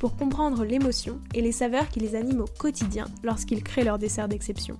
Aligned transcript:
pour 0.00 0.16
comprendre 0.16 0.64
l'émotion 0.64 1.20
et 1.34 1.42
les 1.42 1.52
saveurs 1.52 1.90
qui 1.90 2.00
les 2.00 2.16
animent 2.16 2.40
au 2.40 2.58
quotidien 2.58 3.04
lorsqu'ils 3.22 3.62
créent 3.62 3.84
leur 3.84 3.98
dessert 3.98 4.28
d'exception. 4.28 4.78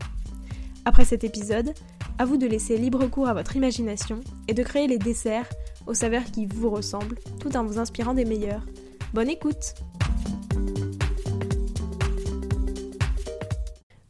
Après 0.86 1.04
cet 1.04 1.24
épisode, 1.24 1.74
à 2.18 2.24
vous 2.24 2.38
de 2.38 2.46
laisser 2.46 2.78
libre 2.78 3.06
cours 3.06 3.28
à 3.28 3.34
votre 3.34 3.54
imagination 3.54 4.20
et 4.48 4.54
de 4.54 4.62
créer 4.62 4.86
les 4.86 4.98
desserts 4.98 5.48
aux 5.86 5.92
saveurs 5.92 6.24
qui 6.24 6.46
vous 6.46 6.70
ressemblent 6.70 7.18
tout 7.38 7.54
en 7.54 7.64
vous 7.64 7.78
inspirant 7.78 8.14
des 8.14 8.24
meilleurs. 8.24 8.64
Bonne 9.12 9.28
écoute 9.28 9.74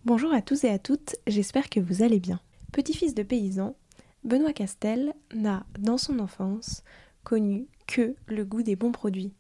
Bonjour 0.05 0.33
à 0.33 0.43
tous 0.43 0.63
et 0.63 0.71
à 0.71 0.79
toutes, 0.79 1.17
j'espère 1.27 1.69
que 1.69 1.81
vous 1.81 2.03
allez 2.03 2.21
bien. 2.21 2.41
Petit-fils 2.73 3.17
de 3.17 3.25
paysan, 3.25 3.75
Benoît 4.23 4.53
Castel 4.53 5.13
n'a, 5.35 5.67
dans 5.77 5.99
son 5.99 6.21
enfance, 6.21 6.85
connu 7.25 7.67
que 7.89 8.15
le 8.27 8.45
goût 8.45 8.63
des 8.63 8.77
bons 8.77 8.93
produits. 8.93 9.35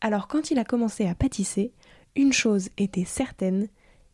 Alors 0.00 0.28
quand 0.28 0.50
il 0.50 0.58
a 0.58 0.64
commencé 0.64 1.06
à 1.06 1.14
pâtisser, 1.14 1.72
une 2.16 2.32
chose 2.32 2.68
était 2.76 3.04
certaine, 3.04 3.68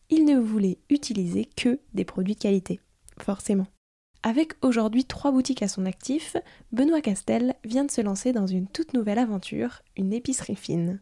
il 0.09 0.25
ne 0.25 0.37
voulait 0.37 0.79
utiliser 0.89 1.45
que 1.45 1.79
des 1.93 2.05
produits 2.05 2.35
de 2.35 2.39
qualité. 2.39 2.79
Forcément. 3.19 3.67
Avec 4.23 4.53
aujourd'hui 4.63 5.05
trois 5.05 5.31
boutiques 5.31 5.61
à 5.61 5.67
son 5.67 5.85
actif, 5.85 6.35
Benoît 6.71 7.01
Castel 7.01 7.55
vient 7.63 7.85
de 7.85 7.91
se 7.91 8.01
lancer 8.01 8.33
dans 8.33 8.47
une 8.47 8.67
toute 8.67 8.93
nouvelle 8.93 9.19
aventure, 9.19 9.81
une 9.97 10.13
épicerie 10.13 10.55
fine. 10.55 10.99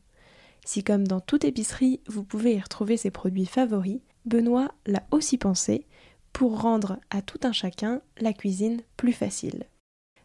Si 0.65 0.83
comme 0.83 1.07
dans 1.07 1.21
toute 1.21 1.45
épicerie, 1.45 2.01
vous 2.07 2.23
pouvez 2.23 2.55
y 2.55 2.59
retrouver 2.59 2.97
ses 2.97 3.11
produits 3.11 3.45
favoris, 3.45 4.01
Benoît 4.25 4.73
l'a 4.85 5.03
aussi 5.11 5.37
pensé 5.37 5.85
pour 6.33 6.61
rendre 6.61 6.99
à 7.09 7.21
tout 7.21 7.39
un 7.43 7.51
chacun 7.51 8.01
la 8.19 8.33
cuisine 8.33 8.81
plus 8.97 9.13
facile. 9.13 9.65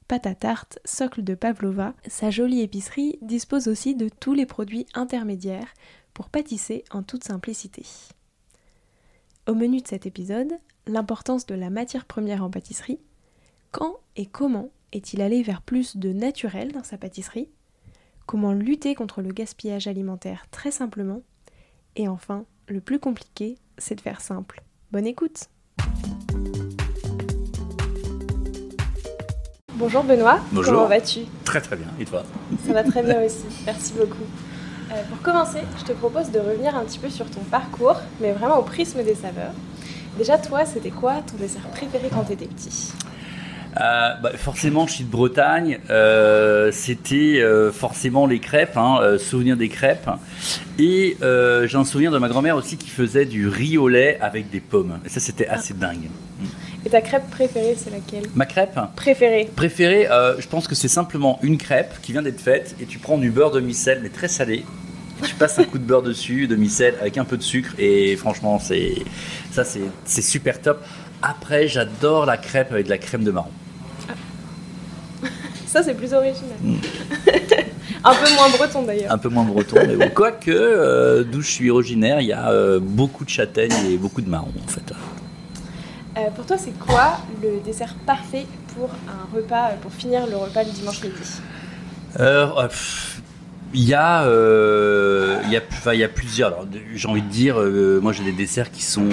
Pâte 0.09 0.27
à 0.27 0.35
tarte, 0.35 0.79
socle 0.87 1.23
de 1.23 1.35
Pavlova, 1.35 1.93
sa 2.07 2.31
jolie 2.31 2.63
épicerie 2.63 3.19
dispose 3.21 3.69
aussi 3.69 3.95
de 3.95 4.09
tous 4.09 4.33
les 4.33 4.47
produits 4.47 4.87
intermédiaires 4.95 5.75
pour 6.15 6.31
pâtisser 6.31 6.83
en 6.91 7.03
toute 7.03 7.25
simplicité. 7.25 7.85
Au 9.47 9.55
menu 9.55 9.83
de 9.83 9.87
cet 9.87 10.07
épisode, 10.07 10.55
l'importance 10.87 11.45
de 11.45 11.55
la 11.55 11.69
matière 11.69 12.07
première 12.07 12.43
en 12.43 12.49
pâtisserie, 12.49 13.01
quand 13.71 13.97
et 14.17 14.25
comment 14.25 14.71
est-il 14.93 15.21
allé 15.21 15.43
vers 15.43 15.61
plus 15.61 15.99
de 15.99 16.11
naturel 16.11 16.73
dans 16.73 16.85
sa 16.85 16.97
pâtisserie, 16.97 17.51
comment 18.25 18.53
lutter 18.53 18.95
contre 18.95 19.21
le 19.21 19.31
gaspillage 19.31 19.89
alimentaire 19.89 20.47
très 20.51 20.71
simplement, 20.71 21.21
et 21.97 22.09
enfin, 22.09 22.47
le 22.67 22.81
plus 22.81 22.99
compliqué, 22.99 23.59
c'est 23.77 23.97
de 23.97 24.01
faire 24.01 24.23
simple. 24.23 24.63
Bonne 24.91 25.07
écoute 25.07 25.51
Bonjour 29.79 30.03
Benoît, 30.03 30.41
Bonjour. 30.51 30.73
comment 30.75 30.89
vas-tu? 30.89 31.21
Très 31.45 31.61
très 31.61 31.77
bien, 31.77 31.87
et 32.01 32.05
toi? 32.05 32.25
Ça 32.67 32.73
va 32.73 32.83
très 32.83 33.01
bien 33.01 33.23
aussi, 33.23 33.45
merci 33.65 33.93
beaucoup. 33.93 34.25
Euh, 34.91 34.95
pour 35.09 35.23
commencer, 35.23 35.61
je 35.79 35.85
te 35.85 35.93
propose 35.93 36.33
de 36.33 36.41
revenir 36.41 36.75
un 36.75 36.85
petit 36.85 36.99
peu 36.99 37.09
sur 37.09 37.27
ton 37.27 37.43
parcours, 37.43 37.95
mais 38.21 38.33
vraiment 38.33 38.59
au 38.59 38.63
prisme 38.63 39.05
des 39.05 39.15
saveurs. 39.15 39.53
Déjà, 40.19 40.37
toi, 40.37 40.67
c'était 40.67 40.91
quoi 40.91 41.23
ton 41.31 41.37
dessert 41.37 41.63
préféré 41.71 42.09
quand 42.13 42.25
tu 42.25 42.33
étais 42.33 42.47
petit? 42.47 42.93
Euh, 43.81 44.15
bah, 44.21 44.33
Forcément, 44.35 44.89
je 44.89 44.95
suis 44.95 45.05
de 45.05 45.11
Bretagne, 45.11 45.79
euh, 45.91 46.73
c'était 46.73 47.41
euh, 47.41 47.71
forcément 47.71 48.27
les 48.27 48.41
crêpes, 48.41 48.77
hein, 48.77 49.17
souvenir 49.19 49.57
des 49.57 49.69
crêpes. 49.69 50.11
Et 50.81 51.17
j'ai 51.21 51.77
un 51.77 51.85
souvenir 51.85 52.11
de 52.11 52.19
ma 52.19 52.29
grand-mère 52.29 52.57
aussi 52.57 52.79
qui 52.79 52.91
faisait 52.91 53.27
du 53.27 53.47
riz 53.47 53.79
au 53.79 53.87
lait 53.87 54.19
avec 54.21 54.51
des 54.51 54.61
pommes. 54.61 54.99
Et 55.07 55.09
ça, 55.09 55.21
c'était 55.21 55.47
assez 55.47 55.73
dingue. 55.75 56.09
Et 56.87 56.91
ta 56.91 57.01
crêpe 57.01 57.29
préférée, 57.31 57.77
c'est 57.77 57.91
laquelle? 57.91 58.25
Ma 58.35 58.47
crêpe? 58.47 58.79
Préférée 58.95 59.51
préférée, 59.57 60.09
euh, 60.09 60.41
je 60.41 60.47
pense 60.47 60.69
que 60.69 60.75
c'est 60.75 60.89
simplement 60.89 61.39
une 61.43 61.59
crêpe 61.59 62.01
qui 62.03 62.13
vient 62.13 62.23
d'être 62.23 62.41
faite 62.41 62.77
et 62.81 62.87
tu 62.87 62.99
prends 62.99 63.19
du 63.19 63.31
beurre 63.31 63.51
de 63.51 63.61
micelle, 63.61 64.01
mais 64.03 64.11
très 64.11 64.29
salé. 64.29 64.65
Et 65.21 65.27
tu 65.27 65.35
passes 65.35 65.59
un 65.59 65.65
coup 65.65 65.79
de 65.79 65.85
beurre 65.85 66.03
dessus, 66.03 66.47
de 66.47 66.55
micelle, 66.55 66.95
avec 67.01 67.19
un 67.19 67.25
peu 67.25 67.37
de 67.37 67.43
sucre. 67.43 67.75
Et 67.79 68.15
franchement, 68.17 68.61
c'est 68.61 68.95
ça, 69.51 69.65
c'est 69.65 70.23
super 70.23 70.61
top. 70.61 70.85
Après, 71.23 71.67
j'adore 71.67 72.27
la 72.27 72.37
crêpe 72.37 72.71
avec 72.71 72.85
de 72.85 72.91
la 72.91 72.99
crème 72.99 73.25
de 73.25 73.33
marron. 73.33 73.51
Ça, 75.67 75.83
c'est 75.83 75.95
plus 75.95 76.15
original. 76.15 76.57
un 78.05 78.15
peu 78.15 78.35
moins 78.35 78.49
breton 78.51 78.83
d'ailleurs. 78.83 79.13
un 79.13 79.19
peu 79.19 79.29
moins 79.29 79.43
breton, 79.45 79.77
mais 79.87 79.97
bon. 79.97 80.11
Quoique, 80.15 80.51
euh, 80.51 81.25
d'où 81.25 81.43
je 81.43 81.51
suis 81.51 81.71
originaire, 81.71 82.21
il 82.21 82.29
y 82.29 82.33
a 82.33 82.51
euh, 82.51 82.79
beaucoup 82.81 83.25
de 83.25 83.31
châtaignes 83.31 83.73
et 83.91 83.97
beaucoup 83.97 84.23
de 84.23 84.31
marrons 84.31 84.53
en 84.65 84.69
fait. 84.69 84.93
Euh, 86.19 86.31
pour 86.35 86.47
toi, 86.47 86.57
c'est 86.59 86.77
quoi 86.79 87.19
le 87.43 87.61
dessert 87.65 87.95
parfait 88.07 88.47
pour 88.77 88.91
un 89.09 89.37
repas, 89.37 89.69
euh, 89.71 89.77
pour 89.81 89.93
finir 89.93 90.27
le 90.27 90.37
repas 90.37 90.65
le 90.65 90.71
dimanche 90.71 91.03
midi 91.03 91.15
Euh, 92.19 92.47
pff, 92.69 93.21
Il 93.75 93.85
y 93.85 93.93
a, 93.95 94.23
il 95.45 95.53
y 95.53 95.57
a, 95.57 95.93
il 95.95 95.99
y 96.01 96.05
a 96.05 96.09
plusieurs. 96.09 96.67
J'ai 96.95 97.07
envie 97.09 97.21
de 97.23 97.29
dire, 97.29 97.57
moi 98.03 98.13
j'ai 98.13 98.25
des 98.25 98.33
desserts 98.33 98.71
qui 98.73 98.83
sont. 98.83 99.09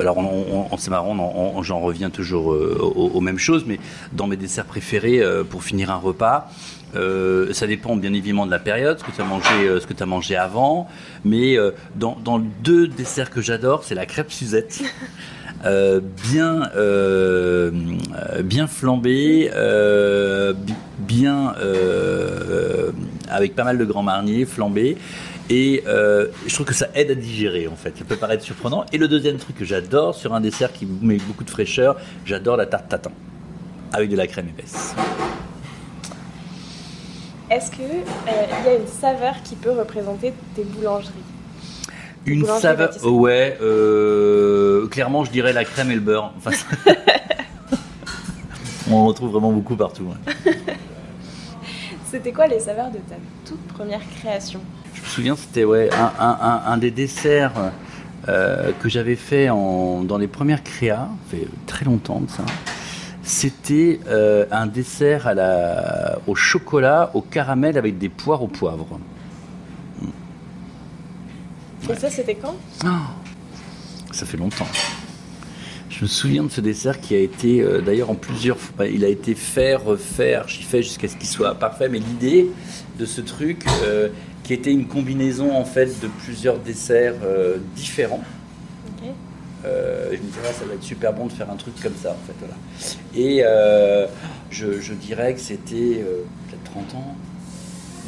alors, 0.00 0.16
on, 0.18 0.68
on- 0.70 0.76
c'est 0.78 0.90
marrant, 0.90 1.60
j'en 1.62 1.80
reviens 1.80 2.10
toujours 2.10 2.46
aux, 2.46 3.20
mêmes 3.20 3.38
choses, 3.40 3.64
mais 3.66 3.80
dans 4.12 4.28
mes 4.28 4.36
desserts 4.36 4.66
préférés 4.66 5.20
pour 5.50 5.64
finir 5.64 5.90
un 5.90 5.96
repas, 5.96 6.48
ça 6.94 7.66
dépend 7.66 7.96
bien 7.96 8.12
évidemment 8.14 8.46
de 8.46 8.52
la 8.52 8.60
période, 8.60 9.00
ce 9.00 9.04
que 9.04 9.10
tu 9.10 9.20
as 9.20 9.24
mangé, 9.24 9.80
ce 9.80 9.86
que 9.86 10.00
as 10.00 10.06
mangé 10.06 10.36
avant. 10.36 10.86
Mais 11.24 11.56
dans 11.96 12.38
deux 12.62 12.86
desserts 12.86 13.30
que 13.30 13.40
j'adore, 13.42 13.82
c'est 13.82 13.96
la 13.96 14.06
crêpe 14.06 14.30
Suzette. 14.30 14.80
Euh, 15.64 16.00
bien, 16.30 16.70
euh, 16.76 17.70
bien 18.42 18.66
flambée, 18.66 19.50
euh, 19.54 20.52
bi- 20.52 20.74
bien 20.98 21.54
avec 23.30 23.54
pas 23.56 23.64
mal 23.64 23.78
de 23.78 23.84
grands 23.84 24.02
marniers 24.02 24.44
flambé. 24.44 24.96
Et 25.50 25.82
je 25.86 26.54
trouve 26.54 26.66
que 26.66 26.74
ça 26.74 26.88
aide 26.94 27.10
à 27.10 27.14
digérer 27.14 27.66
en 27.68 27.76
fait. 27.76 27.96
Ça 27.98 28.04
peut 28.04 28.16
paraître 28.16 28.42
surprenant. 28.44 28.84
Et 28.92 28.98
le 28.98 29.08
deuxième 29.08 29.36
truc 29.36 29.56
que 29.56 29.64
j'adore 29.64 30.14
sur 30.14 30.34
un 30.34 30.40
dessert 30.40 30.72
qui 30.72 30.86
met 31.02 31.16
beaucoup 31.16 31.44
de 31.44 31.50
fraîcheur, 31.50 31.96
j'adore 32.24 32.56
la 32.56 32.66
tarte 32.66 32.88
tatin 32.88 33.12
avec 33.92 34.10
de 34.10 34.16
la 34.16 34.26
crème 34.26 34.48
épaisse. 34.48 34.94
Est-ce 37.50 37.70
qu'il 37.70 37.84
y 37.84 38.68
a 38.68 38.74
une 38.74 38.86
saveur 38.86 39.34
qui 39.44 39.54
peut 39.54 39.70
représenter 39.70 40.32
tes 40.56 40.64
boulangeries? 40.64 41.12
Une 42.26 42.46
saveur, 42.46 42.90
ouais, 43.04 43.58
euh, 43.60 44.86
clairement 44.88 45.24
je 45.24 45.30
dirais 45.30 45.52
la 45.52 45.64
crème 45.64 45.90
et 45.90 45.94
le 45.94 46.00
beurre. 46.00 46.32
Enfin, 46.38 46.52
on 48.90 48.94
en 48.94 49.04
retrouve 49.06 49.30
vraiment 49.32 49.52
beaucoup 49.52 49.76
partout. 49.76 50.04
ouais. 50.04 50.52
C'était 52.10 52.32
quoi 52.32 52.46
les 52.46 52.60
saveurs 52.60 52.90
de 52.90 52.98
ta 52.98 53.16
toute 53.44 53.60
première 53.68 54.00
création? 54.20 54.60
Je 54.94 55.00
me 55.00 55.06
souviens, 55.06 55.36
c'était 55.36 55.64
ouais, 55.64 55.90
un, 55.92 56.12
un- 56.24 56.38
un- 56.40 56.62
un 56.72 56.76
des 56.78 56.90
desserts 56.92 57.52
euh, 58.28 58.70
que 58.80 58.88
j'avais 58.88 59.16
fait 59.16 59.50
en- 59.50 60.02
dans 60.02 60.16
les 60.16 60.28
premières 60.28 60.62
créas, 60.62 61.08
fait 61.30 61.46
très 61.66 61.84
longtemps 61.84 62.20
de 62.20 62.30
ça. 62.30 62.44
C'était 63.22 64.00
euh, 64.06 64.46
un 64.52 64.66
dessert 64.66 65.26
à 65.26 65.34
la, 65.34 66.18
au 66.26 66.34
chocolat, 66.34 67.10
au 67.14 67.20
caramel 67.20 67.76
avec 67.78 67.98
des 67.98 68.08
poires 68.08 68.42
au 68.42 68.48
poivre. 68.48 68.86
Et 71.90 71.94
ça, 71.96 72.10
c'était 72.10 72.34
quand? 72.34 72.56
Ça 74.12 74.26
fait 74.26 74.36
longtemps. 74.36 74.66
Je 75.90 76.02
me 76.02 76.08
souviens 76.08 76.42
de 76.42 76.48
ce 76.50 76.60
dessert 76.60 77.00
qui 77.00 77.14
a 77.14 77.18
été, 77.18 77.60
euh, 77.60 77.80
d'ailleurs, 77.80 78.10
en 78.10 78.14
plusieurs 78.14 78.58
fois, 78.58 78.74
bah, 78.78 78.86
il 78.86 79.04
a 79.04 79.08
été 79.08 79.34
fait, 79.34 79.76
refait, 79.76 80.34
archi-fait 80.34 80.82
jusqu'à 80.82 81.06
ce 81.08 81.16
qu'il 81.16 81.28
soit 81.28 81.54
parfait. 81.54 81.88
Mais 81.88 81.98
l'idée 81.98 82.50
de 82.98 83.06
ce 83.06 83.20
truc, 83.20 83.64
euh, 83.84 84.08
qui 84.42 84.54
était 84.54 84.72
une 84.72 84.86
combinaison 84.86 85.54
en 85.54 85.64
fait 85.64 86.00
de 86.00 86.08
plusieurs 86.24 86.58
desserts 86.58 87.14
euh, 87.24 87.58
différents, 87.76 88.24
je 89.64 90.18
me 90.18 90.26
disais, 90.26 90.40
ouais, 90.40 90.52
ça 90.52 90.66
va 90.66 90.74
être 90.74 90.82
super 90.82 91.14
bon 91.14 91.26
de 91.26 91.32
faire 91.32 91.50
un 91.50 91.56
truc 91.56 91.74
comme 91.82 91.94
ça, 92.00 92.10
en 92.10 92.26
fait. 92.26 92.34
Voilà. 92.38 92.54
Et 93.16 93.42
je, 94.50 94.78
je 94.80 94.92
dirais 94.92 95.32
que 95.34 95.40
c'était 95.40 96.04
peut-être 96.48 96.64
30 96.64 96.94
ans. 96.96 97.16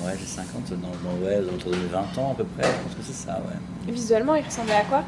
Ouais, 0.04 0.12
j'ai 0.20 0.26
50, 0.26 0.70
dans, 0.80 0.88
dans, 0.88 1.26
ouais, 1.26 1.38
autour 1.38 1.72
de 1.72 1.76
20 1.90 2.18
ans 2.22 2.32
à 2.32 2.34
peu 2.34 2.44
près. 2.44 2.64
Je 2.68 2.82
pense 2.84 2.94
que 2.94 3.02
c'est 3.02 3.26
ça, 3.26 3.40
ouais. 3.48 3.92
Visuellement, 3.92 4.34
il 4.34 4.44
ressemblait 4.44 4.74
à 4.74 4.84
quoi? 4.84 5.02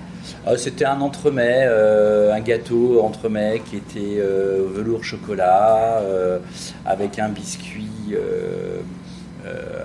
Ah, 0.46 0.56
c'était 0.56 0.86
un 0.86 1.00
entremets, 1.00 1.64
euh, 1.66 2.32
un 2.32 2.40
gâteau 2.40 3.00
entremets 3.02 3.60
qui 3.68 3.76
était 3.76 4.16
euh, 4.18 4.66
velours 4.72 5.04
chocolat, 5.04 5.98
euh, 6.00 6.38
avec 6.86 7.18
un 7.18 7.28
biscuit 7.28 7.90
euh, 8.12 8.80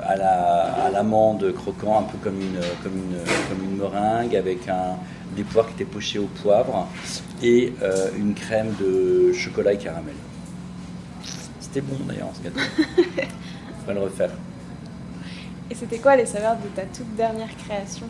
à 0.04 0.16
la- 0.16 0.74
à 0.86 0.90
l'amande 0.92 1.54
croquant, 1.54 2.00
un 2.00 2.04
peu 2.04 2.18
comme 2.24 2.40
une, 2.42 2.60
comme 2.82 2.94
une, 2.98 3.18
comme 3.50 3.64
une 3.72 3.78
meringue, 3.78 4.36
avec 4.36 4.68
un, 4.70 4.96
des 5.36 5.44
poires 5.44 5.68
qui 5.68 5.74
étaient 5.74 5.86
pochés 5.92 6.20
au 6.20 6.28
poivre 6.42 6.88
et 7.42 7.74
euh, 7.82 8.10
une 8.18 8.34
crème 8.34 8.74
de 8.80 9.32
chocolat 9.34 9.74
et 9.74 9.78
caramel. 9.78 10.16
C'était 11.60 11.82
bon 11.82 11.96
d'ailleurs 12.08 12.30
ce 12.34 12.44
gâteau. 12.44 12.60
On 13.84 13.88
va 13.88 13.94
le 13.94 14.00
refaire. 14.02 14.30
Et 15.74 15.76
c'était 15.76 15.98
quoi 15.98 16.16
les 16.16 16.28
saveurs 16.28 16.58
de 16.58 16.68
ta 16.76 16.84
toute 16.84 17.16
dernière 17.16 17.50
création? 17.66 18.06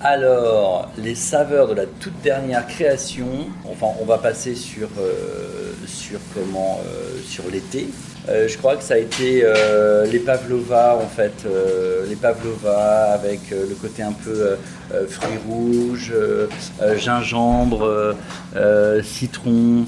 Alors, 0.00 0.88
les 0.96 1.16
saveurs 1.16 1.66
de 1.66 1.74
la 1.74 1.86
toute 1.86 2.20
dernière 2.22 2.64
création, 2.68 3.26
enfin, 3.68 3.88
on 4.00 4.04
va 4.04 4.18
passer 4.18 4.54
sur, 4.54 4.86
euh, 5.00 5.72
sur 5.84 6.20
comment, 6.32 6.78
euh, 6.86 7.18
sur 7.26 7.42
l'été. 7.50 7.88
Euh, 8.28 8.46
je 8.46 8.56
crois 8.56 8.76
que 8.76 8.84
ça 8.84 8.94
a 8.94 8.98
été 8.98 9.44
les 10.12 10.18
pavlova 10.20 10.96
en 10.96 11.08
fait, 11.08 11.44
les 12.08 12.14
pavlova 12.14 13.14
avec 13.14 13.50
le 13.50 13.74
côté 13.74 14.04
un 14.04 14.12
peu 14.12 14.56
fruits 15.08 15.38
rouges, 15.48 16.14
gingembre, 16.98 18.14
citron. 19.02 19.86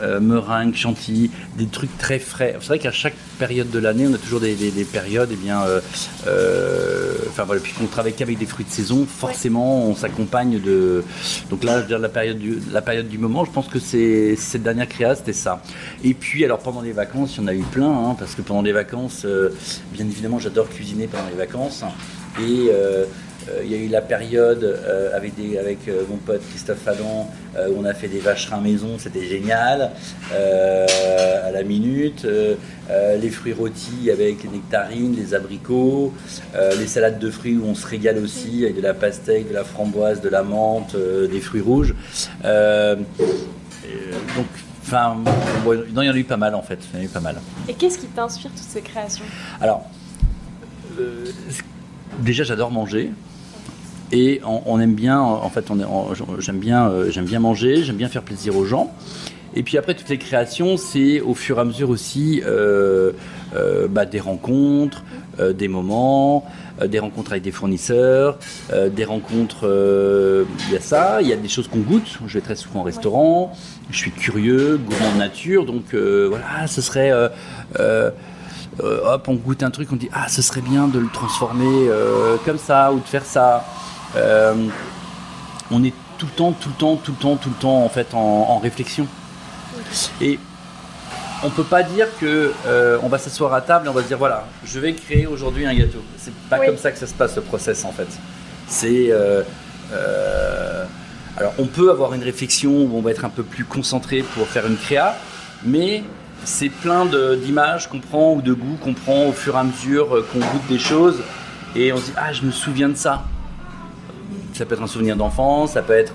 Euh, 0.00 0.20
meringue, 0.20 0.74
chantilly, 0.74 1.30
des 1.56 1.66
trucs 1.66 1.96
très 1.98 2.18
frais. 2.18 2.56
C'est 2.60 2.66
vrai 2.68 2.78
qu'à 2.78 2.92
chaque 2.92 3.14
période 3.38 3.70
de 3.70 3.78
l'année, 3.78 4.06
on 4.08 4.14
a 4.14 4.18
toujours 4.18 4.40
des, 4.40 4.54
des- 4.54 4.70
des 4.70 4.84
périodes, 4.84 5.30
et 5.32 5.36
bien, 5.36 5.62
euh, 5.62 5.80
euh, 6.26 7.14
enfin 7.28 7.44
voilà, 7.44 7.60
puisqu'on 7.60 7.86
travaille 7.86 8.12
qu'avec 8.14 8.38
des 8.38 8.46
fruits 8.46 8.64
de 8.64 8.70
saison, 8.70 9.06
forcément, 9.06 9.86
on 9.86 9.94
s'accompagne 9.94 10.60
de. 10.60 11.02
Donc 11.50 11.64
là, 11.64 11.76
je 11.76 11.82
veux 11.82 11.88
dire 11.88 11.98
la 11.98 12.08
période 12.08 12.38
du, 12.38 12.58
la 12.72 12.82
période 12.82 13.08
du 13.08 13.18
moment. 13.18 13.44
Je 13.44 13.50
pense 13.50 13.68
que 13.68 13.78
c'est 13.78 14.36
cette 14.36 14.62
dernière 14.62 14.88
créa, 14.88 15.14
c'était 15.14 15.32
ça. 15.32 15.62
Et 16.02 16.14
puis, 16.14 16.44
alors 16.44 16.58
pendant 16.58 16.80
les 16.82 16.92
vacances, 16.92 17.36
il 17.36 17.40
y 17.42 17.44
en 17.44 17.48
a 17.48 17.54
eu 17.54 17.62
plein, 17.62 17.90
hein, 17.90 18.16
parce 18.18 18.34
que 18.34 18.42
pendant 18.42 18.62
les 18.62 18.72
vacances, 18.72 19.22
euh, 19.24 19.50
bien 19.92 20.06
évidemment, 20.06 20.38
j'adore 20.38 20.68
cuisiner 20.68 21.06
pendant 21.06 21.28
les 21.30 21.36
vacances, 21.36 21.82
et 22.40 22.68
euh, 22.70 23.04
il 23.64 23.70
y 23.70 23.74
a 23.74 23.78
eu 23.78 23.88
la 23.88 24.00
période 24.00 24.64
euh, 24.64 25.16
avec, 25.16 25.34
des, 25.34 25.58
avec 25.58 25.88
euh, 25.88 26.02
mon 26.08 26.16
pote 26.16 26.42
Christophe 26.50 26.86
euh, 26.86 27.68
où 27.70 27.80
on 27.80 27.84
a 27.84 27.94
fait 27.94 28.08
des 28.08 28.18
vacherins 28.18 28.60
maison, 28.60 28.98
c'était 28.98 29.26
génial, 29.26 29.90
euh, 30.32 31.48
à 31.48 31.50
la 31.50 31.62
minute. 31.62 32.24
Euh, 32.24 32.54
euh, 32.90 33.16
les 33.16 33.30
fruits 33.30 33.54
rôtis 33.54 34.10
avec 34.10 34.42
les 34.42 34.50
nectarines, 34.50 35.16
les 35.16 35.32
abricots, 35.32 36.12
euh, 36.54 36.74
les 36.78 36.86
salades 36.86 37.18
de 37.18 37.30
fruits 37.30 37.56
où 37.56 37.64
on 37.64 37.74
se 37.74 37.86
régale 37.86 38.18
aussi 38.18 38.64
avec 38.64 38.76
de 38.76 38.82
la 38.82 38.92
pastèque, 38.92 39.48
de 39.48 39.54
la 39.54 39.64
framboise, 39.64 40.20
de 40.20 40.28
la 40.28 40.42
menthe, 40.42 40.94
euh, 40.94 41.26
des 41.26 41.40
fruits 41.40 41.62
rouges. 41.62 41.94
Euh, 42.44 42.96
euh, 43.18 44.12
donc, 44.36 44.46
enfin, 44.82 45.16
non, 45.64 46.02
il 46.02 46.06
y 46.06 46.10
en 46.10 46.12
a 46.12 46.16
eu 46.16 46.24
pas 46.24 46.36
mal 46.36 46.54
en 46.54 46.62
fait, 46.62 46.78
il 46.92 46.96
y 46.96 46.98
en 46.98 47.02
a 47.02 47.04
eu 47.06 47.08
pas 47.08 47.20
mal. 47.20 47.36
Et 47.68 47.74
qu'est-ce 47.74 47.98
qui 47.98 48.06
t'inspire 48.06 48.50
toutes 48.50 48.60
ces 48.60 48.82
créations? 48.82 49.24
Alors, 49.60 49.86
euh, 51.00 51.24
déjà 52.18 52.44
j'adore 52.44 52.70
manger. 52.70 53.12
Et 54.12 54.40
on, 54.44 54.78
aime 54.80 54.94
bien, 54.94 55.20
en 55.20 55.48
fait, 55.48 55.66
j'aime 56.38 56.58
bien, 56.58 56.88
euh, 56.88 57.10
bien 57.22 57.40
manger, 57.40 57.82
j'aime 57.82 57.96
bien 57.96 58.08
faire 58.08 58.22
plaisir 58.22 58.56
aux 58.56 58.64
gens. 58.64 58.94
Et 59.56 59.62
puis 59.62 59.78
après, 59.78 59.94
toutes 59.94 60.08
les 60.08 60.18
créations, 60.18 60.76
c'est 60.76 61.20
au 61.20 61.34
fur 61.34 61.58
et 61.58 61.60
à 61.60 61.64
mesure 61.64 61.90
aussi 61.90 62.42
euh, 62.44 63.12
euh, 63.54 63.86
bah, 63.88 64.04
des 64.04 64.20
rencontres, 64.20 65.04
des 65.38 65.66
moments, 65.68 66.44
des 66.84 66.98
rencontres 67.00 67.32
avec 67.32 67.42
des 67.42 67.50
fournisseurs, 67.50 68.38
des 68.72 69.04
rencontres. 69.04 69.66
Il 70.68 70.74
y 70.74 70.76
a 70.76 70.80
ça, 70.80 71.22
il 71.22 71.28
y 71.28 71.32
a 71.32 71.36
des 71.36 71.48
choses 71.48 71.66
qu'on 71.66 71.80
goûte. 71.80 72.18
Je 72.26 72.34
vais 72.34 72.40
très 72.40 72.56
souvent 72.56 72.80
au 72.80 72.84
restaurant, 72.84 73.52
je 73.90 73.96
suis 73.96 74.12
curieux, 74.12 74.78
gourmand 74.78 75.12
de 75.12 75.18
nature, 75.18 75.66
donc 75.66 75.92
voilà, 75.92 76.66
ce 76.68 76.80
serait. 76.80 77.12
hop, 78.78 79.28
on 79.28 79.34
goûte 79.34 79.64
un 79.64 79.70
truc, 79.70 79.88
on 79.90 79.96
dit 79.96 80.10
ah, 80.12 80.28
ce 80.28 80.42
serait 80.42 80.62
bien 80.62 80.86
de 80.86 81.00
le 81.00 81.08
transformer 81.12 81.88
comme 82.44 82.58
ça 82.58 82.92
ou 82.92 83.00
de 83.00 83.06
faire 83.06 83.24
ça. 83.24 83.64
Euh, 84.16 84.54
on 85.70 85.82
est 85.84 85.92
tout 86.18 86.26
le 86.26 86.32
temps, 86.32 86.52
tout 86.52 86.68
le 86.68 86.74
temps, 86.74 86.96
tout 86.96 87.10
le 87.12 87.16
temps, 87.18 87.36
tout 87.36 87.48
le 87.48 87.54
temps 87.56 87.84
en 87.84 87.88
fait 87.88 88.14
en, 88.14 88.18
en 88.18 88.58
réflexion. 88.58 89.06
Et 90.20 90.38
on 91.42 91.50
peut 91.50 91.64
pas 91.64 91.82
dire 91.82 92.06
que 92.20 92.52
euh, 92.66 92.98
on 93.02 93.08
va 93.08 93.18
s'asseoir 93.18 93.52
à 93.54 93.60
table 93.60 93.86
et 93.86 93.88
on 93.88 93.92
va 93.92 94.02
se 94.02 94.06
dire 94.08 94.18
voilà, 94.18 94.46
je 94.64 94.78
vais 94.80 94.94
créer 94.94 95.26
aujourd'hui 95.26 95.66
un 95.66 95.74
gâteau. 95.74 96.02
C'est 96.16 96.32
pas 96.48 96.58
Oui. 96.60 96.66
comme 96.66 96.78
ça 96.78 96.90
que 96.92 96.98
ça 96.98 97.06
se 97.06 97.14
passe 97.14 97.34
le 97.36 97.42
process 97.42 97.84
en 97.84 97.92
fait. 97.92 98.06
C'est 98.68 99.08
euh, 99.10 99.42
euh, 99.92 100.84
alors 101.36 101.52
on 101.58 101.66
peut 101.66 101.90
avoir 101.90 102.14
une 102.14 102.22
réflexion 102.22 102.70
où 102.70 102.90
on 102.96 103.02
va 103.02 103.10
être 103.10 103.24
un 103.24 103.28
peu 103.30 103.42
plus 103.42 103.64
concentré 103.64 104.22
pour 104.22 104.46
faire 104.46 104.66
une 104.66 104.76
créa, 104.76 105.16
mais 105.64 106.02
c'est 106.44 106.68
plein 106.68 107.06
d'images 107.06 107.88
qu'on 107.88 108.00
prend 108.00 108.34
ou 108.34 108.42
de 108.42 108.52
goûts 108.52 108.76
qu'on 108.82 108.94
prend 108.94 109.26
au 109.26 109.32
fur 109.32 109.54
et 109.56 109.58
à 109.58 109.64
mesure 109.64 110.24
qu'on 110.32 110.38
goûte 110.38 110.66
des 110.68 110.78
choses 110.78 111.18
et 111.74 111.92
on 111.92 111.96
se 111.98 112.04
dit 112.06 112.12
ah 112.16 112.32
je 112.32 112.42
me 112.42 112.52
souviens 112.52 112.88
de 112.88 112.96
ça. 112.96 113.24
Ça 114.54 114.64
peut 114.64 114.74
être 114.76 114.82
un 114.82 114.86
souvenir 114.86 115.16
d'enfance, 115.16 115.72
ça 115.72 115.82
peut 115.82 115.92
être 115.94 116.14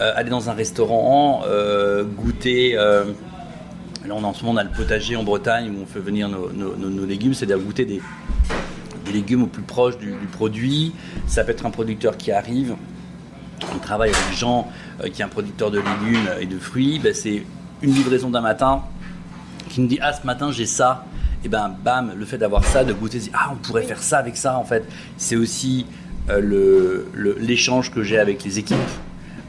euh, 0.00 0.12
aller 0.16 0.28
dans 0.30 0.50
un 0.50 0.52
restaurant, 0.52 1.42
euh, 1.46 2.04
goûter. 2.04 2.76
euh, 2.76 3.04
là, 4.06 4.14
on, 4.14 4.22
en 4.22 4.34
ce 4.34 4.44
moment, 4.44 4.56
on 4.60 4.60
a 4.60 4.64
le 4.64 4.70
potager 4.70 5.16
en 5.16 5.22
Bretagne 5.24 5.72
où 5.74 5.82
on 5.82 5.86
fait 5.86 6.00
venir 6.00 6.28
nos, 6.28 6.52
nos- 6.52 6.76
nos- 6.76 6.90
nos 6.90 7.06
légumes, 7.06 7.32
c'est-à-dire 7.32 7.58
goûter 7.64 7.86
des, 7.86 8.02
des 9.06 9.12
légumes 9.12 9.44
au 9.44 9.46
plus 9.46 9.62
proche 9.62 9.96
du, 9.96 10.08
du 10.12 10.26
produit. 10.26 10.92
Ça 11.26 11.42
peut 11.42 11.52
être 11.52 11.64
un 11.64 11.70
producteur 11.70 12.16
qui 12.18 12.30
arrive. 12.32 12.74
On 13.74 13.78
travaille 13.78 14.10
avec 14.10 14.36
Jean, 14.36 14.68
qui 15.12 15.22
est 15.22 15.24
un 15.24 15.28
producteur 15.28 15.70
de 15.70 15.78
légumes 15.78 16.28
et 16.38 16.44
de 16.46 16.58
fruits. 16.58 16.98
Ben, 16.98 17.14
c'est 17.14 17.44
une 17.80 17.94
livraison 17.94 18.28
d'un 18.28 18.42
matin 18.42 18.82
qui 19.70 19.80
nous 19.80 19.86
dit 19.86 19.98
Ah, 20.02 20.12
ce 20.12 20.26
matin, 20.26 20.52
j'ai 20.52 20.66
ça. 20.66 21.06
Et 21.44 21.48
ben, 21.48 21.74
bam, 21.82 22.12
le 22.14 22.24
fait 22.26 22.36
d'avoir 22.38 22.62
ça, 22.64 22.84
de 22.84 22.92
goûter, 22.92 23.20
ah, 23.32 23.50
on 23.52 23.56
pourrait 23.56 23.82
faire 23.84 24.02
ça 24.02 24.18
avec 24.18 24.36
ça, 24.36 24.58
en 24.58 24.64
fait. 24.64 24.84
C'est 25.16 25.36
aussi 25.36 25.86
l'échange 26.28 27.90
que 27.90 28.02
j'ai 28.02 28.18
avec 28.18 28.44
les 28.44 28.58
équipes. 28.58 28.78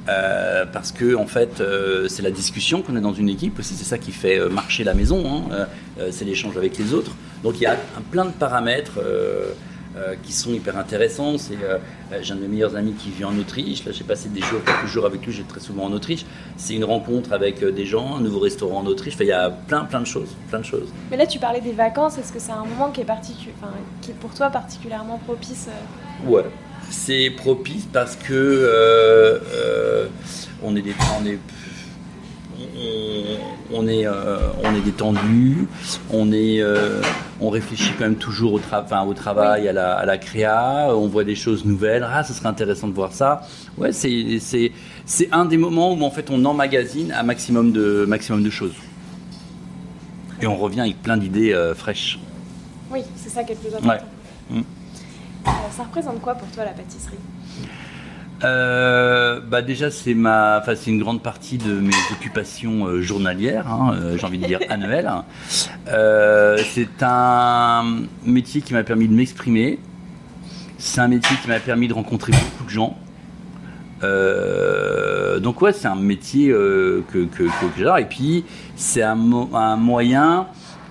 Euh, 0.08 0.66
parce 0.72 0.92
que 0.92 1.16
en 1.16 1.26
fait, 1.26 1.62
euh, 1.62 2.08
c'est 2.08 2.22
la 2.22 2.30
discussion 2.30 2.84
qu'on 2.84 2.96
a 2.96 3.00
dans 3.00 3.14
une 3.14 3.30
équipe 3.30 3.58
aussi. 3.58 3.74
C'est 3.74 3.86
ça 3.86 3.98
qui 3.98 4.12
fait 4.12 4.40
euh, 4.40 4.50
marcher 4.50 4.84
la 4.84 4.94
maison. 4.94 5.24
hein. 5.26 5.44
Euh, 5.52 5.66
euh, 6.00 6.10
c'est 6.12 6.26
l'échange 6.26 6.58
avec 6.58 6.78
les 6.78 6.94
autres. 6.94 7.12
Donc 7.44 7.56
il 7.60 7.64
y 7.64 7.66
a 7.66 7.74
un, 7.74 8.02
plein 8.12 8.26
de 8.26 8.32
paramètres 8.32 9.00
euh, 9.98 10.16
qui 10.24 10.34
sont 10.34 10.52
hyper 10.54 10.78
intéressants. 10.78 11.38
C'est 11.38 11.58
euh, 11.64 11.78
j'ai 12.22 12.34
un 12.34 12.36
de 12.36 12.42
mes 12.42 12.48
meilleurs 12.48 12.76
amis 12.76 12.94
qui 12.94 13.10
vit 13.12 13.24
en 13.26 13.38
Autriche. 13.38 13.86
Là, 13.86 13.92
j'ai 13.92 14.04
passé 14.04 14.30
des 14.30 14.42
jours, 14.42 14.62
quelques 14.66 14.88
jours 14.88 15.06
avec 15.06 15.26
lui. 15.26 15.32
J'étais 15.34 15.48
très 15.50 15.60
souvent 15.62 15.86
en 15.86 15.92
Autriche. 15.94 16.26
C'est 16.58 16.74
une 16.76 16.84
rencontre 16.84 17.32
avec 17.34 17.64
euh, 17.64 17.72
des 17.72 17.86
gens, 17.86 18.16
un 18.18 18.22
nouveau 18.22 18.40
restaurant 18.40 18.80
en 18.80 18.86
Autriche. 18.86 19.14
Enfin, 19.16 19.24
il 19.24 19.28
y 19.30 19.32
a 19.32 19.50
plein, 19.50 19.86
plein 19.86 20.02
de 20.02 20.06
choses, 20.08 20.30
plein 20.50 20.60
de 20.60 20.66
choses. 20.66 20.90
Mais 21.12 21.18
là, 21.18 21.26
tu 21.26 21.40
parlais 21.40 21.62
des 21.62 21.72
vacances. 21.72 22.18
Est-ce 22.18 22.34
que 22.34 22.40
c'est 22.40 22.52
un 22.52 22.66
moment 22.66 22.92
qui 22.92 23.02
est, 23.02 23.06
particu- 23.06 23.50
enfin, 23.62 23.72
qui 24.02 24.12
est 24.12 24.16
pour 24.16 24.34
toi 24.34 24.50
particulièrement 24.50 25.18
propice 25.26 25.68
Ouais, 26.28 26.44
c'est 26.90 27.30
propice 27.32 27.88
parce 27.92 28.16
que 28.16 30.10
on 30.64 30.76
est 30.76 30.82
des, 30.82 30.94
on 31.22 31.26
est, 31.26 31.38
on, 33.74 33.88
est, 33.88 34.06
euh, 34.06 34.38
on 34.64 34.76
est 34.76 34.82
détendu, 34.82 35.68
on 36.12 36.32
est, 36.32 36.62
euh, 36.62 37.02
on 37.42 37.50
réfléchit 37.50 37.92
quand 37.98 38.06
même 38.06 38.16
toujours 38.16 38.54
au, 38.54 38.60
tra- 38.60 38.84
enfin, 38.84 39.04
au 39.04 39.14
travail, 39.14 39.68
à, 39.68 39.74
la, 39.74 39.96
à 39.96 40.06
la 40.06 40.18
créa, 40.18 40.88
on 40.96 41.08
voit 41.08 41.24
des 41.24 41.36
choses 41.36 41.66
nouvelles. 41.66 42.06
Ah, 42.10 42.24
ce 42.24 42.34
serait 42.34 42.48
intéressant 42.50 42.88
de 42.88 42.94
voir 42.94 43.12
ça. 43.14 43.42
Ouais, 43.78 43.92
c'est, 43.92 44.72
un 45.32 45.46
des 45.46 45.58
moments 45.58 45.94
où 45.94 46.04
en 46.04 46.12
fait 46.12 46.30
on 46.30 46.44
emmagasine 46.46 47.12
un 47.12 47.24
maximum 47.24 47.72
de, 47.72 48.06
maximum 48.08 48.44
de 48.44 48.50
choses. 48.50 48.76
Et 50.42 50.48
on 50.48 50.56
revient 50.58 50.82
avec 50.82 51.02
plein 51.02 51.18
d'idées 51.18 51.54
euh, 51.54 51.74
fraîches. 51.74 52.20
Oui, 52.92 53.02
c'est 53.16 53.30
ça 53.30 53.44
qui 53.44 53.54
est 53.54 53.56
le 53.56 53.62
plus 53.70 53.76
important. 53.78 54.06
Mm. 54.50 54.60
Euh, 54.60 55.52
ça 55.76 55.84
représente 55.84 56.22
quoi 56.22 56.36
pour 56.36 56.48
toi 56.50 56.66
la 56.66 56.72
pâtisserie? 56.72 57.18
Euh, 58.44 59.40
bah 59.40 59.62
déjà 59.62 59.90
c'est 59.90 60.14
ma, 60.14 60.60
enfin 60.62 60.74
c'est 60.76 60.92
une 60.92 61.00
grande 61.00 61.22
partie 61.24 61.58
de 61.58 61.72
mes 61.80 61.94
occupations 62.12 62.86
euh, 62.86 63.02
journalières, 63.02 63.68
hein, 63.72 63.94
euh, 63.96 64.18
j'ai 64.18 64.26
envie 64.26 64.38
de 64.38 64.46
dire 64.46 64.60
annuelles. 64.70 65.10
C'est 65.86 67.02
un 67.02 67.84
métier 68.26 68.62
qui 68.62 68.74
m'a 68.74 68.84
permis 68.84 69.08
de 69.08 69.14
m'exprimer. 69.14 69.80
C'est 70.78 71.00
un 71.00 71.08
métier 71.08 71.36
qui 71.42 71.48
m'a 71.48 71.60
permis 71.60 71.88
de 71.88 71.94
rencontrer 71.94 72.34
beaucoup 72.34 72.66
de 72.66 72.70
gens. 72.70 72.98
Donc 75.42 75.62
ouais, 75.62 75.74
c'est 75.74 75.88
un 75.88 75.96
métier 75.96 76.50
que, 76.50 77.04
que, 77.12 77.44
que- 77.44 77.50
j'adore. 77.78 77.98
Et 77.98 78.06
puis 78.08 78.44
c'est 78.76 79.02
un 79.02 79.16
moyen 79.16 80.48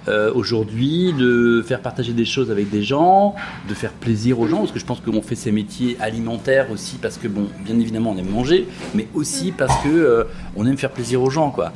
euh, 0.09 0.31
aujourd'hui 0.35 1.13
de 1.13 1.65
faire 1.67 1.81
partager 1.81 2.13
des 2.13 2.25
choses 2.25 2.51
avec 2.51 2.71
des 2.71 2.83
gens, 2.83 3.35
de 3.69 3.75
faire 3.75 3.93
plaisir 3.93 4.39
aux 4.39 4.47
gens, 4.47 4.59
parce 4.59 4.73
que 4.73 4.79
je 4.79 4.85
pense 4.85 5.01
qu'on 5.01 5.23
fait 5.23 5.35
ces 5.35 5.51
métiers 5.51 5.97
alimentaires 6.01 6.71
aussi 6.71 6.97
parce 7.01 7.17
que 7.17 7.29
bon, 7.29 7.49
bien 7.65 7.79
évidemment 7.79 8.11
on 8.11 8.19
aime 8.19 8.29
manger, 8.29 8.69
mais 8.95 9.09
aussi 9.15 9.53
parce 9.53 9.75
que 9.83 9.89
euh, 9.89 10.25
on 10.57 10.67
aime 10.67 10.77
faire 10.77 10.91
plaisir 10.91 11.23
aux 11.23 11.31
gens 11.31 11.51
quoi. 11.51 11.73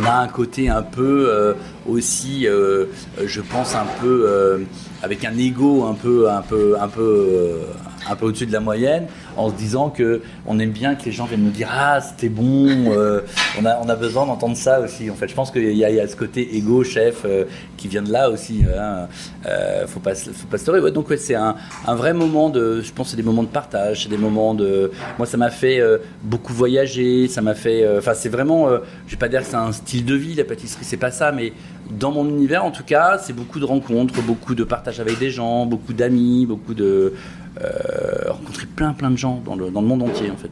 On 0.00 0.04
a 0.04 0.14
un 0.14 0.28
côté 0.28 0.68
un 0.68 0.82
peu 0.82 1.26
euh, 1.28 1.54
aussi, 1.88 2.46
je 2.46 3.40
pense 3.40 3.74
un 3.74 3.86
peu 4.00 4.64
avec 5.02 5.24
un 5.24 5.36
ego 5.36 5.84
un 5.84 5.94
peu, 5.94 6.30
un 6.30 6.40
peu, 6.40 6.76
un 6.80 6.88
peu, 6.88 7.58
un 8.08 8.14
peu 8.14 8.26
au-dessus 8.26 8.46
de 8.46 8.52
la 8.52 8.60
moyenne, 8.60 9.06
en 9.36 9.50
se 9.50 9.54
disant 9.54 9.90
que 9.90 10.22
on 10.46 10.58
aime 10.58 10.70
bien 10.70 10.94
que 10.94 11.04
les 11.04 11.12
gens 11.12 11.24
viennent 11.24 11.44
nous 11.44 11.50
dire 11.50 11.68
ah 11.72 12.00
c'était 12.00 12.28
bon, 12.28 12.66
euh, 12.92 13.20
on, 13.60 13.64
a, 13.64 13.78
on 13.82 13.88
a 13.88 13.96
besoin 13.96 14.26
d'entendre 14.26 14.56
ça 14.56 14.80
aussi. 14.80 15.10
En 15.10 15.14
fait, 15.14 15.28
je 15.28 15.34
pense 15.34 15.50
qu'il 15.50 15.72
y, 15.72 15.84
a 15.84 16.08
ce 16.08 16.16
côté 16.16 16.56
égo 16.56 16.84
chef 16.84 17.22
euh, 17.24 17.44
qui 17.76 17.88
vient 17.88 18.02
de 18.02 18.12
là 18.12 18.30
aussi. 18.30 18.62
Hein. 18.76 19.08
Euh, 19.46 19.86
faut 19.86 20.00
pas, 20.00 20.14
faut 20.14 20.46
pas 20.50 20.58
se 20.58 20.70
leurrer. 20.70 20.90
donc 20.90 21.10
ouais, 21.10 21.16
c'est 21.16 21.34
un, 21.34 21.56
un, 21.86 21.94
vrai 21.94 22.12
moment 22.12 22.50
de, 22.50 22.80
je 22.80 22.92
pense, 22.92 23.10
c'est 23.10 23.16
des 23.16 23.22
moments 23.22 23.42
de 23.42 23.48
partage, 23.48 24.04
c'est 24.04 24.08
des 24.08 24.16
moments 24.16 24.54
de, 24.54 24.90
moi 25.18 25.26
ça 25.26 25.36
m'a 25.36 25.50
fait 25.50 25.80
beaucoup 26.22 26.52
voyager, 26.52 27.28
ça 27.28 27.42
m'a 27.42 27.54
fait, 27.54 27.86
enfin 27.98 28.14
c'est 28.14 28.28
vraiment, 28.28 28.68
je 29.06 29.12
vais 29.12 29.16
pas 29.16 29.28
dire 29.28 29.40
que 29.40 29.46
c'est 29.46 29.56
un 29.56 29.72
style 29.72 30.04
de 30.04 30.14
vie 30.14 30.34
la 30.34 30.44
pâtisserie, 30.44 30.84
c'est 30.84 30.96
pas 30.96 31.10
ça, 31.10 31.32
mais 31.32 31.52
dans 31.90 32.10
mon 32.10 32.28
univers 32.28 32.64
en 32.64 32.70
tout 32.70 32.84
cas, 32.84 33.18
c'est 33.18 33.32
beaucoup 33.32 33.60
de 33.60 33.64
rencontres, 33.64 34.22
beaucoup 34.22 34.54
de 34.54 34.64
partage 34.64 35.00
avec 35.00 35.18
des 35.18 35.30
gens, 35.30 35.66
beaucoup 35.66 35.92
d'amis, 35.92 36.46
beaucoup 36.46 36.74
de 36.74 36.84
euh, 36.84 37.14
rencontrer 38.28 38.66
plein 38.66 38.92
plein 38.92 39.10
de 39.10 39.16
gens 39.16 39.42
dans 39.44 39.54
le, 39.54 39.70
dans 39.70 39.80
le, 39.80 39.86
monde 39.86 40.02
entier 40.02 40.30
en 40.30 40.36
fait. 40.36 40.50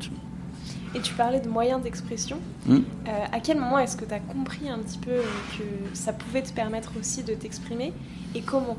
Et 0.95 1.01
tu 1.01 1.15
parlais 1.15 1.41
de 1.41 1.49
moyens 1.49 1.83
d'expression. 1.83 2.39
Hmm. 2.67 2.79
Euh, 3.07 3.11
à 3.33 3.41
quel 3.41 3.59
moment 3.59 3.79
est-ce 3.79 3.97
que 3.97 4.05
tu 4.05 4.13
as 4.13 4.19
compris 4.19 4.69
un 4.69 4.79
petit 4.79 4.99
peu 4.99 5.19
que 5.57 5.65
ça 5.95 6.13
pouvait 6.13 6.43
te 6.43 6.53
permettre 6.53 6.93
aussi 6.99 7.23
de 7.23 7.35
t'exprimer 7.35 7.93
et 8.35 8.43
comment? 8.43 8.77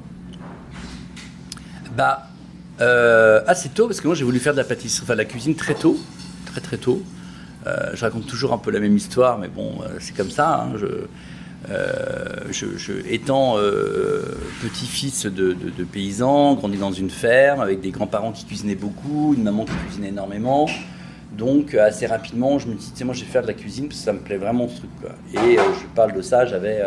Bah 1.95 2.27
euh, 2.79 3.41
assez 3.47 3.69
tôt 3.69 3.87
parce 3.87 4.01
que 4.01 4.07
moi 4.07 4.15
j'ai 4.15 4.23
voulu 4.23 4.39
faire 4.39 4.53
de 4.53 4.57
la 4.57 4.63
pâtisserie, 4.63 5.03
enfin 5.03 5.13
de 5.13 5.19
la 5.19 5.25
cuisine 5.25 5.55
très 5.55 5.75
tôt, 5.75 5.97
très 6.45 6.61
très 6.61 6.77
tôt. 6.77 7.01
je 7.65 8.01
raconte 8.01 8.27
toujours 8.27 8.53
un 8.53 8.57
peu 8.57 8.71
la 8.71 8.79
même 8.79 8.95
histoire, 8.97 9.37
mais 9.37 9.47
bon, 9.47 9.79
c'est 9.99 10.15
comme 10.15 10.31
ça. 10.31 10.63
Hein, 10.63 10.73
je, 10.77 10.87
euh, 11.69 12.51
étant 13.07 13.57
euh, 13.57 14.23
petit-fils 14.61 15.25
de, 15.25 15.55
paysans, 15.83 16.55
grandi 16.55 16.77
dans 16.77 16.91
une 16.91 17.09
ferme 17.09 17.61
avec 17.61 17.81
des 17.81 17.91
grands-parents 17.91 18.31
qui 18.31 18.45
cuisinaient 18.45 18.75
beaucoup, 18.75 19.33
une 19.35 19.43
maman 19.43 19.65
qui 19.65 19.73
cuisinait 19.85 20.09
énormément. 20.09 20.67
Donc 21.37 21.75
assez 21.75 22.07
rapidement, 22.07 22.59
je 22.59 22.67
me 22.67 22.73
dis, 22.73 22.91
tu 22.93 23.03
moi 23.05 23.13
je 23.13 23.21
vais 23.21 23.31
faire 23.31 23.43
de 23.43 23.47
la 23.47 23.53
cuisine 23.53 23.87
parce 23.87 23.99
que 23.99 24.05
ça 24.05 24.13
me 24.13 24.19
plaît 24.19 24.37
vraiment 24.37 24.67
ce 24.67 24.77
truc. 24.77 24.89
Et 25.33 25.59
euh, 25.59 25.63
je 25.79 25.85
parle 25.95 26.13
de 26.13 26.21
ça, 26.21 26.45
j'avais 26.45 26.81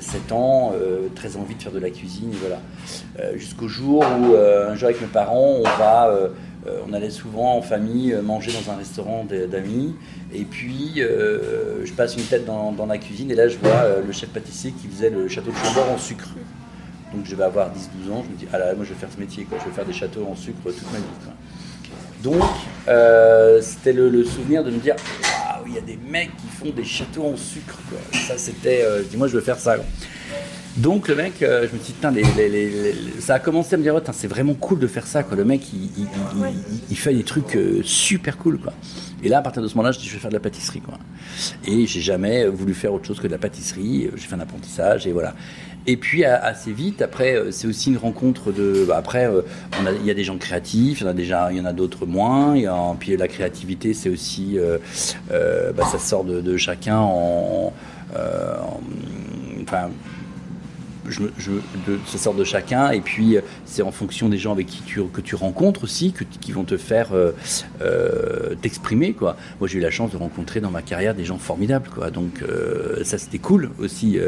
7 0.00 0.32
ans, 0.32 0.72
très 1.14 1.36
envie 1.36 1.54
de 1.54 1.62
faire 1.62 1.72
de 1.72 1.78
la 1.78 1.90
cuisine, 1.90 2.30
et 2.32 2.36
voilà. 2.36 3.36
Jusqu'au 3.36 3.68
jour 3.68 4.02
où 4.02 4.34
un 4.34 4.74
jour 4.74 4.88
avec 4.88 5.00
mes 5.00 5.06
parents, 5.06 5.58
on 5.58 5.62
va 5.62 6.10
euh, 6.66 6.80
on 6.88 6.92
allait 6.94 7.10
souvent 7.10 7.58
en 7.58 7.62
famille 7.62 8.12
euh, 8.12 8.22
manger 8.22 8.50
dans 8.52 8.72
un 8.72 8.76
restaurant 8.76 9.24
d'amis. 9.24 9.94
Et 10.32 10.44
puis, 10.44 10.94
euh, 10.98 11.84
je 11.84 11.92
passe 11.92 12.16
une 12.16 12.22
tête 12.22 12.46
dans, 12.46 12.86
la 12.86 12.98
cuisine 12.98 13.30
et 13.30 13.34
là, 13.34 13.48
je 13.48 13.58
vois 13.58 14.00
le 14.04 14.12
chef 14.12 14.30
pâtissier 14.30 14.72
qui 14.72 14.88
faisait 14.88 15.10
le 15.10 15.28
château 15.28 15.50
de 15.50 15.56
Chambord 15.56 15.90
en 15.90 15.98
sucre. 15.98 16.28
Donc, 17.12 17.24
je 17.26 17.36
vais 17.36 17.44
avoir 17.44 17.68
10-12 17.68 18.12
ans. 18.12 18.24
Je 18.26 18.32
me 18.32 18.36
dis, 18.38 18.46
ah 18.52 18.58
là, 18.58 18.74
moi, 18.74 18.84
je 18.84 18.94
vais 18.94 18.98
faire 18.98 19.10
ce 19.14 19.20
métier. 19.20 19.44
Quoi. 19.44 19.58
Je 19.60 19.68
vais 19.68 19.74
faire 19.74 19.84
des 19.84 19.92
châteaux 19.92 20.26
en 20.30 20.34
sucre 20.34 20.60
toute 20.64 20.92
ma 20.92 20.98
vie. 20.98 21.04
Donc, 22.22 22.42
c'était 23.62 23.92
le, 23.92 24.24
souvenir 24.24 24.64
de 24.64 24.70
me 24.70 24.78
dire, 24.78 24.96
waouh, 25.22 25.66
il 25.66 25.74
y 25.74 25.78
a 25.78 25.82
des 25.82 25.98
mecs 26.10 26.34
qui 26.36 26.48
font 26.48 26.70
des 26.70 26.84
châteaux 26.84 27.24
en 27.24 27.36
sucre. 27.36 27.78
Ça, 28.12 28.38
c'était, 28.38 28.84
dis-moi, 29.10 29.28
je 29.28 29.34
veux 29.34 29.42
faire 29.42 29.58
ça. 29.58 29.76
Donc 30.76 31.06
le 31.06 31.14
mec, 31.14 31.40
euh, 31.42 31.68
je 31.68 31.76
me 31.76 31.80
suis 31.80 31.94
dit, 31.94 33.20
ça 33.20 33.34
a 33.34 33.38
commencé 33.38 33.74
à 33.74 33.78
me 33.78 33.82
dire, 33.82 34.00
c'est 34.12 34.26
vraiment 34.26 34.54
cool 34.54 34.80
de 34.80 34.88
faire 34.88 35.06
ça. 35.06 35.22
Quoi. 35.22 35.36
Le 35.36 35.44
mec, 35.44 35.62
il, 36.90 36.96
fait 36.96 37.14
des 37.14 37.22
trucs 37.22 37.54
euh, 37.54 37.80
super 37.84 38.36
cool. 38.38 38.58
Quoi. 38.58 38.72
Et 39.22 39.28
là, 39.28 39.38
à 39.38 39.42
partir 39.42 39.62
de 39.62 39.68
ce 39.68 39.76
moment-là, 39.76 39.92
je 39.92 40.00
dis, 40.00 40.08
je 40.08 40.14
vais 40.14 40.18
faire 40.18 40.30
de 40.30 40.34
la 40.34 40.40
pâtisserie. 40.40 40.80
Quoi. 40.80 40.98
Et 41.64 41.86
j'ai 41.86 42.00
jamais 42.00 42.46
voulu 42.48 42.74
faire 42.74 42.92
autre 42.92 43.06
chose 43.06 43.20
que 43.20 43.28
de 43.28 43.32
la 43.32 43.38
pâtisserie. 43.38 44.10
J'ai 44.16 44.26
fait 44.26 44.34
un 44.34 44.40
apprentissage 44.40 45.06
et 45.06 45.12
voilà. 45.12 45.34
Et 45.86 45.96
puis 45.96 46.24
assez 46.24 46.72
vite, 46.72 47.02
après, 47.02 47.36
euh, 47.36 47.52
c'est 47.52 47.68
aussi 47.68 47.90
une 47.90 47.98
rencontre 47.98 48.50
de. 48.50 48.84
Bah, 48.88 48.96
après, 48.96 49.30
il 50.00 50.06
y 50.06 50.10
a 50.10 50.14
des 50.14 50.24
gens 50.24 50.38
créatifs, 50.38 51.02
il 51.02 51.04
y 51.04 51.06
en 51.06 51.10
a 51.10 51.14
déjà, 51.14 51.52
il 51.52 51.58
y 51.58 51.60
en 51.60 51.66
a 51.66 51.72
d'autres 51.72 52.04
moins. 52.04 52.56
Et 52.56 52.66
puis 52.98 53.16
la 53.16 53.28
créativité, 53.28 53.94
c'est 53.94 54.08
aussi, 54.08 54.58
bah, 55.30 55.84
ça 55.84 56.00
sort 56.00 56.24
de, 56.24 56.56
chacun 56.56 56.98
en, 56.98 57.72
enfin, 59.62 59.90
je, 61.08 61.22
de, 61.86 61.98
ça 62.06 62.18
sort 62.18 62.34
de 62.34 62.44
chacun, 62.44 62.90
et 62.90 63.00
puis 63.00 63.36
euh, 63.36 63.40
c'est 63.64 63.82
en 63.82 63.92
fonction 63.92 64.28
des 64.28 64.38
gens 64.38 64.52
avec 64.52 64.66
qui 64.66 64.82
tu, 64.82 65.02
que 65.04 65.20
tu 65.20 65.34
rencontres 65.34 65.84
aussi, 65.84 66.14
qui 66.40 66.52
vont 66.52 66.64
te 66.64 66.76
faire 66.76 67.12
euh, 67.12 67.32
euh, 67.82 68.54
t'exprimer. 68.60 69.12
Quoi. 69.12 69.36
Moi, 69.60 69.68
j'ai 69.68 69.78
eu 69.78 69.82
la 69.82 69.90
chance 69.90 70.10
de 70.10 70.16
rencontrer 70.16 70.60
dans 70.60 70.70
ma 70.70 70.82
carrière 70.82 71.14
des 71.14 71.24
gens 71.24 71.38
formidables, 71.38 71.88
quoi. 71.88 72.10
donc 72.10 72.42
ça 73.02 73.18
c'était 73.18 73.38
cool 73.38 73.70
aussi. 73.78 74.18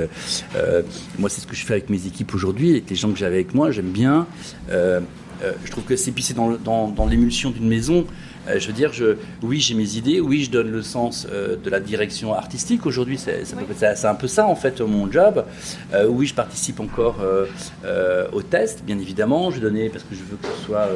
moi, 1.18 1.28
c'est 1.28 1.40
ce 1.40 1.46
que 1.46 1.56
je 1.56 1.64
fais 1.64 1.74
avec 1.74 1.90
mes 1.90 2.06
équipes 2.06 2.34
aujourd'hui, 2.34 2.70
avec 2.70 2.90
les 2.90 2.96
gens 2.96 3.10
que 3.10 3.18
j'avais 3.18 3.36
avec 3.36 3.54
moi, 3.54 3.70
j'aime 3.70 3.90
bien. 3.90 4.26
je 4.68 5.70
trouve 5.70 5.84
que 5.84 5.96
c'est 5.96 6.12
puis 6.12 6.26
dans, 6.34 6.52
dans, 6.52 6.88
dans 6.88 7.06
l'émulsion 7.06 7.50
d'une 7.50 7.68
maison. 7.68 8.06
Euh, 8.48 8.58
je 8.58 8.66
veux 8.66 8.72
dire, 8.72 8.92
je, 8.92 9.16
oui, 9.42 9.60
j'ai 9.60 9.74
mes 9.74 9.96
idées, 9.96 10.20
oui, 10.20 10.44
je 10.44 10.50
donne 10.50 10.70
le 10.70 10.82
sens 10.82 11.26
euh, 11.30 11.56
de 11.56 11.70
la 11.70 11.80
direction 11.80 12.34
artistique. 12.34 12.86
Aujourd'hui, 12.86 13.18
c'est 13.18 13.42
un 14.04 14.14
peu 14.14 14.28
ça, 14.28 14.46
en 14.46 14.54
fait, 14.54 14.80
mon 14.80 15.10
job. 15.10 15.44
Euh, 15.92 16.06
oui, 16.08 16.26
je 16.26 16.34
participe 16.34 16.80
encore 16.80 17.16
au 18.32 18.42
test, 18.42 18.84
bien 18.84 18.98
évidemment. 18.98 19.50
Je 19.50 19.60
donner 19.60 19.88
parce 19.88 20.04
que 20.04 20.14
je 20.14 20.20
veux 20.20 20.36
que 20.36 20.46
ce 20.46 20.64
soit 20.66 20.88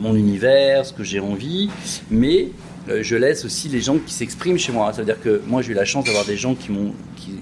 mon 0.00 0.14
univers, 0.14 0.84
ce 0.84 0.92
que 0.92 1.04
j'ai 1.04 1.20
envie. 1.20 1.70
Mais 2.10 2.48
je 2.88 3.16
laisse 3.16 3.44
aussi 3.44 3.68
les 3.68 3.80
gens 3.80 3.98
qui 3.98 4.12
s'expriment 4.12 4.58
chez 4.58 4.72
moi. 4.72 4.92
Ça 4.92 4.98
veut 4.98 5.06
dire 5.06 5.20
que 5.20 5.40
moi, 5.46 5.62
j'ai 5.62 5.72
eu 5.72 5.74
la 5.74 5.84
chance 5.84 6.04
d'avoir 6.04 6.24
des 6.24 6.36
gens 6.36 6.54
qui 6.54 6.72
m'ont. 6.72 6.92
Qui, 7.16 7.40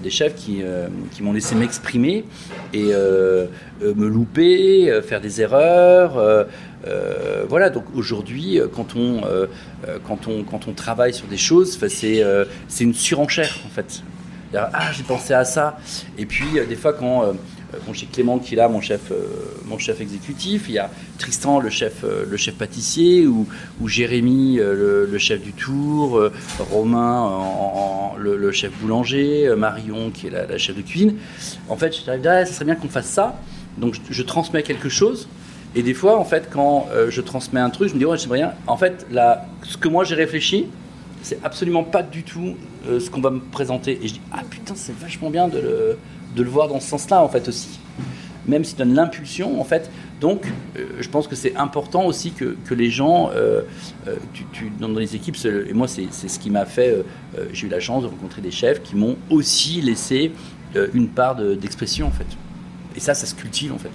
des 0.00 0.10
chefs 0.10 0.36
qui, 0.36 0.62
qui 1.10 1.22
m'ont 1.24 1.32
laissé 1.32 1.56
m'exprimer 1.56 2.24
et 2.72 2.84
me 2.84 4.06
louper, 4.06 5.00
faire 5.02 5.20
des 5.20 5.40
erreurs, 5.40 6.46
euh, 6.86 7.44
voilà, 7.48 7.70
donc 7.70 7.84
aujourd'hui, 7.94 8.60
euh, 8.60 8.68
quand, 8.72 8.96
on, 8.96 9.24
euh, 9.24 9.46
quand, 10.04 10.28
on, 10.28 10.44
quand 10.44 10.68
on 10.68 10.72
travaille 10.72 11.14
sur 11.14 11.26
des 11.26 11.36
choses, 11.36 11.78
c'est 11.88 12.84
une 12.84 12.94
surenchère 12.94 13.58
en 13.66 13.70
fait. 13.70 14.02
Ah, 14.54 14.90
j'ai 14.92 15.02
pensé 15.02 15.34
à 15.34 15.44
ça. 15.44 15.78
Et 16.16 16.24
puis, 16.24 16.46
des 16.68 16.76
fois, 16.76 16.92
quand. 16.92 17.34
J'ai 17.92 18.06
Clément 18.06 18.38
qui 18.38 18.54
est 18.54 18.56
là, 18.56 18.68
mon 18.68 18.80
chef, 18.80 19.12
mon 19.66 19.76
chef 19.76 20.00
exécutif. 20.00 20.64
Il 20.68 20.76
y 20.76 20.78
a 20.78 20.88
Tristan, 21.18 21.60
le 21.60 21.68
chef, 21.68 22.04
le 22.04 22.36
chef 22.38 22.54
pâtissier, 22.54 23.26
ou, 23.26 23.46
ou 23.80 23.88
Jérémy, 23.88 24.56
le, 24.56 25.18
chef 25.18 25.42
du 25.42 25.52
tour, 25.52 26.30
Romain, 26.70 28.12
le, 28.18 28.50
chef 28.52 28.72
boulanger, 28.80 29.52
Marion 29.58 30.10
qui 30.10 30.28
est 30.28 30.30
la, 30.30 30.56
chef 30.56 30.74
de 30.74 30.80
cuisine. 30.80 31.16
En 31.68 31.76
fait, 31.76 31.94
je 31.94 32.02
dirais, 32.02 32.20
ah, 32.24 32.46
ça 32.46 32.52
serait 32.54 32.64
bien 32.64 32.76
qu'on 32.76 32.88
fasse 32.88 33.10
ça. 33.10 33.38
Donc, 33.76 33.96
je 34.08 34.22
transmets 34.22 34.62
quelque 34.62 34.88
chose. 34.88 35.28
Et 35.76 35.82
des 35.82 35.92
fois, 35.92 36.18
en 36.18 36.24
fait, 36.24 36.48
quand 36.50 36.88
euh, 36.90 37.10
je 37.10 37.20
transmets 37.20 37.60
un 37.60 37.68
truc, 37.68 37.90
je 37.90 37.94
me 37.94 37.98
dis, 37.98 38.06
ouais, 38.06 38.16
j'aimerais 38.16 38.38
rien. 38.38 38.54
En 38.66 38.78
fait, 38.78 39.06
là, 39.10 39.46
ce 39.62 39.76
que 39.76 39.88
moi 39.88 40.04
j'ai 40.04 40.14
réfléchi, 40.14 40.66
c'est 41.22 41.38
absolument 41.44 41.84
pas 41.84 42.02
du 42.02 42.22
tout 42.22 42.56
euh, 42.88 42.98
ce 42.98 43.10
qu'on 43.10 43.20
va 43.20 43.28
me 43.28 43.40
présenter. 43.40 43.98
Et 44.02 44.08
je 44.08 44.14
dis, 44.14 44.20
ah 44.32 44.40
putain, 44.48 44.72
c'est 44.74 44.96
vachement 44.96 45.28
bien 45.28 45.48
de 45.48 45.58
le, 45.58 45.98
de 46.34 46.42
le, 46.42 46.48
voir 46.48 46.68
dans 46.68 46.80
ce 46.80 46.88
sens-là, 46.88 47.22
en 47.22 47.28
fait, 47.28 47.46
aussi. 47.46 47.78
Même 48.46 48.64
s'il 48.64 48.78
donne 48.78 48.94
l'impulsion, 48.94 49.60
en 49.60 49.64
fait. 49.64 49.90
Donc, 50.18 50.46
euh, 50.78 50.86
je 50.98 51.08
pense 51.10 51.28
que 51.28 51.36
c'est 51.36 51.54
important 51.56 52.06
aussi 52.06 52.30
que, 52.30 52.56
que 52.64 52.72
les 52.72 52.88
gens, 52.88 53.30
dans 54.80 54.88
les 54.88 55.14
équipes, 55.14 55.36
et 55.44 55.74
moi, 55.74 55.88
c'est 55.88 56.10
ce 56.10 56.38
qui 56.38 56.48
m'a 56.48 56.64
fait, 56.64 57.04
j'ai 57.52 57.66
eu 57.66 57.70
la 57.70 57.80
chance 57.80 58.02
de 58.02 58.08
rencontrer 58.08 58.40
des 58.40 58.50
chefs 58.50 58.82
qui 58.82 58.96
m'ont 58.96 59.16
aussi 59.28 59.82
laissé 59.82 60.32
une 60.94 61.08
part 61.08 61.36
d'expression, 61.36 62.06
en 62.06 62.12
fait. 62.12 62.24
Et 62.96 63.00
ça, 63.00 63.12
ça 63.12 63.26
se 63.26 63.34
cultive, 63.34 63.74
en 63.74 63.78
fait 63.78 63.90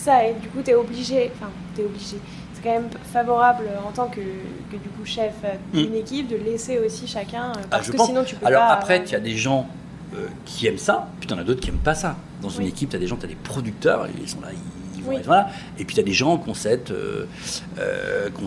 ça, 0.00 0.26
et 0.26 0.34
du 0.34 0.48
coup, 0.48 0.62
tu 0.64 0.70
es 0.70 0.74
obligé, 0.74 1.30
enfin, 1.34 1.50
tu 1.74 1.82
es 1.82 1.84
obligé, 1.84 2.16
c'est 2.54 2.62
quand 2.62 2.74
même 2.74 2.90
favorable 3.12 3.64
en 3.86 3.92
tant 3.92 4.08
que, 4.08 4.20
que 4.20 4.76
du 4.76 4.88
coup 4.88 5.04
chef 5.04 5.34
d'une 5.72 5.92
mm. 5.92 5.96
équipe 5.96 6.28
de 6.28 6.36
laisser 6.36 6.78
aussi 6.78 7.06
chacun, 7.06 7.50
euh, 7.50 7.62
parce 7.70 7.88
ah, 7.88 7.92
que 7.92 8.04
sinon 8.04 8.24
tu 8.24 8.36
peux 8.36 8.46
Alors 8.46 8.60
pas. 8.60 8.66
Alors 8.66 8.78
après, 8.78 9.02
il 9.04 9.12
y 9.12 9.14
a 9.14 9.20
des 9.20 9.36
gens 9.36 9.68
euh, 10.14 10.26
qui 10.44 10.66
aiment 10.66 10.78
ça, 10.78 11.08
puis 11.18 11.26
tu 11.26 11.34
en 11.34 11.38
as 11.38 11.44
d'autres 11.44 11.60
qui 11.60 11.68
aiment 11.68 11.78
pas 11.78 11.94
ça. 11.94 12.16
Dans 12.42 12.48
une 12.48 12.66
équipe, 12.66 12.90
tu 12.90 12.96
as 12.96 12.98
des 12.98 13.06
gens, 13.06 13.16
tu 13.16 13.26
as 13.26 13.28
des 13.28 13.34
producteurs, 13.34 14.08
ils 14.20 14.28
sont 14.28 14.40
là, 14.40 14.48
ils 14.96 15.02
vont 15.02 15.12
être 15.12 15.28
là. 15.28 15.48
Et 15.78 15.84
puis 15.84 15.94
tu 15.94 16.00
as 16.00 16.04
des 16.04 16.12
gens 16.12 16.38
qui 16.38 16.48
ont 16.48 16.54
cette, 16.54 16.90
euh, 16.90 17.26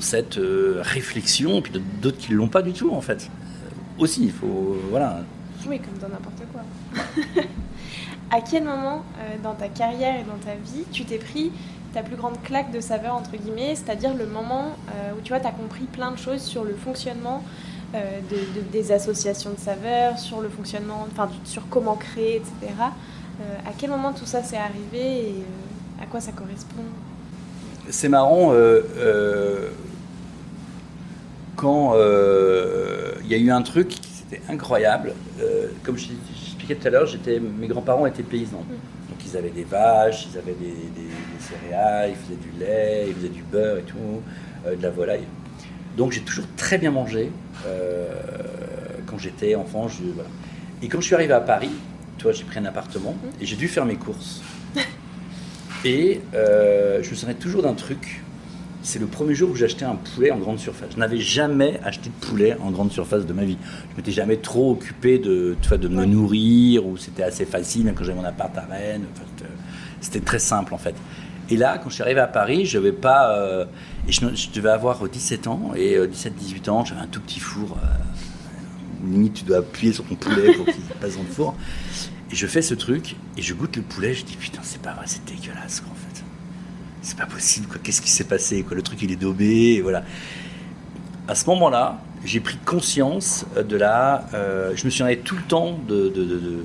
cette 0.01 0.39
réflexion, 0.81 1.62
puis 1.62 1.74
d'autres 2.01 2.17
qui 2.17 2.31
ne 2.31 2.38
l'ont 2.38 2.48
pas 2.48 2.63
du 2.63 2.74
tout 2.74 2.91
en 2.91 3.01
fait. 3.01 3.29
aussi, 4.00 4.25
il 4.25 4.31
faut. 4.31 4.77
Voilà. 4.89 5.19
Oui, 5.67 5.79
comme 5.79 5.98
dans 6.00 6.10
n'importe 6.10 6.41
quoi. 6.51 7.43
à 8.33 8.41
quel 8.41 8.63
moment 8.63 9.03
euh, 9.19 9.35
dans 9.43 9.53
ta 9.53 9.67
carrière 9.67 10.15
et 10.19 10.23
dans 10.23 10.43
ta 10.43 10.55
vie 10.55 10.85
tu 10.91 11.05
t'es 11.05 11.19
pris 11.19 11.51
ta 11.93 12.01
plus 12.01 12.15
grande 12.15 12.41
claque 12.41 12.71
de 12.71 12.79
saveur, 12.79 13.13
entre 13.13 13.37
guillemets, 13.37 13.75
c'est-à-dire 13.75 14.15
le 14.15 14.25
moment 14.25 14.75
euh, 14.89 15.11
où 15.15 15.21
tu 15.21 15.31
vois, 15.31 15.45
as 15.45 15.51
compris 15.51 15.83
plein 15.83 16.09
de 16.11 16.17
choses 16.17 16.41
sur 16.41 16.63
le 16.63 16.73
fonctionnement 16.73 17.43
euh, 17.93 18.19
de, 18.31 18.61
des 18.71 18.91
associations 18.91 19.51
de 19.51 19.59
saveurs, 19.59 20.17
sur 20.17 20.41
le 20.41 20.49
fonctionnement, 20.49 21.07
enfin, 21.11 21.29
sur 21.43 21.69
comment 21.69 21.95
créer, 21.95 22.37
etc. 22.37 22.73
à 22.79 23.71
quel 23.77 23.91
moment 23.91 24.11
tout 24.11 24.25
ça 24.25 24.41
s'est 24.41 24.57
arrivé 24.57 25.27
et 25.27 25.43
à 26.01 26.07
quoi 26.07 26.19
ça 26.19 26.31
correspond? 26.31 26.81
C'est 27.89 28.09
marrant, 28.09 28.53
quand 31.55 31.93
il 31.95 33.27
y 33.27 33.35
a 33.35 33.37
eu 33.37 33.51
un 33.51 33.61
truc 33.61 33.89
qui 33.89 34.23
était 34.31 34.41
incroyable, 34.49 35.13
comme 35.83 35.97
je, 35.97 36.07
tout 36.67 36.88
à 36.88 36.89
l'heure, 36.89 37.05
j'étais, 37.05 37.39
mes 37.39 37.67
grands-parents 37.67 38.05
étaient 38.05 38.24
paysans. 38.24 38.63
Mm. 38.67 39.10
Donc 39.10 39.20
ils 39.25 39.38
avaient 39.38 39.50
des 39.50 39.63
vaches, 39.63 40.27
ils 40.32 40.38
avaient 40.38 40.53
des, 40.53 40.67
des- 40.67 41.08
des 41.08 41.39
céréales, 41.39 42.12
ils 42.12 42.15
faisaient 42.15 42.39
du 42.41 42.60
lait, 42.60 43.05
ils 43.10 43.13
faisaient 43.15 43.29
du 43.29 43.43
beurre 43.43 43.77
et 43.77 43.84
tout, 43.84 44.22
euh, 44.65 44.75
de 44.75 44.82
la 44.82 44.89
volaille. 44.89 45.25
Donc 45.98 46.12
j'ai 46.12 46.22
toujours 46.22 46.46
très 46.58 46.77
bien 46.77 46.89
mangé 46.91 47.32
euh, 47.67 48.08
quand 49.05 49.17
j'étais 49.20 49.55
enfant. 49.55 49.88
je- 49.88 50.03
voilà. 50.13 50.29
Et 50.82 50.88
quand 50.88 51.00
je 51.01 51.05
suis 51.05 51.15
arrivé 51.15 51.34
à 51.34 51.41
Paris, 51.41 51.70
tu 52.17 52.24
vois, 52.24 52.32
j'ai 52.34 52.43
pris 52.43 52.60
un 52.60 52.65
appartement 52.65 53.15
et 53.39 53.46
j'ai 53.46 53.55
dû 53.55 53.67
faire 53.67 53.86
mes 53.86 53.96
courses. 53.96 54.41
Et 55.86 56.22
euh, 56.34 57.03
je 57.03 57.10
me 57.10 57.15
souviens 57.15 57.36
toujours 57.36 57.62
d'un 57.62 57.74
truc. 57.74 58.22
C'est 58.85 58.99
le 58.99 59.05
premier 59.07 59.33
jour 59.33 59.49
où 59.51 59.55
j'ai 59.55 59.65
acheté 59.65 59.85
un 59.85 59.95
poulet 59.95 60.29
en 60.31 60.37
grande 60.37 60.59
surface. 60.59 60.89
Je 60.93 60.97
n'avais 60.99 61.17
jamais 61.19 61.79
acheté 61.85 62.09
de 62.09 62.25
poulet 62.25 62.57
en 62.61 62.69
grande 62.69 62.91
surface 62.91 63.25
de 63.25 63.31
ma 63.31 63.45
vie. 63.45 63.57
Je 63.91 63.95
m'étais 63.97 64.11
jamais 64.11 64.35
trop 64.37 64.71
occupé 64.71 65.19
de, 65.19 65.55
de 65.77 65.87
me 65.87 66.03
nourrir, 66.05 66.85
ou 66.85 66.97
c'était 66.97 67.23
assez 67.23 67.45
facile 67.45 67.85
même 67.85 67.95
quand 67.95 68.03
j'avais 68.03 68.19
mon 68.19 68.25
appart 68.25 68.55
à 68.57 68.61
Rennes. 68.69 69.05
Enfin, 69.13 69.23
c'était- 70.01 70.19
très 70.19 70.39
simple 70.39 70.73
en 70.73 70.77
fait. 70.77 70.95
Et 71.49 71.55
là, 71.57 71.77
quand 71.77 71.89
je 71.89 71.95
suis 71.95 72.03
arrivé 72.03 72.19
à 72.19 72.27
Paris, 72.27 72.65
je 72.65 72.77
vais 72.77 72.91
pas. 72.91 73.37
euh, 73.37 73.65
et 74.07 74.11
je, 74.11 74.19
je 74.35 74.49
devais 74.51 74.69
avoir 74.69 75.07
17 75.07 75.47
ans, 75.47 75.71
et 75.75 75.97
17-18 75.97 76.69
ans, 76.69 76.83
j'avais 76.85 77.01
un 77.01 77.07
tout 77.07 77.21
petit 77.21 77.39
four. 77.39 77.77
euh, 77.81 77.87
limite, 79.09 79.33
tu 79.33 79.43
dois 79.45 79.57
appuyer 79.57 79.93
sur 79.93 80.03
ton 80.05 80.15
poulet 80.15 80.53
pour 80.53 80.65
qu'il 80.65 80.75
passe 81.01 81.15
dans 81.15 81.23
le 81.23 81.27
four. 81.29 81.55
Et 82.31 82.35
je 82.35 82.47
fais 82.47 82.61
ce 82.61 82.73
truc, 82.73 83.15
et 83.37 83.41
je 83.41 83.53
goûte 83.53 83.75
le 83.77 83.81
poulet, 83.83 84.13
je 84.13 84.23
dis 84.25 84.35
putain, 84.37 84.59
c'est 84.63 84.81
pas 84.81 84.93
vrai, 84.93 85.03
c'est 85.05 85.23
dégueulasse 85.25 85.81
quoi. 85.81 85.93
C'est 87.03 87.17
pas 87.17 87.25
possible, 87.27 87.67
quoi. 87.67 87.77
Qu'est-ce 87.83 88.01
qui 88.01 88.10
s'est 88.10 88.24
passé, 88.24 88.63
quoi? 88.63 88.75
Le 88.75 88.81
truc, 88.81 89.00
il 89.03 89.12
est 89.12 89.15
daubé, 89.17 89.74
et 89.75 89.81
voilà. 89.81 90.03
À 91.27 91.36
ce 91.36 91.45
moment-là, 91.50 92.00
j'ai 92.25 92.39
pris 92.39 92.57
conscience 92.65 93.45
de 93.55 93.75
la. 93.77 94.25
euh, 94.33 94.72
je 94.75 94.86
me 94.86 94.89
souviens 94.89 95.15
tout 95.24 95.36
le 95.36 95.43
temps 95.43 95.77
de, 95.88 96.07
de, 96.10 96.24
de, 96.24 96.63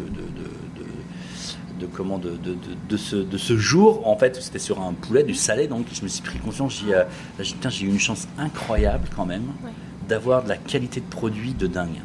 de, 1.80 1.86
comment 1.92 2.18
de, 2.18 2.30
de, 2.30 2.54
de- 2.54 2.56
de 2.88 2.96
ce, 2.96 3.16
de 3.16 3.36
ce 3.38 3.56
jour 3.56 4.06
en 4.08 4.16
fait 4.16 4.40
c'était 4.42 4.58
sur 4.58 4.80
un 4.80 4.92
poulet 4.94 5.22
du 5.22 5.34
salé 5.34 5.68
donc 5.68 5.86
je 5.92 6.02
me 6.02 6.08
suis 6.08 6.22
pris 6.22 6.38
conscience 6.40 6.82
j'ai 6.84 6.94
euh, 6.94 7.04
j'ai 7.38 7.86
eu 7.86 7.88
une 7.88 8.00
chance 8.00 8.26
incroyable 8.36 9.08
quand 9.14 9.26
même 9.26 9.44
Ouais. 9.64 9.70
d'avoir 10.08 10.42
de 10.42 10.48
la 10.48 10.56
qualité 10.56 11.00
de 11.00 11.06
produit 11.06 11.52
de 11.54 11.66
dingue 11.68 12.00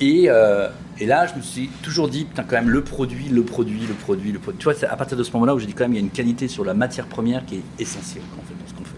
et, 0.00 0.24
euh, 0.28 0.68
et 0.98 1.06
là 1.06 1.26
je 1.26 1.34
me 1.34 1.42
suis 1.42 1.68
toujours 1.82 2.08
dit 2.08 2.24
putain 2.24 2.42
quand 2.44 2.56
même 2.56 2.70
le 2.70 2.82
produit 2.82 3.28
le 3.28 3.42
produit 3.42 3.80
le 3.86 3.94
produit 3.94 4.32
le 4.32 4.38
produit 4.38 4.58
tu 4.58 4.64
vois 4.64 4.74
c'est 4.74 4.86
à 4.86 4.96
partir 4.96 5.16
de 5.16 5.22
ce 5.22 5.32
moment 5.32 5.46
là 5.46 5.54
où 5.54 5.58
j'ai 5.58 5.66
dit 5.66 5.74
quand 5.74 5.84
même 5.84 5.92
il 5.92 5.96
y 5.96 5.98
a 5.98 6.02
une 6.04 6.10
qualité 6.10 6.48
sur 6.48 6.64
la 6.64 6.74
matière 6.74 7.06
première 7.06 7.44
qui 7.46 7.56
est 7.56 7.62
essentielle 7.78 8.22
en 8.38 8.42
fait 8.46 8.54
dans 8.54 8.68
ce 8.68 8.74
qu'on 8.74 8.84
fait. 8.84 8.96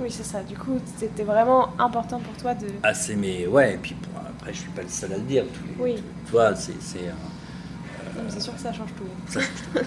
Oui, 0.00 0.10
c'est 0.10 0.24
ça. 0.24 0.42
Du 0.42 0.56
coup, 0.56 0.78
c'était 0.96 1.22
vraiment 1.22 1.68
important 1.78 2.18
pour 2.18 2.34
toi 2.36 2.54
de. 2.54 2.66
Ah, 2.82 2.92
c'est 2.94 3.14
mais 3.14 3.46
ouais, 3.46 3.74
et 3.74 3.76
puis 3.76 3.94
bon, 4.02 4.18
après, 4.18 4.52
je 4.52 4.58
suis 4.60 4.70
pas 4.70 4.82
le 4.82 4.88
seul 4.88 5.12
à 5.12 5.16
le 5.16 5.22
dire. 5.22 5.44
tous 5.52 5.84
les- 5.84 5.92
Oui. 5.94 6.02
Tu 6.26 6.32
vois, 6.32 6.56
c'est. 6.56 6.72
c'est, 6.80 6.98
euh, 7.06 8.20
C'est 8.28 8.40
sûr 8.40 8.54
que 8.54 8.60
ça 8.60 8.72
change 8.72 8.88
tout. 8.96 9.04
ça, 9.30 9.38
change 9.40 9.50
tout. 9.72 9.78
Ouais, 9.78 9.84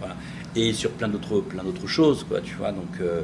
voilà. 0.00 0.16
Et 0.56 0.72
sur 0.72 0.90
plein 0.92 1.06
d'autres, 1.08 1.40
plein 1.42 1.62
d'autres 1.62 1.86
choses, 1.86 2.24
quoi, 2.24 2.40
tu 2.40 2.54
vois. 2.56 2.72
Donc, 2.72 2.98
euh, 3.00 3.22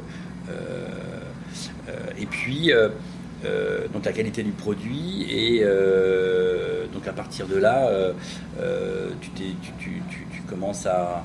et 2.17 2.25
puis, 2.27 2.71
euh, 3.45 3.87
donc 3.93 4.05
la 4.05 4.13
qualité 4.13 4.43
du 4.43 4.51
produit, 4.51 5.25
et 5.29 5.61
euh, 5.63 6.85
donc 6.93 7.07
à 7.07 7.13
partir 7.13 7.47
de 7.47 7.57
là, 7.57 7.87
euh, 7.87 8.13
euh, 8.59 9.09
tu, 9.19 10.41
commences 10.47 10.85
à. 10.85 11.23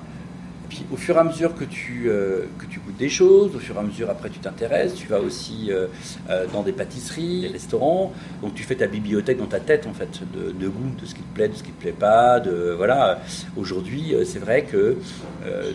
Puis 0.68 0.84
au 0.92 0.96
fur 0.96 1.16
et 1.16 1.18
à 1.18 1.24
mesure 1.24 1.54
que 1.54 1.64
tu, 1.64 2.10
que 2.58 2.66
tu 2.68 2.80
goûtes 2.80 2.96
des 2.96 3.08
choses, 3.08 3.54
au 3.54 3.58
fur 3.58 3.76
et 3.76 3.78
à 3.78 3.82
mesure 3.82 4.10
après 4.10 4.30
tu 4.30 4.40
t'intéresses, 4.40 4.94
tu 4.94 5.06
vas 5.06 5.20
aussi 5.20 5.70
dans 6.52 6.62
des 6.62 6.72
pâtisseries, 6.72 7.42
des 7.42 7.48
restaurants, 7.48 8.12
donc 8.42 8.54
tu 8.54 8.64
fais 8.64 8.74
ta 8.74 8.88
bibliothèque 8.88 9.38
dans 9.38 9.46
ta 9.46 9.60
tête 9.60 9.86
en 9.86 9.92
fait 9.92 10.22
de, 10.34 10.50
de 10.50 10.68
goût, 10.68 10.90
de 11.00 11.06
ce 11.06 11.14
qui 11.14 11.22
te 11.22 11.34
plaît, 11.34 11.48
de 11.48 11.54
ce 11.54 11.62
qui 11.62 11.70
te 11.70 11.80
plaît 11.80 11.94
pas, 11.96 12.40
de 12.40 12.74
voilà. 12.76 13.20
Aujourd'hui, 13.56 14.16
c'est 14.24 14.40
vrai 14.40 14.62
que 14.62 14.96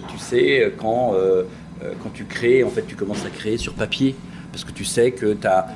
tu 0.10 0.17
sais 0.17 0.74
quand 0.77 1.13
quand 2.03 2.10
tu 2.13 2.25
crées, 2.25 2.65
en 2.65 2.69
fait, 2.69 2.83
tu 2.86 2.98
commences 2.98 3.25
à 3.25 3.29
créer 3.29 3.57
sur 3.57 3.74
papier 3.74 4.15
parce 4.51 4.65
que 4.65 4.71
tu 4.71 4.86
sais 4.86 5.12
que 5.12 5.33
tu 5.33 5.48
as. 5.48 5.67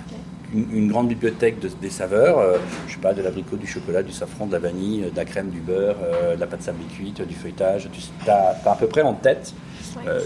Une, 0.56 0.68
une 0.78 0.88
grande 0.88 1.08
bibliothèque 1.10 1.60
de, 1.60 1.70
des 1.82 1.90
saveurs, 1.90 2.40
euh, 2.40 2.58
je 2.88 2.94
sais 2.94 3.00
pas, 3.00 3.14
de 3.14 3.22
l'abricot, 3.22 3.58
du 3.58 3.68
chocolat, 3.68 4.02
du 4.04 4.12
safran, 4.14 4.48
de 4.48 4.54
la 4.54 4.60
vanille, 4.60 5.02
de 5.12 5.16
la 5.16 5.26
crème, 5.26 5.50
du 5.50 5.60
beurre, 5.60 5.98
euh, 6.04 6.36
de 6.36 6.40
la 6.40 6.48
pâte 6.48 6.62
sablée 6.64 6.86
cuite, 6.96 7.22
du 7.28 7.36
feuilletage. 7.36 7.90
Tu 7.94 8.30
as, 8.32 8.58
à 8.66 8.76
peu 8.76 8.88
près 8.88 9.02
en 9.02 9.14
tête 9.14 9.54
euh, 10.08 10.22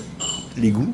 les 0.57 0.71
goûts 0.71 0.93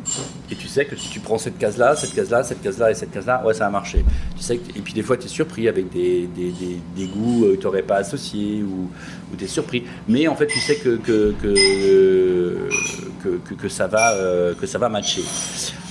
et 0.51 0.55
tu 0.55 0.67
sais 0.67 0.85
que 0.85 0.95
si 0.95 1.09
tu 1.09 1.19
prends 1.19 1.37
cette 1.37 1.57
case-là, 1.57 1.95
cette 1.95 2.13
case-là, 2.13 2.43
cette 2.43 2.61
case-là 2.61 2.91
et 2.91 2.93
cette 2.93 3.11
case-là, 3.11 3.43
ouais, 3.45 3.53
ça 3.53 3.65
va 3.65 3.69
marcher. 3.71 4.03
Tu 4.35 4.43
sais 4.43 4.57
que- 4.57 4.77
et 4.77 4.81
puis 4.81 4.93
des 4.93 5.01
fois, 5.01 5.17
tu 5.17 5.25
es 5.25 5.29
surpris 5.29 5.67
avec 5.67 5.91
des, 5.91 6.27
des, 6.27 6.51
des- 6.51 6.79
des 6.95 7.05
goûts 7.07 7.45
euh, 7.45 7.51
que 7.55 7.59
tu 7.61 7.65
n'aurais 7.65 7.81
pas 7.83 7.97
associés 7.97 8.63
ou, 8.63 8.89
ou 9.31 9.35
tu 9.37 9.45
es 9.45 9.47
surpris. 9.47 9.83
Mais 10.07 10.27
en 10.27 10.35
fait, 10.35 10.47
tu 10.47 10.59
sais 10.59 10.75
que, 10.77 10.97
que, 10.97 11.33
que, 11.41 12.69
que, 13.23 13.53
que- 13.55 13.69
ça, 13.69 13.87
va, 13.87 14.13
que 14.59 14.65
ça 14.67 14.77
va 14.77 14.89
matcher. 14.89 15.23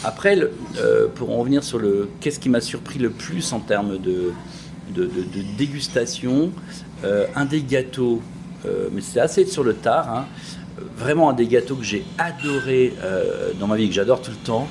Après, 0.05 0.39
euh, 0.77 1.09
pour 1.15 1.31
en 1.31 1.39
revenir 1.39 1.65
sur 1.65 1.79
le 1.79 2.11
qu'est-ce 2.21 2.39
qui 2.39 2.51
m'a 2.51 2.61
surpris 2.61 2.99
le 2.99 3.09
plus 3.09 3.55
en 3.55 3.61
termes 3.61 3.99
de, 3.99 4.33
de, 4.91 5.09
dégustation, 5.57 6.53
euh, 7.05 7.27
un 7.35 7.47
des 7.47 7.63
gâteaux, 7.63 8.21
euh, 8.67 8.89
mais 8.93 9.01
c'est 9.01 9.21
assez 9.21 9.47
sur 9.47 9.65
le 9.65 9.73
tard, 9.73 10.15
hein, 10.15 10.27
vraiment 10.99 11.31
un 11.31 11.33
des 11.33 11.47
gâteaux 11.47 11.77
que 11.77 11.85
j'ai 11.85 12.05
adoré 12.19 12.93
dans 13.59 13.67
ma 13.67 13.77
vie, 13.77 13.89
que 13.89 13.95
j'adore 13.95 14.21
tout 14.21 14.33
le 14.33 14.37
temps, 14.37 14.69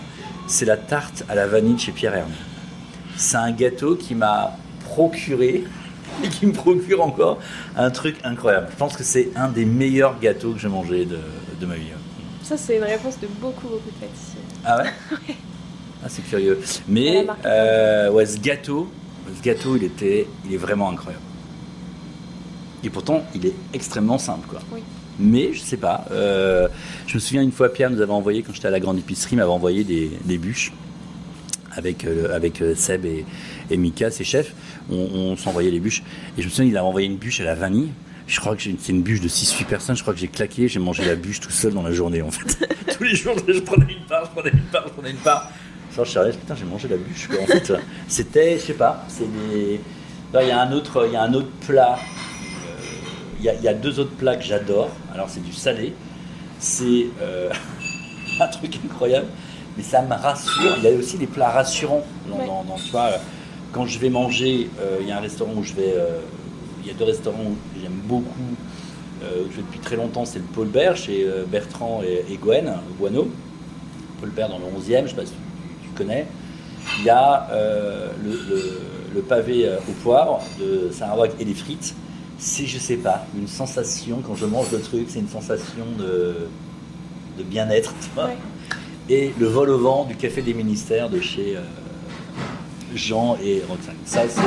c'est 0.47 0.65
la 0.65 0.77
tarte 0.77 1.23
à 1.29 1.35
la 1.35 1.47
vanille 1.47 1.79
chez 1.79 1.91
Pierre 1.91 2.15
Hermé. 2.15 2.33
C'est 3.15 3.37
un 3.37 3.51
gâteau 3.51 3.95
qui 3.95 4.13
m'a 4.13 4.55
procuré 4.83 5.63
et 6.23 6.27
qui 6.27 6.45
me 6.45 6.53
procure 6.53 7.01
encore 7.01 7.39
un 7.75 7.89
truc 7.89 8.17
incroyable. 8.23 8.67
Je 8.71 8.77
pense 8.77 8.95
que 8.95 9.03
c'est 9.03 9.31
un 9.35 9.49
des 9.49 9.65
meilleurs 9.65 10.19
gâteaux 10.19 10.51
que 10.51 10.59
j'ai 10.59 10.67
mangé 10.67 11.05
de, 11.05 11.17
de 11.59 11.65
ma 11.65 11.75
vie. 11.75 11.87
Ça, 12.43 12.57
c'est 12.57 12.77
une 12.77 12.83
réponse 12.83 13.19
de 13.19 13.27
beaucoup, 13.39 13.67
beaucoup 13.67 13.89
de 13.89 14.05
pâtissiers. 14.05 14.32
Ah 14.65 14.77
ouais 14.83 15.35
Ah, 16.03 16.07
c'est 16.09 16.23
curieux. 16.27 16.59
Mais 16.87 17.25
euh, 17.45 18.11
ouais, 18.11 18.25
ce 18.25 18.37
gâteau, 18.39 18.89
ce 19.37 19.41
gâteau, 19.43 19.75
il 19.77 19.83
était, 19.83 20.27
il 20.45 20.53
est 20.53 20.57
vraiment 20.57 20.89
incroyable. 20.89 21.23
Et 22.83 22.89
pourtant, 22.89 23.23
il 23.33 23.45
est 23.45 23.53
extrêmement 23.73 24.17
simple, 24.17 24.47
quoi. 24.47 24.59
Oui. 24.73 24.81
Mais 25.19 25.53
je 25.53 25.59
sais 25.59 25.77
pas. 25.77 26.05
euh, 26.11 26.67
je 27.07 27.15
me 27.15 27.19
souviens 27.19 27.41
une 27.41 27.51
fois, 27.51 27.71
Pierre 27.71 27.89
nous 27.91 28.01
avait 28.01 28.11
envoyé 28.11 28.41
quand 28.41 28.53
j'étais 28.53 28.67
à 28.67 28.71
la 28.71 28.79
grande 28.79 28.97
épicerie, 28.97 29.33
il 29.35 29.37
m'avait 29.37 29.49
envoyé 29.51 29.83
des, 29.83 30.11
des 30.25 30.37
bûches 30.37 30.73
avec 31.75 32.03
euh, 32.05 32.35
avec 32.35 32.61
Seb 32.75 33.05
et, 33.05 33.25
et 33.69 33.77
Mika, 33.77 34.11
ses 34.11 34.23
chefs. 34.23 34.53
On, 34.91 34.95
on 34.95 35.37
s'envoyait 35.37 35.71
les 35.71 35.79
bûches. 35.79 36.03
Et 36.37 36.41
je 36.41 36.47
me 36.47 36.51
souviens, 36.51 36.69
il 36.71 36.77
a 36.77 36.83
envoyé 36.83 37.07
une 37.07 37.17
bûche 37.17 37.39
à 37.39 37.43
la 37.45 37.55
vanille. 37.55 37.91
Je 38.27 38.39
crois 38.39 38.55
que 38.55 38.61
j'ai- 38.61 38.75
c'est 38.79 38.91
une 38.93 39.01
bûche 39.01 39.19
de 39.21 39.27
6-8 39.27 39.65
personnes. 39.65 39.95
Je 39.97 40.01
crois 40.01 40.13
que 40.13 40.19
j'ai 40.19 40.27
claqué. 40.27 40.67
J'ai 40.67 40.79
mangé 40.79 41.03
la 41.05 41.15
bûche 41.15 41.39
tout 41.39 41.51
seul 41.51 41.73
dans 41.73 41.83
la 41.83 41.91
journée, 41.91 42.21
en 42.21 42.31
fait. 42.31 42.57
Tous 42.97 43.03
les 43.03 43.15
jours, 43.15 43.35
je 43.47 43.59
prenais 43.59 43.91
une 43.93 44.05
part, 44.05 44.25
je 44.25 44.31
prenais 44.39 44.51
une 44.51 44.63
part, 44.71 44.83
je 44.87 44.93
prenais 44.93 45.11
une 45.11 45.17
part. 45.17 45.49
Genre, 45.95 46.05
je 46.05 46.09
suis 46.09 46.19
arrivé, 46.19 46.37
putain, 46.37 46.55
j'ai 46.55 46.65
mangé 46.65 46.87
la 46.87 46.97
bûche. 46.97 47.27
quoi. 47.27 47.41
En 47.43 47.45
fait, 47.45 47.73
c'était, 48.07 48.57
je 48.57 48.63
sais 48.63 48.73
pas, 48.73 49.03
c'est 49.09 49.25
des. 49.31 49.79
Il 50.41 50.47
y 50.47 50.51
a 50.51 50.61
un 50.61 50.71
autre, 50.71 51.05
il 51.07 51.13
y 51.13 51.15
a 51.15 51.21
un 51.23 51.33
autre 51.33 51.51
plat. 51.67 51.95
euh, 51.99 52.81
Il 53.39 53.45
y, 53.45 53.49
a, 53.49 53.53
il 53.55 53.61
y 53.61 53.67
a 53.67 53.73
deux 53.73 53.99
autres 53.99 54.15
plats 54.15 54.35
que 54.37 54.43
j'adore. 54.43 54.89
Alors, 55.13 55.29
c'est 55.29 55.43
du 55.43 55.53
salé. 55.53 55.93
C'est 56.59 57.07
euh, 57.21 57.49
un 58.39 58.47
truc 58.47 58.79
incroyable, 58.85 59.27
mais 59.77 59.83
ça 59.83 60.01
me 60.01 60.13
rassure. 60.13 60.75
Il 60.77 60.83
y 60.83 60.87
a 60.87 60.91
aussi 60.91 61.17
des 61.17 61.27
plats 61.27 61.49
rassurants. 61.49 62.05
Dans, 62.29 62.37
Ouais. 62.37 62.45
dans- 62.47 62.63
dans- 62.63 62.77
tu 62.77 62.89
vois, 62.89 63.07
euh, 63.07 63.17
quand 63.73 63.85
je 63.85 63.99
vais 63.99 64.09
manger, 64.09 64.69
euh, 64.79 64.97
il 65.01 65.07
y 65.07 65.11
a 65.11 65.17
un 65.17 65.21
restaurant 65.21 65.53
où 65.55 65.63
je 65.63 65.73
vais. 65.73 65.93
euh, 65.95 66.19
il 66.83 66.87
y 66.87 66.91
a 66.91 66.93
deux 66.97 67.05
restaurants 67.05 67.43
où 67.43 67.55
j'aime 67.81 67.99
beaucoup, 68.05 68.55
euh, 69.23 69.43
où 69.47 69.51
je 69.51 69.57
vais 69.57 69.61
depuis 69.63 69.79
très 69.79 69.95
longtemps, 69.95 70.25
c'est 70.25 70.39
le 70.39 70.45
Paul 70.45 70.67
Bert 70.67 70.95
chez 70.97 71.25
euh, 71.25 71.43
Bertrand 71.45 72.01
et, 72.03 72.31
et 72.31 72.37
Gwen, 72.37 72.73
Guano. 72.99 73.27
Paul 74.19 74.29
Bert 74.29 74.49
dans 74.49 74.59
le 74.59 74.65
11e, 74.65 74.97
je 74.99 75.01
ne 75.03 75.07
sais 75.07 75.15
pas 75.15 75.25
si 75.25 75.31
tu, 75.31 75.37
tu 75.83 75.89
connais. 75.95 76.25
Il 76.99 77.05
y 77.05 77.09
a 77.09 77.47
euh, 77.51 78.09
le, 78.23 78.31
le- 78.31 78.79
le 79.15 79.21
pavé 79.21 79.67
euh, 79.67 79.77
aux 79.87 79.91
poires 80.01 80.39
de 80.59 80.89
Sarawak 80.91 81.33
et 81.39 81.45
les 81.45 81.53
frites. 81.53 81.93
C'est, 82.39 82.65
je 82.65 82.79
sais 82.79 82.97
pas, 82.97 83.25
une 83.37 83.47
sensation, 83.47 84.21
quand 84.25 84.35
je 84.35 84.45
mange 84.47 84.71
le 84.71 84.81
truc, 84.81 85.05
c'est 85.07 85.19
une 85.19 85.29
sensation 85.29 85.85
de, 85.99 86.35
de 87.37 87.43
bien-être. 87.43 87.93
Ouais. 88.17 88.35
Et 89.09 89.31
le 89.39 89.45
vol 89.45 89.69
au 89.69 89.77
vent 89.77 90.05
du 90.05 90.15
Café 90.15 90.41
des 90.41 90.53
Ministères 90.55 91.09
de 91.09 91.21
chez 91.21 91.55
euh, 91.55 91.61
Jean 92.95 93.37
et 93.43 93.61
Roxane. 93.69 93.95
Ça, 94.05 94.21
c'est 94.27 94.41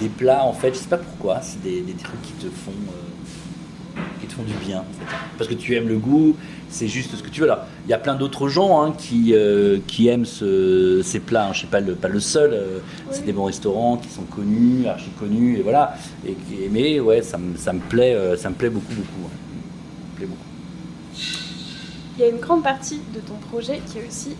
des 0.00 0.08
plats, 0.08 0.44
en 0.44 0.52
fait, 0.52 0.72
je 0.74 0.78
sais 0.78 0.88
pas 0.88 0.98
pourquoi, 0.98 1.40
c'est 1.42 1.62
des, 1.62 1.80
des 1.80 1.94
trucs 1.94 2.20
qui 2.22 2.32
te 2.32 2.46
font, 2.46 2.70
euh, 2.72 4.00
qui 4.20 4.26
te 4.26 4.32
font 4.34 4.42
du 4.42 4.52
bien. 4.64 4.78
en 4.78 4.82
fait. 4.82 5.14
Parce 5.36 5.48
que 5.48 5.54
tu 5.54 5.74
aimes 5.74 5.88
le 5.88 5.98
goût, 5.98 6.36
c'est 6.70 6.88
juste 6.88 7.14
ce 7.16 7.22
que 7.22 7.30
tu 7.30 7.40
veux. 7.40 7.50
Alors, 7.50 7.64
il 7.86 7.90
y 7.90 7.94
a 7.94 7.98
plein 7.98 8.14
d'autres 8.14 8.48
gens 8.48 8.82
hein, 8.82 8.92
qui, 8.96 9.32
euh, 9.34 9.78
qui 9.86 10.08
aiment 10.08 10.24
ce- 10.26 11.00
ces 11.02 11.20
plats. 11.20 11.44
hein. 11.44 11.48
Je 11.48 11.50
ne 11.50 11.58
suis 11.58 11.66
pas 11.68 11.80
le, 11.80 11.94
pas 11.94 12.08
le 12.08 12.20
seul. 12.20 12.52
euh, 12.52 12.78
C'est 13.10 13.24
des 13.24 13.32
bons 13.32 13.44
restaurants 13.44 13.96
qui 13.96 14.08
sont 14.08 14.22
connus, 14.24 14.86
archi 14.86 15.10
connus, 15.18 15.58
et 15.58 15.62
voilà. 15.62 15.96
Et, 16.26 16.32
qui- 16.32 16.68
mais 16.70 17.00
ouais, 17.00 17.22
ça, 17.22 17.38
me- 17.38 17.56
ça 17.56 17.72
me 17.72 17.80
plaît, 17.80 18.14
euh, 18.14 18.36
ça 18.36 18.50
me 18.50 18.54
plaît 18.54 18.70
beaucoup, 18.70 18.92
beaucoup. 18.94 19.22
ouais. 19.22 19.30
Ça 19.30 20.12
me 20.12 20.16
plaît 20.16 20.26
beaucoup. 20.26 20.42
Il 22.18 22.22
y 22.22 22.24
a 22.24 22.28
une 22.30 22.40
grande 22.40 22.64
partie 22.64 23.00
de 23.14 23.20
ton 23.20 23.34
projet 23.48 23.80
qui 23.86 23.98
est 23.98 24.06
aussi 24.08 24.30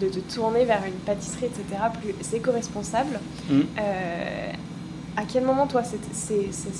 de, 0.00 0.06
de 0.06 0.12
te 0.12 0.34
tourner 0.34 0.64
vers 0.66 0.82
une 0.86 0.92
pâtisserie, 1.06 1.46
etc., 1.46 1.64
plus 2.02 2.36
éco-responsable. 2.36 3.18
Mm. 3.50 3.60
Euh, 3.78 4.52
à 5.16 5.22
quel 5.24 5.44
moment, 5.44 5.66
toi, 5.66 5.82
ça 5.82 5.96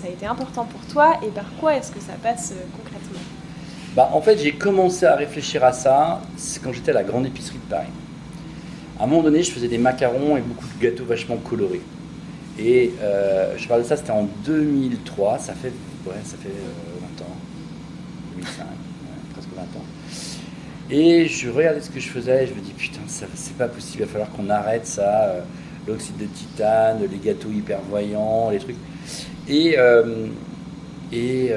a 0.05 0.09
été 0.09 0.27
important 0.27 0.65
pour 0.65 0.81
toi 0.93 1.19
et 1.27 1.29
par 1.29 1.51
quoi 1.59 1.77
est-ce 1.77 1.91
que 1.91 2.01
ça 2.01 2.13
passe 2.23 2.53
euh, 2.53 2.65
concrètement? 2.77 3.21
Bah, 3.95 4.11
En 4.13 4.21
fait, 4.21 4.39
j'ai 4.39 4.53
commencé 4.53 5.07
à 5.07 5.17
réfléchir 5.17 5.65
à 5.65 5.73
ça 5.73 6.21
quand 6.63 6.73
j'étais 6.73 6.91
à 6.91 6.95
la 6.95 7.05
grande 7.05 7.27
épicerie 7.27 7.59
de 7.59 7.71
Paris. 7.71 7.89
À 8.99 9.05
un 9.05 9.07
moment 9.07 9.23
donné, 9.23 9.43
je 9.43 9.51
faisais 9.51 9.69
des 9.69 9.79
macarons 9.79 10.37
et 10.37 10.41
beaucoup 10.41 10.67
de 10.67 10.83
gâteaux 10.83 11.05
vachement 11.05 11.37
colorés. 11.37 11.83
Et 12.59 12.93
euh, 13.01 13.55
je 13.57 13.69
parle 13.69 13.83
de 13.83 13.87
ça, 13.87 13.97
c'était 13.97 14.13
en 14.13 14.29
2003, 14.45 15.39
ça 15.39 15.53
fait, 15.53 15.73
ouais, 16.07 16.15
ça 16.25 16.37
fait 16.39 16.49
20 16.49 16.55
euh, 16.55 17.25
ans, 17.25 17.37
2005, 18.37 18.65
presque 19.35 19.49
20 19.55 19.63
ans. 19.63 19.85
Et 20.89 21.27
je 21.27 21.51
regardais 21.51 21.81
ce 21.81 21.91
que 21.91 22.01
je 22.01 22.09
faisais 22.09 22.45
et 22.45 22.47
je 22.47 22.55
me 22.55 22.61
dis 22.61 22.73
putain, 22.73 23.01
c'est 23.07 23.57
pas 23.57 23.69
possible, 23.69 24.03
il 24.03 24.07
va 24.07 24.13
falloir 24.13 24.31
qu'on 24.31 24.49
arrête 24.49 24.87
ça, 24.87 25.25
euh, 25.25 25.41
l'oxyde 25.87 26.17
de 26.17 26.27
titane, 26.27 26.99
les 27.11 27.19
gâteaux 27.19 27.51
hyper 27.51 27.79
voyants, 27.89 28.51
les 28.51 28.59
trucs. 28.59 28.77
Et, 29.49 29.77
et, 31.13 31.53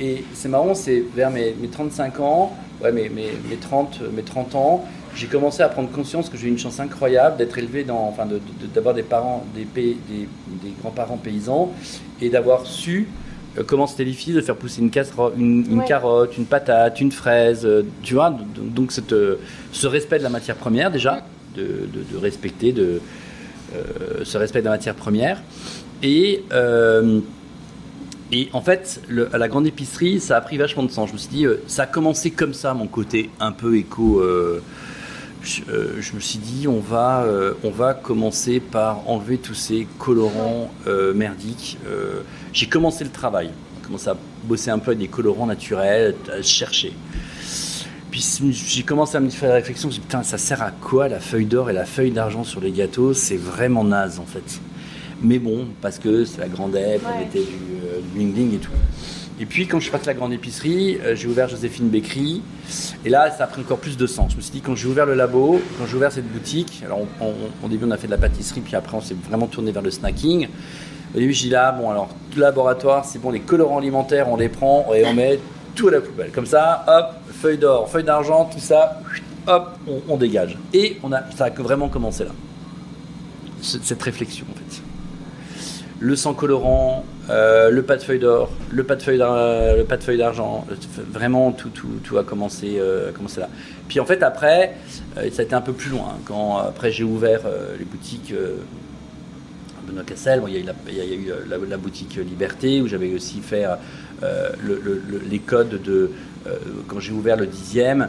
et 0.00 0.24
c'est 0.32 0.48
marrant, 0.48 0.74
c'est 0.74 1.02
vers 1.14 1.30
mes, 1.30 1.54
35 1.70 2.20
ans, 2.20 2.52
ouais, 2.82 2.92
mes, 2.92 3.08
mes, 3.08 3.32
mes, 3.48 3.56
30, 3.56 4.00
mes 4.14 4.22
30 4.22 4.54
ans, 4.54 4.84
j'ai 5.14 5.26
commencé 5.26 5.62
à 5.62 5.68
prendre 5.68 5.90
conscience 5.90 6.28
que 6.28 6.36
j'ai 6.36 6.46
eu 6.46 6.50
une 6.50 6.58
chance 6.58 6.78
incroyable 6.80 7.36
d'être 7.36 7.58
élevé 7.58 7.84
dans, 7.84 8.08
enfin, 8.08 8.26
d'avoir 8.74 8.94
des 8.94 9.02
parents, 9.02 9.44
des, 9.54 9.64
des, 9.64 9.96
des 10.08 10.28
grands-parents 10.80 11.16
paysans 11.16 11.72
et 12.20 12.28
d'avoir 12.28 12.66
su 12.66 13.08
euh, 13.58 13.62
comment 13.66 13.86
c'était 13.86 14.04
difficile 14.04 14.34
de 14.34 14.40
faire 14.40 14.56
pousser 14.56 14.80
une, 14.80 14.90
une, 15.36 15.72
une 15.72 15.84
carotte, 15.84 16.36
une 16.36 16.46
patate, 16.46 17.00
une 17.00 17.12
fraise, 17.12 17.64
euh, 17.64 17.82
tu 18.02 18.14
vois. 18.14 18.34
Donc 18.56 18.92
cette, 18.92 19.12
euh, 19.12 19.36
ce 19.72 19.86
respect 19.86 20.18
de 20.18 20.22
la 20.22 20.28
matière 20.28 20.56
première 20.56 20.90
déjà, 20.90 21.22
de, 21.54 21.88
de, 22.12 22.18
respecter 22.18 22.72
de, 22.72 23.00
ce 24.24 24.38
respect 24.38 24.60
de 24.60 24.64
la 24.64 24.72
matière 24.72 24.94
première. 24.94 25.42
Et, 26.02 26.44
et 28.32 28.48
en 28.52 28.60
fait, 28.60 29.00
à 29.32 29.38
la 29.38 29.48
grande 29.48 29.66
épicerie, 29.66 30.20
ça 30.20 30.36
a 30.36 30.40
pris 30.40 30.56
vachement 30.56 30.82
de 30.82 30.90
sens. 30.90 31.08
Je 31.08 31.14
me 31.14 31.18
suis 31.18 31.28
dit, 31.28 31.46
ça 31.66 31.84
a 31.84 31.86
commencé 31.86 32.30
comme 32.30 32.54
ça, 32.54 32.74
mon 32.74 32.86
côté 32.86 33.30
un 33.40 33.52
peu 33.52 33.76
éco 33.76 34.22
euh, 35.68 36.00
je, 36.00 36.14
me 36.14 36.20
suis 36.20 36.38
dit 36.38 36.66
on 36.66 36.80
va, 36.80 37.22
euh, 37.22 37.54
on 37.62 37.70
va 37.70 37.94
commencer 37.94 38.60
par 38.60 39.08
enlever 39.08 39.38
tous 39.38 39.54
ces 39.54 39.86
colorants 39.98 40.70
euh, 40.86 41.14
merdiques. 41.14 41.78
j'ai 42.52 42.66
commencé 42.66 43.04
le 43.04 43.10
travail, 43.10 43.50
j'ai 43.76 43.86
commencé 43.86 44.08
à 44.08 44.16
bosser 44.44 44.70
un 44.70 44.78
peu 44.78 44.90
avec 44.92 44.98
des 44.98 45.08
colorants 45.08 45.46
naturels, 45.46 46.14
à 46.32 46.42
chercher. 46.42 46.92
Puis 48.16 48.54
j'ai 48.54 48.82
commencé 48.82 49.14
à 49.18 49.20
me 49.20 49.28
faire 49.28 49.50
la 49.50 49.56
réflexion, 49.56 49.82
je 49.82 49.86
me 49.88 49.92
suis 49.92 50.00
dit 50.00 50.06
putain 50.06 50.22
ça 50.22 50.38
sert 50.38 50.62
à 50.62 50.70
quoi 50.70 51.06
la 51.06 51.20
feuille 51.20 51.44
d'or 51.44 51.68
et 51.68 51.74
la 51.74 51.84
feuille 51.84 52.12
d'argent 52.12 52.44
sur 52.44 52.62
les 52.62 52.70
gâteaux? 52.70 53.12
C'est 53.12 53.36
vraiment 53.36 53.84
naze 53.84 54.18
en 54.18 54.24
fait. 54.24 54.58
Mais 55.20 55.38
bon, 55.38 55.66
parce 55.82 55.98
que 55.98 56.24
c'est 56.24 56.40
la 56.40 56.48
grande 56.48 56.74
ép, 56.76 57.02
on 57.04 57.18
mettait 57.18 57.40
du, 57.40 57.44
du 57.44 58.08
bling 58.14 58.32
bling 58.32 58.54
et 58.54 58.58
tout. 58.58 58.70
Et 59.38 59.44
puis, 59.44 59.66
quand 59.66 59.78
je 59.80 59.82
suis 59.82 59.92
parti 59.92 60.08
à 60.08 60.12
la 60.14 60.18
grande 60.18 60.32
épicerie, 60.32 60.96
euh, 61.04 61.14
j'ai 61.14 61.28
ouvert 61.28 61.46
Joséphine 61.46 61.90
Bécry. 61.90 62.40
Et 63.04 63.10
là, 63.10 63.30
ça 63.30 63.44
a 63.44 63.46
pris 63.46 63.60
encore 63.60 63.76
plus 63.76 63.98
de 63.98 64.06
sens. 64.06 64.32
Je 64.32 64.36
me 64.36 64.40
suis 64.40 64.50
dit, 64.50 64.60
quand 64.62 64.74
j'ai 64.74 64.88
ouvert 64.88 65.04
le 65.04 65.12
labo, 65.12 65.60
quand 65.78 65.84
j'ai 65.84 65.96
ouvert 65.96 66.10
cette 66.10 66.26
boutique, 66.32 66.82
alors 66.86 67.00
au 67.62 67.68
début, 67.68 67.84
on 67.84 67.90
a 67.90 67.98
fait 67.98 68.06
de 68.06 68.12
la 68.12 68.18
pâtisserie, 68.18 68.62
puis 68.62 68.76
après, 68.76 68.96
on 68.96 69.02
s'est 69.02 69.16
vraiment 69.28 69.46
tourné 69.46 69.72
vers 69.72 69.82
le 69.82 69.90
snacking. 69.90 70.48
Au 71.14 71.18
début, 71.18 71.34
j'ai 71.34 71.48
dit 71.48 71.50
là, 71.50 71.72
bon, 71.72 71.90
alors, 71.90 72.08
tout 72.30 72.40
laboratoire, 72.40 73.04
c'est 73.04 73.18
bon, 73.18 73.30
les 73.30 73.40
colorants 73.40 73.76
alimentaires, 73.76 74.30
on 74.30 74.36
les 74.36 74.48
prend 74.48 74.86
et 74.94 75.04
on 75.04 75.12
met 75.12 75.38
tout 75.76 75.88
à 75.88 75.92
la 75.92 76.00
poubelle. 76.00 76.32
Comme 76.32 76.46
ça, 76.46 76.84
hop, 76.88 77.14
feuille 77.40 77.58
d'or, 77.58 77.88
feuille 77.88 78.02
d'argent, 78.02 78.50
tout 78.52 78.58
ça, 78.58 79.00
hop, 79.46 79.78
on, 80.08 80.16
dégage. 80.16 80.58
Et 80.72 80.98
on 81.04 81.12
a, 81.12 81.22
ça 81.30 81.44
a 81.44 81.50
vraiment 81.50 81.88
commencé 81.88 82.24
là. 82.24 82.32
Cette 83.62 84.02
réflexion, 84.02 84.44
en 84.50 84.54
fait 84.54 84.82
le 85.98 86.14
sang 86.14 86.34
colorant, 86.34 87.04
euh, 87.30 87.70
le 87.70 87.82
pas 87.82 87.96
de 87.96 88.02
feuille 88.02 88.18
d'or, 88.18 88.50
le 88.70 88.84
pas 88.84 88.96
de 88.96 89.02
feuille 89.02 89.18
le 89.18 90.16
d'argent, 90.16 90.66
vraiment 91.10 91.52
tout, 91.52 91.70
tout, 91.70 91.88
tout 92.04 92.18
a 92.18 92.24
commencé, 92.24 92.76
euh, 92.78 93.12
commencé 93.12 93.40
là. 93.40 93.48
Puis 93.88 94.00
en 94.00 94.04
fait 94.04 94.22
après, 94.22 94.74
euh, 95.16 95.28
ça 95.32 95.42
a 95.42 95.44
été 95.44 95.54
un 95.54 95.60
peu 95.60 95.72
plus 95.72 95.90
loin. 95.90 96.08
Hein. 96.10 96.18
quand 96.24 96.58
après 96.58 96.90
j'ai 96.90 97.04
ouvert 97.04 97.40
les 97.78 97.84
boutiques 97.84 98.34
Benoît 99.86 100.02
Cassel, 100.04 100.42
il 100.48 100.54
y 100.54 100.56
a 100.56 100.60
eu, 100.60 100.64
y 100.92 101.00
a 101.00 101.04
eu 101.04 101.66
la, 101.68 101.76
boutique 101.76 102.16
Liberté 102.16 102.82
où 102.82 102.88
j'avais 102.88 103.14
aussi 103.14 103.40
fait 103.40 103.64
les 104.22 105.38
codes 105.38 105.82
de 105.82 106.10
quand 106.88 107.00
j'ai 107.00 107.12
ouvert 107.12 107.36
le 107.36 107.46
dixième. 107.46 108.08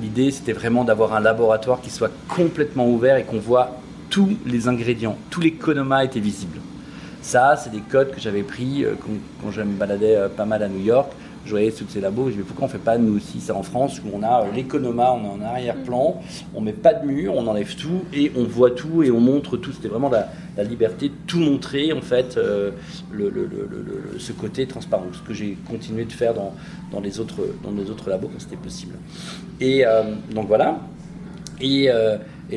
L'idée 0.00 0.30
c'était 0.30 0.52
vraiment 0.52 0.84
d'avoir 0.84 1.14
un 1.14 1.20
laboratoire 1.20 1.80
qui 1.80 1.90
soit 1.90 2.10
complètement 2.28 2.88
ouvert 2.88 3.16
et 3.16 3.24
qu'on 3.24 3.38
voit 3.38 3.82
tous 4.12 4.36
les 4.44 4.68
ingrédients, 4.68 5.16
tous 5.30 5.40
les 5.40 5.52
konomas 5.52 6.04
étaient 6.04 6.20
visibles. 6.20 6.58
Ça, 7.22 7.56
c'est 7.56 7.70
des 7.70 7.80
codes 7.80 8.10
que 8.10 8.20
j'avais 8.20 8.42
pris 8.42 8.84
euh, 8.84 8.94
quand, 9.40 9.50
je 9.50 9.62
me 9.62 9.72
baladais 9.72 10.16
euh, 10.16 10.28
pas 10.28 10.44
mal 10.44 10.62
à 10.62 10.68
New 10.68 10.84
York. 10.84 11.10
Je 11.44 11.50
voyais 11.50 11.72
tous 11.72 11.86
ces 11.88 12.00
labos, 12.00 12.30
je 12.30 12.36
me 12.36 12.42
pourquoi 12.42 12.66
on 12.66 12.68
fait 12.68 12.78
pas 12.78 12.98
nous 12.98 13.16
aussi 13.16 13.40
ça 13.40 13.54
en 13.54 13.62
France 13.62 14.00
où 14.00 14.08
on 14.12 14.22
a 14.22 14.42
euh, 14.42 14.52
l'économa, 14.54 15.12
on 15.12 15.24
est 15.24 15.42
en 15.42 15.44
arrière-plan, 15.44 16.20
on 16.54 16.60
met 16.60 16.72
pas 16.72 16.94
de 16.94 17.06
mur, 17.06 17.34
on 17.34 17.46
enlève 17.46 17.74
tout 17.74 18.02
et 18.12 18.30
on 18.36 18.44
voit 18.44 18.70
tout 18.70 19.02
et 19.02 19.10
on 19.10 19.20
montre 19.20 19.56
tout. 19.56 19.72
C'était 19.72 19.88
vraiment 19.88 20.10
la, 20.10 20.28
liberté 20.64 21.08
de 21.08 21.14
tout 21.26 21.40
montrer 21.40 21.92
en 21.92 22.00
fait, 22.00 22.38
ce 24.18 24.32
côté 24.32 24.66
transparent, 24.66 25.06
ce 25.12 25.26
que 25.26 25.34
j'ai 25.34 25.56
continué 25.68 26.04
de 26.04 26.12
faire 26.12 26.34
dans, 26.34 27.00
les 27.00 27.18
autres, 27.20 27.40
dans 27.64 27.70
les 27.70 27.90
autres 27.90 28.08
labos 28.10 28.28
quand 28.28 28.40
c'était 28.40 28.56
possible. 28.56 28.94
Et 29.60 29.84
donc 30.34 30.46
voilà. 30.46 30.78
Et, 31.62 31.88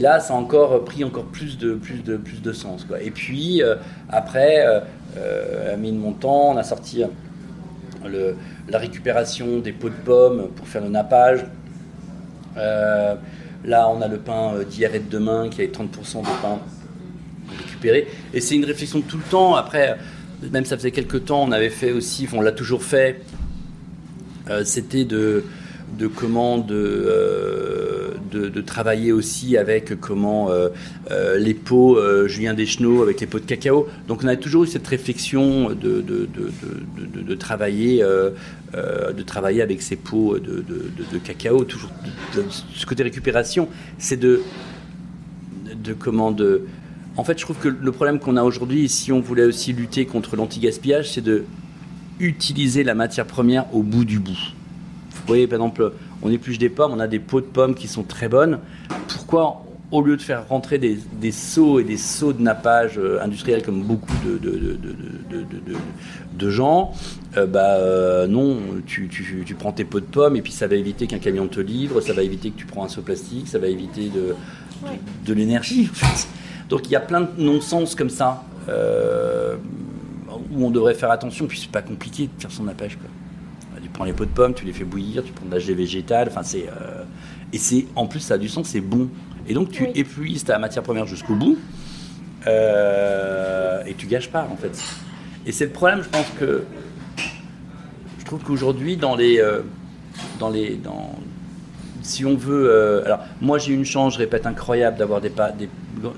là, 0.02 0.20
ça 0.20 0.34
a 0.34 0.38
encore 0.38 0.84
pris 0.84 1.04
encore 1.04 1.26
plus 1.26 1.58
de, 1.58 1.76
plus 1.76 2.04
de, 2.04 2.18
plus 2.18 2.42
de 2.42 2.52
sens. 2.52 2.86
Et 3.02 3.12
puis, 3.12 3.62
euh, 3.62 3.76
après, 4.10 4.66
euh, 4.66 4.80
euh, 5.18 5.74
à 5.74 5.78
mine 5.78 5.98
montant, 5.98 6.50
on 6.50 6.58
a 6.58 6.64
sorti 6.64 7.04
la 8.70 8.78
récupération 8.78 9.60
des 9.60 9.72
pots 9.72 9.90
de 9.90 9.94
pommes 9.94 10.50
pour 10.56 10.68
faire 10.68 10.84
le 10.84 10.90
nappage. 10.90 11.46
là, 12.56 13.90
on 13.90 14.02
a 14.02 14.08
le 14.08 14.18
pain 14.18 14.54
d'hier 14.70 14.94
et 14.94 15.00
de 15.00 15.10
demain 15.10 15.50
qui 15.50 15.62
a 15.62 15.66
30% 15.66 16.22
de 16.22 16.42
pain 16.42 16.60
récupéré. 17.58 18.08
Et 18.34 18.42
c'est 18.42 18.56
une 18.56 18.66
réflexion 18.66 19.02
tout 19.02 19.18
le 19.18 19.24
temps. 19.24 19.56
Après, 19.56 19.98
même 20.52 20.66
ça 20.66 20.78
faisait 20.78 20.92
quelques 20.92 21.26
temps, 21.26 21.44
on 21.44 21.52
avait 21.52 21.70
fait 21.70 21.92
aussi, 21.92 22.28
on 22.34 22.42
l'a 22.42 22.52
toujours 22.52 22.84
fait, 22.84 23.22
c'était 24.64 25.06
de, 25.06 25.44
de 25.98 26.08
comment 26.08 26.58
de 26.58 26.74
de, 28.32 28.62
travailler 28.62 29.12
aussi 29.12 29.58
avec 29.58 30.00
comment 30.00 30.50
euh, 30.50 30.70
euh, 31.12 31.38
les 31.38 31.54
pots 31.54 31.98
euh, 31.98 32.28
Julien 32.28 32.54
Deschenaux 32.54 33.02
avec 33.02 33.22
les 33.22 33.28
pots 33.28 33.40
de 33.40 33.46
cacao. 33.46 33.88
Donc 34.08 34.22
on 34.24 34.28
a 34.28 34.36
toujours 34.36 34.64
eu 34.64 34.68
cette 34.68 34.88
réflexion 34.88 35.70
de, 35.70 36.02
de, 36.02 37.36
travailler 37.36 38.04
de 38.04 39.24
travailler 39.24 39.62
avec 39.62 39.82
ces 39.82 39.96
pots 39.96 40.38
de, 40.40 41.18
cacao. 41.24 41.64
Toujours 41.64 41.92
ce 42.74 42.86
côté 42.86 43.04
récupération, 43.04 43.70
c'est 43.98 44.18
de 44.18 44.42
de 45.84 45.94
comment 45.94 46.32
de 46.32 46.64
en 47.18 47.24
fait, 47.24 47.40
je 47.40 47.46
trouve 47.46 47.58
que 47.58 47.70
le 47.70 47.92
problème 47.94 48.20
qu'on 48.20 48.36
a 48.36 48.44
aujourd'hui, 48.44 48.90
si 48.90 49.14
on 49.14 49.22
voulait 49.22 49.46
aussi 49.46 49.72
lutter 49.72 50.06
contre 50.06 50.36
l'anti-gaspillage, 50.36 51.12
c'est 51.12 51.22
de 51.22 51.46
utiliser 52.20 52.84
la 52.84 52.94
matière 52.94 53.26
première 53.26 53.74
au 53.74 53.84
bout 53.84 54.04
du 54.04 54.20
bout. 54.20 54.38
Vous 55.12 55.22
voyez, 55.28 55.48
par 55.48 55.58
exemple, 55.58 55.94
on 56.26 56.32
épluche 56.32 56.58
des 56.58 56.70
pommes, 56.70 56.92
on 56.92 57.00
a 57.00 57.08
des 57.08 57.20
pots 57.20 57.42
de 57.42 57.46
pommes 57.46 57.76
qui 57.76 57.88
sont 57.88 58.02
très 58.02 58.28
bonnes. 58.28 58.58
Pourquoi 59.08 59.64
au 59.92 60.02
lieu 60.02 60.18
de 60.18 60.22
faire 60.22 60.48
rentrer 60.48 60.80
des, 60.80 61.32
seaux 61.32 61.80
et 61.80 61.84
des 61.84 61.98
seaux 61.98 62.34
de 62.34 62.42
nappage 62.42 62.98
euh, 62.98 63.22
industriel 63.22 63.62
comme 63.62 63.84
beaucoup 63.84 64.12
de, 66.34 66.50
gens, 66.50 66.94
euh, 67.38 67.46
bah 67.46 67.76
euh, 67.76 68.26
non, 68.26 68.58
tu, 68.88 69.08
prends 69.58 69.72
tes 69.72 69.86
pots 69.86 70.00
de 70.00 70.06
pommes 70.06 70.36
et 70.36 70.42
puis 70.42 70.52
ça 70.52 70.66
va 70.66 70.76
éviter 70.76 71.06
qu'un 71.06 71.20
camion 71.20 71.48
te 71.48 71.60
livre, 71.60 72.02
ça 72.02 72.14
va 72.14 72.24
éviter 72.24 72.50
que 72.50 72.58
tu 72.58 72.66
prends 72.66 72.84
un 72.84 72.90
seau 72.90 73.04
plastique, 73.04 73.48
ça 73.48 73.60
va 73.60 73.68
éviter 73.68 74.10
de, 74.10 75.34
l'énergie. 75.34 75.92
Donc 76.70 76.88
il 76.88 76.92
y 76.92 76.96
a 76.96 77.02
plein 77.02 77.22
de 77.22 77.30
non-sens 77.38 77.94
comme 77.94 78.10
ça 78.10 78.44
où 78.68 80.66
on 80.66 80.72
devrait 80.72 80.96
faire 80.96 81.12
attention, 81.12 81.46
puis 81.46 81.60
c'est 81.60 81.72
pas 81.72 81.84
compliqué 81.84 82.24
de 82.24 82.42
faire 82.42 82.52
son 82.52 82.64
nappage. 82.64 82.98
Quoi 82.98 83.10
prends 83.96 84.04
les 84.04 84.14
pots 84.14 84.26
de 84.26 84.30
pommes, 84.30 84.54
tu 84.54 84.66
les 84.66 84.74
fais 84.74 84.84
bouillir, 84.84 85.24
tu 85.24 85.32
prends 85.32 85.46
de 85.46 85.52
la 85.52 85.60
gelée 85.60 85.74
végétale, 85.74 86.28
enfin 86.30 86.44
c'est 86.44 86.68
euh, 86.68 87.04
et 87.54 87.58
c'est 87.58 87.86
en 87.96 88.06
plus 88.06 88.20
ça 88.20 88.36
a 88.36 88.38
du 88.38 88.50
sens, 88.50 88.68
c'est 88.68 88.82
bon. 88.82 89.10
Et 89.48 89.54
donc 89.54 89.72
tu 89.72 89.88
épuises 89.96 90.44
ta 90.44 90.60
matière 90.60 90.84
première 90.84 91.08
jusqu'au 91.08 91.36
bout 91.36 91.58
euh, 92.46 93.84
et 93.86 93.94
tu 93.94 94.06
gâches 94.08 94.30
pas 94.30 94.48
en 94.52 94.58
fait. 94.58 94.78
Et 95.46 95.52
c'est 95.52 95.66
le 95.66 95.72
problème, 95.72 96.04
je 96.04 96.10
pense 96.10 96.28
que 96.38 96.64
je 98.20 98.26
trouve 98.26 98.44
qu'aujourd'hui 98.44 98.98
dans 98.98 99.16
les 99.16 99.40
euh, 99.40 99.62
dans 100.40 100.50
les 100.50 100.76
dans 100.76 101.16
si 102.02 102.26
on 102.26 102.36
veut 102.36 103.04
alors 103.06 103.20
moi 103.40 103.58
j'ai 103.60 103.74
une 103.74 103.86
chance, 103.86 104.14
je 104.16 104.20
répète 104.20 104.46
incroyable 104.46 104.98
d'avoir 104.98 105.22
des, 105.22 105.32
des, 105.58 105.70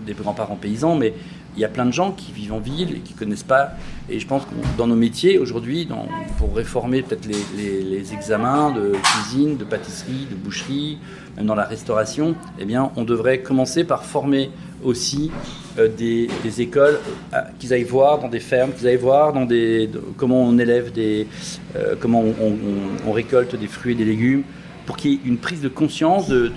des 0.06 0.14
grands-parents 0.14 0.56
paysans, 0.58 0.96
mais 0.96 1.14
il 1.58 1.62
y 1.62 1.66
a 1.66 1.70
plein 1.70 1.88
de 1.88 1.92
gens 1.92 2.12
qui 2.12 2.32
vivent 2.32 2.54
en 2.54 2.60
ville 2.60 2.96
et 2.96 3.00
qui 3.00 3.14
connaissent 3.14 3.44
pas. 3.44 3.72
Et 4.10 4.20
je 4.20 4.28
pense 4.28 4.44
que 4.44 4.52
dans 4.78 4.86
nos 4.86 4.96
métiers 4.96 5.40
aujourd'hui, 5.40 5.90
pour 6.38 6.56
réformer 6.56 7.02
peut-être 7.02 7.26
les, 7.26 8.14
examens 8.14 8.72
de 8.72 8.94
cuisine, 9.04 9.58
de 9.58 9.64
pâtisserie, 9.64 10.28
de 10.30 10.36
boucherie, 10.36 11.00
même 11.36 11.48
dans 11.48 11.56
la 11.56 11.66
restauration, 11.66 12.36
eh 12.60 12.66
bien, 12.66 12.92
on 12.96 13.04
devrait 13.04 13.40
commencer 13.40 13.84
par 13.84 14.06
former 14.06 14.52
aussi 14.84 15.32
euh, 15.80 15.88
des, 15.88 16.30
écoles 16.62 17.00
euh, 17.34 17.42
qu'ils 17.60 17.74
aillent 17.74 17.84
voir 17.84 18.20
dans 18.20 18.30
des 18.30 18.40
fermes, 18.40 18.72
qu'ils 18.72 18.88
aillent 18.88 18.96
voir 18.98 19.34
dans 19.34 19.46
des 19.46 19.90
comment 20.16 20.44
on 20.44 20.58
élève 20.60 20.92
des, 20.92 21.28
euh, 21.76 21.96
comment 22.00 22.24
on, 22.24 23.12
récolte 23.12 23.56
des 23.56 23.68
fruits 23.68 23.94
et 23.94 23.96
des 23.96 24.06
légumes 24.06 24.44
pour 24.86 24.96
qu'il 24.96 25.12
y 25.12 25.14
ait 25.16 25.20
une 25.26 25.38
prise 25.38 25.62
de 25.62 25.68
conscience 25.68 26.28
de, 26.30 26.52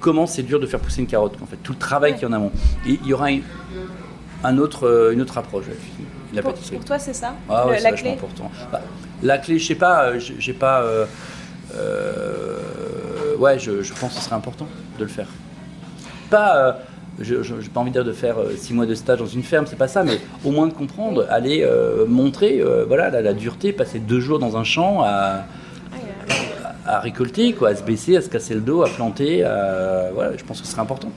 comment 0.00 0.26
c'est 0.26 0.42
dur 0.42 0.58
de 0.58 0.66
faire 0.66 0.80
pousser 0.80 1.00
une 1.00 1.06
carotte, 1.06 1.36
en 1.42 1.46
fait, 1.46 1.58
tout 1.62 1.72
le 1.72 1.78
travail 1.78 2.14
qu'il 2.14 2.22
y 2.22 2.26
en 2.26 2.32
a 2.32 2.36
amont. 2.36 2.52
Et 2.88 2.98
il 3.02 3.06
y 3.06 3.12
aura 3.12 3.28
un 4.44 4.58
autre, 4.58 4.86
euh, 4.86 5.12
une 5.12 5.22
autre 5.22 5.38
approche 5.38 5.64
la 6.32 6.42
pour, 6.42 6.52
toi, 6.84 6.98
c'est 6.98 7.12
ça 7.12 7.34
ah, 7.48 7.68
ouais, 7.68 7.80
La 7.80 7.92
clé 7.92 8.10
important. 8.10 8.50
Bah, 8.72 8.80
la 9.22 9.38
clé, 9.38 9.58
je 9.58 9.66
sais 9.68 9.76
pas, 9.76 10.06
euh, 10.06 10.18
j'ai 10.18 10.52
pas. 10.52 10.82
Euh, 10.82 11.06
ouais, 13.38 13.58
je, 13.58 13.92
pense 14.00 14.14
que 14.14 14.18
ce 14.18 14.24
serait 14.24 14.34
important 14.34 14.66
de 14.98 15.04
le 15.04 15.10
faire. 15.10 15.28
Pas. 16.30 16.80
je 17.20 17.36
n'ai 17.36 17.68
pas 17.72 17.80
envie 17.80 17.92
de 17.92 18.12
faire 18.12 18.36
six 18.56 18.74
mois 18.74 18.84
de 18.86 18.96
stage 18.96 19.20
dans 19.20 19.26
une 19.26 19.44
ferme, 19.44 19.66
c'est 19.68 19.78
pas 19.78 19.86
ça, 19.86 20.02
mais 20.02 20.18
au 20.44 20.50
moins 20.50 20.66
de 20.66 20.72
comprendre, 20.72 21.24
aller 21.30 21.64
montrer 22.08 22.60
voilà, 22.88 23.10
la, 23.10 23.32
dureté, 23.32 23.72
passer 23.72 24.00
deux 24.00 24.20
jours 24.20 24.40
dans 24.40 24.56
un 24.56 24.64
champ 24.64 25.02
à, 25.02 25.44
à, 26.84 26.98
récolter, 26.98 27.52
quoi, 27.52 27.68
à 27.68 27.76
se 27.76 27.84
baisser, 27.84 28.16
à 28.16 28.22
se 28.22 28.28
casser 28.28 28.54
le 28.54 28.60
dos, 28.60 28.82
à 28.82 28.88
planter. 28.88 29.42
voilà, 30.14 30.36
je 30.36 30.42
pense 30.42 30.60
que 30.60 30.66
ce 30.66 30.72
serait 30.72 30.82
important. 30.82 31.12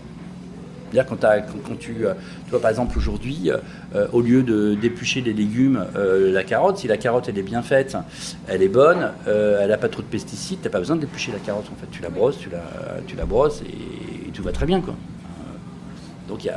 C'est-à-dire 0.91 1.09
quand, 1.09 1.27
quand, 1.67 1.75
tu, 1.77 2.05
euh, 2.05 2.13
tu 2.45 2.51
vois 2.51 2.61
par 2.61 2.69
exemple 2.69 2.97
aujourd'hui, 2.97 3.51
euh, 3.95 4.07
au 4.13 4.21
lieu 4.21 4.43
de 4.43 4.75
d'éplucher 4.75 5.21
les 5.21 5.33
légumes, 5.33 5.85
euh, 5.95 6.31
la 6.31 6.43
carotte, 6.43 6.77
si 6.77 6.87
la 6.87 6.97
carotte 6.97 7.27
elle 7.27 7.37
est 7.37 7.43
bien 7.43 7.61
faite, 7.61 7.97
elle 8.47 8.61
est 8.61 8.69
bonne, 8.69 9.11
elle 9.25 9.69
n'a 9.69 9.77
pas 9.77 9.89
trop 9.89 10.01
de 10.01 10.07
pesticides, 10.07 10.59
tu 10.61 10.67
n'as 10.67 10.71
pas 10.71 10.79
besoin 10.79 10.95
d'éplucher 10.95 11.31
la 11.31 11.39
carotte 11.39 11.65
en 11.71 11.75
fait. 11.75 11.87
Tu 11.91 12.01
la 12.01 12.09
brosses, 12.09 12.37
tu 12.37 12.49
la, 12.49 12.61
tu 13.05 13.15
la 13.15 13.25
brosses 13.25 13.61
et, 13.61 14.31
tout 14.31 14.43
va 14.43 14.51
très 14.51 14.67
bien 14.67 14.81
quoi. 14.81 14.93
donc 16.27 16.45
il 16.45 16.51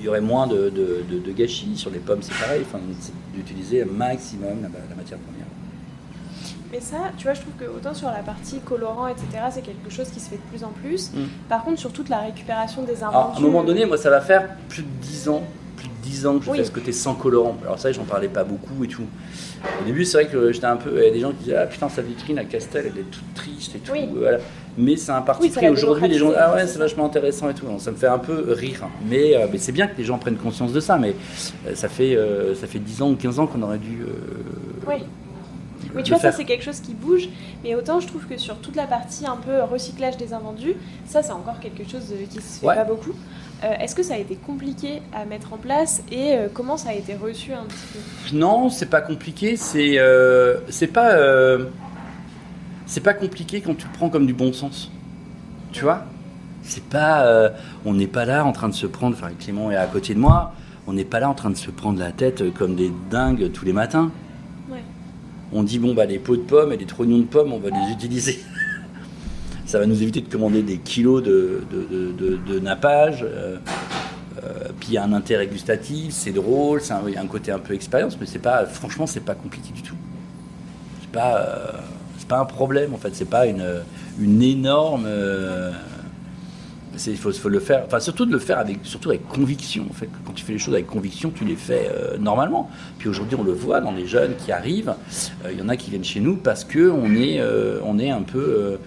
y, 0.00 0.04
y 0.04 0.08
aurait 0.08 0.22
moins 0.22 0.46
de, 0.46 0.70
de, 0.70 1.32
gâchis 1.32 1.76
sur 1.76 1.90
les 1.90 1.98
pommes, 1.98 2.22
c'est 2.22 2.32
pareil, 2.32 2.62
d'utiliser 3.34 3.82
un 3.82 3.86
maximum 3.86 4.62
la 4.62 4.96
matière 4.96 5.18
première. 5.18 5.43
Mais 6.74 6.80
ça, 6.80 6.96
tu 7.16 7.22
vois, 7.22 7.34
je 7.34 7.40
trouve 7.40 7.54
que 7.54 7.66
autant 7.66 7.94
sur 7.94 8.08
la 8.08 8.18
partie 8.18 8.58
colorant, 8.58 9.06
etc., 9.06 9.26
c'est 9.52 9.62
quelque 9.62 9.90
chose 9.90 10.08
qui 10.08 10.18
se 10.18 10.28
fait 10.28 10.38
de 10.38 10.42
plus 10.50 10.64
en 10.64 10.70
plus. 10.70 11.12
Mm. 11.12 11.26
Par 11.48 11.62
contre, 11.62 11.78
sur 11.78 11.92
toute 11.92 12.08
la 12.08 12.18
récupération 12.18 12.82
des 12.82 13.04
invendus... 13.04 13.36
à 13.36 13.38
un 13.38 13.40
moment 13.40 13.62
donné, 13.62 13.86
moi, 13.86 13.96
ça 13.96 14.10
va 14.10 14.20
faire 14.20 14.48
plus 14.68 14.82
de 14.82 14.88
10 15.02 15.28
ans, 15.28 15.42
plus 15.76 15.86
de 15.86 15.94
10 16.02 16.26
ans 16.26 16.38
que 16.40 16.46
je 16.46 16.50
fais 16.50 16.64
ce 16.64 16.72
côté 16.72 16.90
sans 16.90 17.14
colorant. 17.14 17.56
Alors 17.62 17.78
ça, 17.78 17.92
j'en 17.92 18.02
parlais 18.02 18.26
pas 18.26 18.42
beaucoup 18.42 18.82
et 18.82 18.88
tout. 18.88 19.04
Au 19.80 19.84
début, 19.84 20.04
c'est 20.04 20.24
vrai 20.24 20.26
que 20.26 20.50
j'étais 20.50 20.66
un 20.66 20.74
peu... 20.74 20.90
Il 20.96 21.04
y 21.04 21.06
a 21.06 21.12
des 21.12 21.20
gens 21.20 21.30
qui 21.30 21.44
disaient 21.44 21.56
«Ah 21.58 21.66
putain, 21.66 21.88
sa 21.88 22.02
vitrine 22.02 22.40
à 22.40 22.44
Castel, 22.44 22.90
elle 22.92 23.00
est 23.02 23.04
toute 23.04 23.34
triste 23.34 23.76
et 23.76 23.78
tout. 23.78 23.92
Mais 24.76 24.96
c'est 24.96 25.12
un 25.12 25.22
parti 25.22 25.50
pris. 25.50 25.68
Aujourd'hui, 25.68 26.08
les 26.08 26.18
gens 26.18 26.32
Ah 26.36 26.54
ouais, 26.54 26.66
c'est 26.66 26.80
vachement 26.80 27.06
intéressant 27.06 27.50
et 27.50 27.54
tout. 27.54 27.66
ça 27.78 27.92
me 27.92 27.96
fait 27.96 28.08
un 28.08 28.18
peu 28.18 28.52
rire. 28.52 28.88
Mais, 29.08 29.36
euh, 29.36 29.46
mais 29.52 29.58
c'est 29.58 29.70
bien 29.70 29.86
que 29.86 29.96
les 29.96 30.02
gens 30.02 30.18
prennent 30.18 30.34
conscience 30.34 30.72
de 30.72 30.80
ça. 30.80 30.98
Mais 30.98 31.14
euh, 31.68 31.76
ça, 31.76 31.88
fait, 31.88 32.16
euh, 32.16 32.56
ça 32.56 32.66
fait 32.66 32.80
10 32.80 33.02
ans 33.02 33.10
ou 33.10 33.14
15 33.14 33.38
ans 33.38 33.46
qu'on 33.46 33.62
aurait 33.62 33.78
dû... 33.78 34.04
oui 34.88 35.04
oui, 35.94 36.02
tu 36.02 36.10
vois, 36.10 36.20
ça 36.20 36.32
c'est 36.32 36.44
quelque 36.44 36.64
chose 36.64 36.80
qui 36.80 36.94
bouge, 36.94 37.28
mais 37.62 37.74
autant 37.74 38.00
je 38.00 38.06
trouve 38.06 38.26
que 38.26 38.36
sur 38.36 38.58
toute 38.58 38.76
la 38.76 38.86
partie 38.86 39.26
un 39.26 39.36
peu 39.36 39.62
recyclage 39.62 40.16
des 40.16 40.32
invendus, 40.32 40.74
ça 41.06 41.22
c'est 41.22 41.32
encore 41.32 41.60
quelque 41.60 41.88
chose 41.88 42.12
qui 42.30 42.40
se 42.40 42.60
fait 42.60 42.66
pas 42.66 42.84
beaucoup. 42.84 43.14
Euh, 43.62 43.72
est-ce 43.80 43.94
que 43.94 44.02
ça 44.02 44.14
a 44.14 44.18
été 44.18 44.34
compliqué 44.34 45.00
à 45.12 45.24
mettre 45.24 45.52
en 45.52 45.56
place 45.56 46.02
et 46.10 46.34
euh, 46.34 46.48
comment 46.52 46.76
ça 46.76 46.90
a 46.90 46.92
été 46.94 47.14
reçu 47.14 47.52
un 47.52 47.64
petit 47.64 47.86
peu? 47.92 48.36
Non, 48.36 48.68
c'est 48.68 48.90
pas 48.90 49.00
compliqué, 49.00 49.56
c'est 49.56 49.98
euh, 49.98 50.58
c'est 50.68 50.88
pas 50.88 51.16
c'est 52.86 53.00
pas 53.00 53.14
compliqué 53.14 53.60
quand 53.60 53.74
tu 53.74 53.86
le 53.86 53.92
prends 53.92 54.10
comme 54.10 54.26
du 54.26 54.34
bon 54.34 54.52
sens. 54.52 54.90
Tu 55.72 55.82
vois? 55.82 56.04
C'est 56.62 56.84
pas 56.84 57.52
on 57.84 57.94
n'est 57.94 58.06
pas 58.06 58.24
là 58.24 58.44
en 58.44 58.52
train 58.52 58.68
de 58.68 58.74
se 58.74 58.86
prendre 58.86 59.16
enfin 59.16 59.30
Clément 59.38 59.70
est 59.70 59.76
à 59.76 59.86
côté 59.86 60.14
de 60.14 60.18
moi, 60.18 60.52
on 60.86 60.92
n'est 60.92 61.04
pas 61.04 61.20
là 61.20 61.30
en 61.30 61.34
train 61.34 61.50
de 61.50 61.56
se 61.56 61.70
prendre 61.70 61.98
la 61.98 62.12
tête 62.12 62.52
comme 62.54 62.74
des 62.74 62.92
dingues 63.10 63.50
tous 63.52 63.64
les 63.64 63.72
matins 63.72 64.10
on 65.54 65.62
dit 65.62 65.78
bon 65.78 65.94
bah 65.94 66.04
les 66.04 66.18
pots 66.18 66.36
de 66.36 66.42
pommes 66.42 66.72
et 66.72 66.76
les 66.76 66.84
trognons 66.84 67.18
de 67.18 67.24
pommes, 67.24 67.52
on 67.52 67.58
va 67.58 67.70
les 67.70 67.92
utiliser. 67.92 68.38
Ça 69.66 69.78
va 69.78 69.86
nous 69.86 70.02
éviter 70.02 70.20
de 70.20 70.28
commander 70.28 70.62
des 70.62 70.78
kilos 70.78 71.22
de, 71.22 71.62
nappage. 72.60 73.22
Euh, 73.22 73.56
euh, 74.42 74.68
puis 74.78 74.90
il 74.90 74.94
y 74.94 74.98
a 74.98 75.04
un 75.04 75.12
intérêt 75.12 75.46
gustatif, 75.46 76.12
c'est 76.12 76.32
drôle, 76.32 76.82
il 77.06 77.14
y 77.14 77.16
a 77.16 77.20
un 77.20 77.26
côté 77.26 77.50
un 77.50 77.58
peu 77.58 77.72
expérience, 77.72 78.18
mais 78.20 78.26
c'est 78.26 78.40
pas, 78.40 78.66
franchement, 78.66 79.06
c'est 79.06 79.24
pas 79.24 79.34
compliqué 79.34 79.72
du 79.72 79.80
tout. 79.80 79.96
C'est 81.00 81.10
pas, 81.10 81.38
euh, 81.38 81.70
c'est 82.18 82.28
pas 82.28 82.38
un 82.38 82.44
problème 82.44 82.92
en 82.92 82.98
fait, 82.98 83.14
c'est 83.14 83.24
pas 83.24 83.46
une 83.46 84.42
énorme 84.42 85.06
il 87.06 87.16
faut, 87.16 87.48
le 87.48 87.60
faire, 87.60 87.84
enfin 87.86 88.00
surtout 88.00 88.26
de 88.26 88.32
le 88.32 88.38
faire 88.38 88.58
avec, 88.58 88.78
surtout 88.82 89.10
avec 89.10 89.26
conviction. 89.28 89.86
En 89.90 89.92
fait, 89.92 90.08
quand 90.24 90.32
tu 90.32 90.44
fais 90.44 90.52
les 90.52 90.58
choses 90.58 90.74
avec 90.74 90.86
conviction, 90.86 91.30
tu 91.34 91.44
les 91.44 91.56
fais 91.56 91.90
euh, 91.90 92.18
normalement. 92.18 92.70
Puis 92.98 93.08
aujourd'hui, 93.08 93.36
on 93.38 93.44
le 93.44 93.52
voit 93.52 93.80
dans 93.80 93.92
les 93.92 94.06
jeunes 94.06 94.34
qui 94.36 94.52
arrivent. 94.52 94.94
Euh, 95.44 95.52
il 95.52 95.58
y 95.58 95.62
en 95.62 95.68
a 95.68 95.76
qui 95.76 95.90
viennent 95.90 96.04
chez 96.04 96.20
nous 96.20 96.36
parce 96.36 96.64
que 96.64 96.90
on 96.90 97.14
est, 97.14 97.40
euh, 97.40 97.80
on 97.84 97.98
est 97.98 98.10
un 98.10 98.22
peu, 98.22 98.78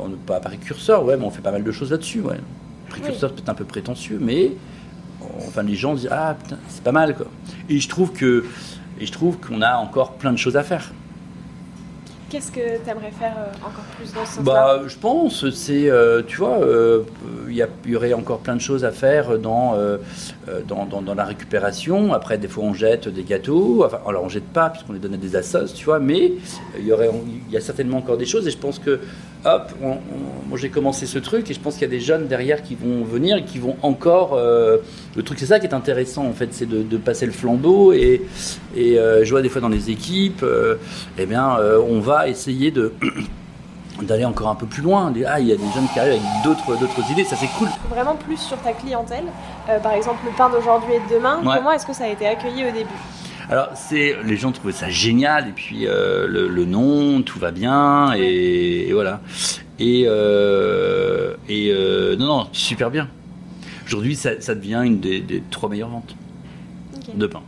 on 0.00 0.08
n'est 0.08 0.16
pas 0.26 0.40
précurseur, 0.40 1.04
ouais, 1.04 1.16
mais 1.16 1.24
on 1.24 1.30
fait 1.30 1.42
pas 1.42 1.52
mal 1.52 1.64
de 1.64 1.72
choses 1.72 1.90
là-dessus. 1.90 2.20
Ouais. 2.20 2.40
Précurseur 2.88 3.32
peut-être 3.32 3.48
un 3.48 3.54
peu 3.54 3.64
prétentieux, 3.64 4.18
mais 4.20 4.52
enfin 5.38 5.62
les 5.62 5.74
gens 5.74 5.94
disent 5.94 6.08
ah 6.10 6.36
putain 6.40 6.58
c'est 6.68 6.82
pas 6.82 6.92
mal 6.92 7.16
quoi. 7.16 7.26
Et 7.68 7.80
je 7.80 7.88
trouve 7.88 8.12
que, 8.12 8.44
et 9.00 9.06
je 9.06 9.12
trouve 9.12 9.38
qu'on 9.38 9.62
a 9.62 9.76
encore 9.76 10.12
plein 10.12 10.32
de 10.32 10.38
choses 10.38 10.56
à 10.56 10.62
faire. 10.62 10.92
Qu'est-ce 12.34 12.50
que 12.50 12.82
tu 12.82 12.90
aimerais 12.90 13.12
faire 13.12 13.36
euh, 13.38 13.64
encore 13.64 13.84
plus 13.96 14.12
dans 14.12 14.26
ce 14.26 14.40
bah, 14.40 14.82
Je 14.88 14.98
pense, 14.98 15.48
c'est, 15.50 15.88
euh, 15.88 16.20
tu 16.26 16.38
vois, 16.38 16.58
euh, 16.64 17.04
il 17.48 17.54
y, 17.86 17.94
aurait 17.94 18.12
encore 18.12 18.40
plein 18.40 18.56
de 18.56 18.60
choses 18.60 18.84
à 18.84 18.90
faire 18.90 19.38
dans, 19.38 19.76
dans, 20.66 21.14
la 21.14 21.24
récupération. 21.24 22.12
Après, 22.12 22.36
des 22.36 22.48
fois, 22.48 22.64
on 22.64 22.74
jette 22.74 23.08
des 23.08 23.22
gâteaux. 23.22 23.84
Enfin, 23.84 24.00
alors, 24.04 24.24
on 24.24 24.28
jette 24.28 24.52
pas, 24.52 24.68
puisqu'on 24.70 24.94
les 24.94 24.98
donne 24.98 25.14
à 25.14 25.16
des 25.16 25.36
assos, 25.36 25.72
tu 25.76 25.84
vois, 25.84 26.00
mais 26.00 26.32
il 26.76 26.84
y, 26.84 26.92
il 27.46 27.52
y 27.52 27.56
a 27.56 27.60
certainement 27.60 27.98
encore 27.98 28.16
des 28.16 28.26
choses. 28.26 28.48
Et 28.48 28.50
je 28.50 28.58
pense 28.58 28.80
que, 28.80 28.98
hop, 29.44 29.72
moi 29.80 30.58
j'ai 30.58 30.68
commencé 30.68 31.06
ce 31.06 31.18
truc, 31.18 31.50
et 31.50 31.54
je 31.54 31.60
pense 31.60 31.74
qu'il 31.74 31.82
y 31.82 31.86
a 31.86 31.88
des 31.88 32.00
jeunes 32.00 32.26
derrière 32.26 32.62
qui 32.62 32.74
vont 32.74 33.04
venir 33.04 33.36
et 33.36 33.44
qui 33.44 33.58
vont 33.58 33.76
encore. 33.82 34.36
le 34.36 35.22
truc, 35.22 35.38
c'est 35.38 35.46
ça 35.46 35.60
qui 35.60 35.66
est 35.66 35.74
intéressant, 35.74 36.26
en 36.26 36.32
fait, 36.32 36.48
c'est 36.52 36.68
de, 36.68 36.96
passer 36.96 37.26
le 37.26 37.32
flambeau. 37.32 37.92
Et, 37.92 38.22
et 38.76 38.96
je 38.96 39.30
vois 39.30 39.42
des 39.42 39.48
fois 39.48 39.60
dans 39.60 39.68
les 39.68 39.90
équipes, 39.90 40.44
eh 41.18 41.26
bien, 41.26 41.56
on 41.88 42.00
va 42.00 42.28
essayer 42.28 42.70
de 42.70 42.92
d'aller 44.02 44.24
encore 44.24 44.48
un 44.48 44.54
peu 44.54 44.66
plus 44.66 44.82
loin. 44.82 45.12
Ah, 45.26 45.40
il 45.40 45.48
y 45.48 45.52
a 45.52 45.56
des 45.56 45.70
jeunes 45.74 45.86
qui 45.92 45.98
arrivent 45.98 46.14
avec 46.14 46.42
d'autres, 46.42 46.78
d'autres 46.78 47.10
idées, 47.10 47.24
ça 47.24 47.36
c'est 47.36 47.48
cool. 47.58 47.68
Vraiment 47.88 48.16
plus 48.16 48.36
sur 48.36 48.58
ta 48.58 48.72
clientèle, 48.72 49.24
euh, 49.68 49.78
par 49.78 49.92
exemple 49.92 50.20
le 50.24 50.32
pain 50.36 50.50
d'aujourd'hui 50.50 50.94
et 50.94 51.00
de 51.00 51.14
demain, 51.16 51.40
comment 51.42 51.72
est-ce 51.72 51.86
que 51.86 51.92
ça 51.92 52.04
a 52.04 52.08
été 52.08 52.26
accueilli 52.26 52.64
au 52.68 52.72
début? 52.72 52.90
Alors, 53.50 53.70
c'est 53.74 54.16
les 54.24 54.36
gens 54.36 54.52
trouvaient 54.52 54.72
ça 54.72 54.88
génial, 54.88 55.48
et 55.48 55.52
puis 55.52 55.86
euh, 55.86 56.26
le, 56.26 56.64
nom, 56.64 57.22
tout 57.22 57.38
va 57.38 57.50
bien, 57.50 58.12
et, 58.14 58.90
voilà. 58.92 59.20
Et, 59.78 60.04
euh, 60.06 61.34
et 61.48 61.72
non, 62.18 62.26
non, 62.26 62.46
super 62.52 62.90
bien. 62.90 63.08
Aujourd'hui, 63.86 64.16
ça, 64.16 64.54
devient 64.54 64.82
une 64.84 65.00
des, 65.00 65.42
trois 65.50 65.68
meilleures 65.68 65.90
ventes 65.90 66.16
de 67.14 67.26
pain. 67.26 67.42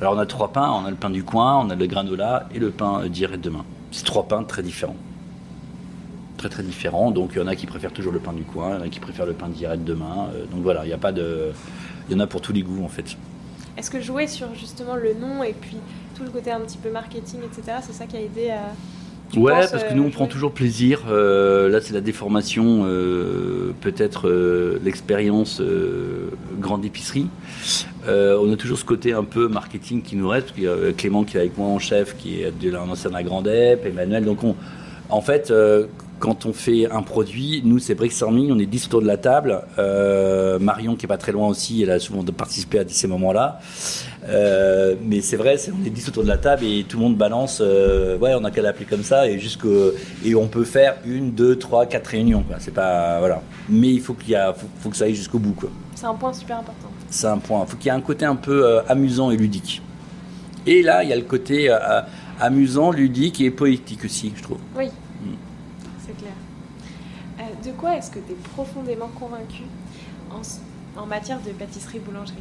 Alors 0.00 0.14
on 0.14 0.18
a 0.18 0.26
trois 0.26 0.52
pains, 0.52 0.70
on 0.70 0.84
a 0.84 0.90
le 0.90 0.96
pain 0.96 1.08
du 1.08 1.24
coin, 1.24 1.58
on 1.58 1.70
a 1.70 1.74
le 1.74 1.86
granola 1.86 2.48
et 2.54 2.58
le 2.58 2.70
pain 2.70 3.06
d'hier 3.06 3.32
et 3.32 3.38
de 3.38 3.42
demain. 3.42 3.64
C'est 3.92 4.04
trois 4.04 4.28
pains 4.28 4.42
très 4.42 4.62
différents. 4.62 4.96
Très 6.36 6.50
très 6.50 6.62
différents. 6.62 7.12
Donc 7.12 7.30
il 7.34 7.38
y 7.38 7.40
en 7.40 7.46
a 7.46 7.56
qui 7.56 7.66
préfèrent 7.66 7.92
toujours 7.92 8.12
le 8.12 8.18
pain 8.18 8.34
du 8.34 8.42
coin, 8.42 8.74
il 8.74 8.78
y 8.78 8.82
en 8.82 8.86
a 8.86 8.88
qui 8.88 9.00
préfèrent 9.00 9.24
le 9.24 9.32
pain 9.32 9.48
d'hier 9.48 9.72
et 9.72 9.78
de 9.78 9.84
demain. 9.84 10.28
Euh, 10.34 10.44
donc 10.52 10.62
voilà, 10.62 10.84
il 10.84 10.88
n'y 10.88 10.92
a 10.92 10.98
pas 10.98 11.12
de. 11.12 11.52
Il 12.08 12.12
y 12.12 12.16
en 12.16 12.20
a 12.20 12.26
pour 12.26 12.42
tous 12.42 12.52
les 12.52 12.62
goûts 12.62 12.84
en 12.84 12.88
fait. 12.88 13.16
Est-ce 13.76 13.90
que 13.90 14.00
jouer 14.00 14.26
sur 14.26 14.54
justement 14.54 14.96
le 14.96 15.14
nom 15.14 15.42
et 15.42 15.52
puis 15.52 15.76
tout 16.16 16.24
le 16.24 16.30
côté 16.30 16.50
un 16.50 16.60
petit 16.60 16.78
peu 16.78 16.90
marketing, 16.90 17.40
etc., 17.44 17.78
c'est 17.82 17.92
ça 17.92 18.06
qui 18.06 18.16
a 18.16 18.20
aidé 18.20 18.50
à 18.50 18.72
ouais, 19.36 19.52
parce 19.70 19.84
que 19.84 19.94
nous 19.94 20.04
on 20.04 20.08
euh, 20.08 20.10
prend 20.10 20.26
toujours 20.26 20.52
plaisir. 20.52 21.02
Euh, 21.08 21.68
là, 21.68 21.80
c'est 21.80 21.94
la 21.94 22.00
déformation, 22.00 22.84
euh, 22.86 23.72
peut-être 23.80 24.28
l'expérience 24.82 25.60
grande 26.58 26.84
épicerie. 26.84 27.28
on 28.06 28.52
a 28.52 28.56
toujours 28.56 28.78
ce 28.78 28.84
côté 28.84 29.12
un 29.12 29.24
peu 29.24 29.48
marketing 29.48 30.02
qui 30.02 30.16
nous 30.16 30.28
reste. 30.28 30.52
Il 30.56 30.64
y 30.64 30.68
a 30.68 30.92
Clément 30.96 31.24
qui 31.24 31.36
est 31.36 31.40
avec 31.40 31.58
moi 31.58 31.68
en 31.68 31.78
chef, 31.78 32.16
qui 32.16 32.42
est 32.42 32.52
de 32.58 32.70
l'ancien 32.70 33.14
à 33.14 33.22
Grande 33.22 33.48
Emmanuel. 33.48 34.24
Donc, 34.24 34.44
on, 34.44 34.54
en 35.08 35.20
fait, 35.20 35.52
quand 36.18 36.46
on 36.46 36.52
fait 36.52 36.90
un 36.90 37.02
produit, 37.02 37.62
nous 37.64 37.78
c'est 37.78 37.94
brainstorming, 37.94 38.50
on 38.52 38.58
est 38.58 38.66
10 38.66 38.86
autour 38.86 39.02
de 39.02 39.06
la 39.06 39.16
table. 39.16 39.62
Marion 40.60 40.96
qui 40.96 41.06
est 41.06 41.08
pas 41.08 41.18
très 41.18 41.32
loin 41.32 41.48
aussi, 41.48 41.82
elle 41.82 41.90
a 41.90 41.98
souvent 41.98 42.24
participé 42.24 42.78
à 42.78 42.84
ces 42.88 43.06
moments-là. 43.06 43.60
Euh, 44.28 44.94
mais 45.02 45.20
c'est 45.20 45.36
vrai, 45.36 45.56
on 45.68 45.86
est 45.86 45.90
10 45.90 46.08
autour 46.08 46.24
de 46.24 46.28
la 46.28 46.38
table 46.38 46.64
et 46.64 46.84
tout 46.88 46.98
le 46.98 47.04
monde 47.04 47.16
balance, 47.16 47.60
euh, 47.60 48.18
ouais, 48.18 48.34
on 48.34 48.44
a 48.44 48.50
qu'à 48.50 48.62
l'appeler 48.62 48.86
comme 48.86 49.04
ça 49.04 49.28
et 49.28 49.38
jusqu'au 49.38 49.92
et 50.24 50.34
on 50.34 50.48
peut 50.48 50.64
faire 50.64 50.96
une, 51.04 51.32
deux, 51.32 51.56
trois, 51.56 51.86
quatre 51.86 52.08
réunions. 52.08 52.44
C'est 52.58 52.74
pas 52.74 53.18
voilà. 53.20 53.42
Mais 53.68 53.88
il 53.88 54.00
faut 54.00 54.14
qu'il 54.14 54.30
y 54.30 54.34
a, 54.36 54.54
faut, 54.80 54.90
que 54.90 54.96
ça 54.96 55.04
aille 55.04 55.14
jusqu'au 55.14 55.38
bout. 55.38 55.54
C'est 55.94 56.06
un 56.06 56.14
point 56.14 56.32
super 56.32 56.58
important. 56.58 56.88
C'est 57.10 57.26
un 57.26 57.38
point. 57.38 57.64
Il 57.66 57.70
faut 57.70 57.76
qu'il 57.76 57.86
y 57.86 57.88
ait 57.88 57.98
un 57.98 58.00
côté 58.00 58.24
un 58.24 58.36
peu 58.36 58.66
euh, 58.66 58.82
amusant 58.88 59.30
et 59.30 59.36
ludique. 59.36 59.82
Et 60.66 60.82
là, 60.82 61.04
il 61.04 61.10
y 61.10 61.12
a 61.12 61.16
le 61.16 61.22
côté 61.22 61.70
euh, 61.70 62.00
amusant, 62.40 62.90
ludique 62.90 63.40
et 63.40 63.50
poétique 63.50 64.04
aussi, 64.04 64.32
je 64.34 64.42
trouve. 64.42 64.58
Oui. 64.76 64.86
Euh, 64.86 65.05
de 67.64 67.72
quoi 67.72 67.96
est-ce 67.96 68.10
que 68.10 68.18
tu 68.18 68.32
es 68.32 68.36
profondément 68.54 69.08
convaincu 69.08 69.62
en, 70.30 71.06
matière 71.06 71.40
de 71.40 71.50
pâtisserie-boulangerie 71.50 72.34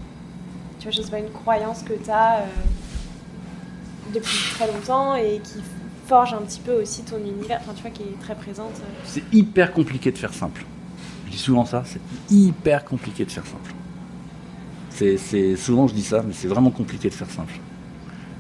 Tu 0.80 0.84
vois, 0.84 0.92
je 0.92 1.02
sais 1.02 1.12
pas, 1.12 1.20
une 1.20 1.32
croyance 1.32 1.84
que 1.84 1.94
tu 1.94 2.10
as 2.10 2.44
depuis 4.14 4.38
très 4.56 4.68
longtemps 4.68 5.16
et 5.16 5.40
qui 5.44 5.62
forge 6.08 6.34
un 6.34 6.42
petit 6.42 6.60
peu 6.60 6.74
aussi 6.82 7.04
ton 7.04 7.18
univers, 7.18 7.60
enfin 7.62 7.74
tu 7.76 7.82
vois, 7.82 7.92
qui 7.92 8.04
est 8.04 8.20
très 8.22 8.36
présente. 8.36 8.74
euh. 8.80 9.04
C'est 9.06 9.24
hyper 9.34 9.74
compliqué 9.74 10.12
de 10.12 10.18
faire 10.18 10.34
simple. 10.34 10.66
Je 11.26 11.32
dis 11.32 11.38
souvent 11.38 11.66
ça, 11.66 11.84
c'est 11.86 12.02
hyper 12.34 12.86
compliqué 12.86 13.26
de 13.26 13.32
faire 13.32 13.46
simple. 13.46 13.74
C'est- 14.90 15.56
souvent 15.58 15.88
je 15.88 15.94
dis 15.94 16.04
ça, 16.04 16.24
mais 16.26 16.34
c'est 16.34 16.48
vraiment 16.48 16.72
compliqué 16.72 17.10
de 17.10 17.14
faire 17.14 17.30
simple. 17.30 17.60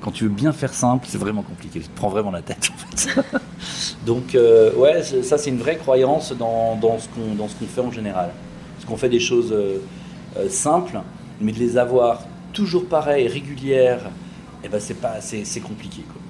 Quand 0.01 0.11
tu 0.11 0.25
veux 0.25 0.29
bien 0.29 0.51
faire 0.51 0.73
simple, 0.73 1.05
c'est 1.09 1.17
vraiment 1.17 1.41
compliqué. 1.41 1.79
Tu 1.79 1.87
te 1.87 1.95
prends 1.95 2.09
vraiment 2.09 2.31
la 2.31 2.41
tête 2.41 2.69
en 2.73 2.77
fait. 2.77 3.15
Donc 4.05 4.35
euh, 4.35 4.73
ouais, 4.75 5.03
ça 5.03 5.37
c'est 5.37 5.49
une 5.49 5.57
vraie 5.57 5.77
croyance 5.77 6.31
dans, 6.33 6.75
dans 6.75 6.99
ce 6.99 7.07
qu'on, 7.09 7.67
fait 7.67 7.81
en 7.81 7.91
général. 7.91 8.31
Parce 8.75 8.85
qu'on 8.85 8.97
fait 8.97 9.09
des 9.09 9.19
choses 9.19 9.51
euh, 9.51 9.79
euh, 10.37 10.49
simples, 10.49 10.99
mais 11.41 11.51
de 11.51 11.59
les 11.59 11.77
avoir 11.77 12.21
toujours 12.53 12.85
pareilles, 12.87 13.27
régulières, 13.27 14.09
et 14.63 14.69
ben 14.69 14.79
c'est 14.79 14.95
pas, 14.95 15.19
c'est, 15.19 15.59
compliqué 15.59 16.03
quoi. 16.03 16.21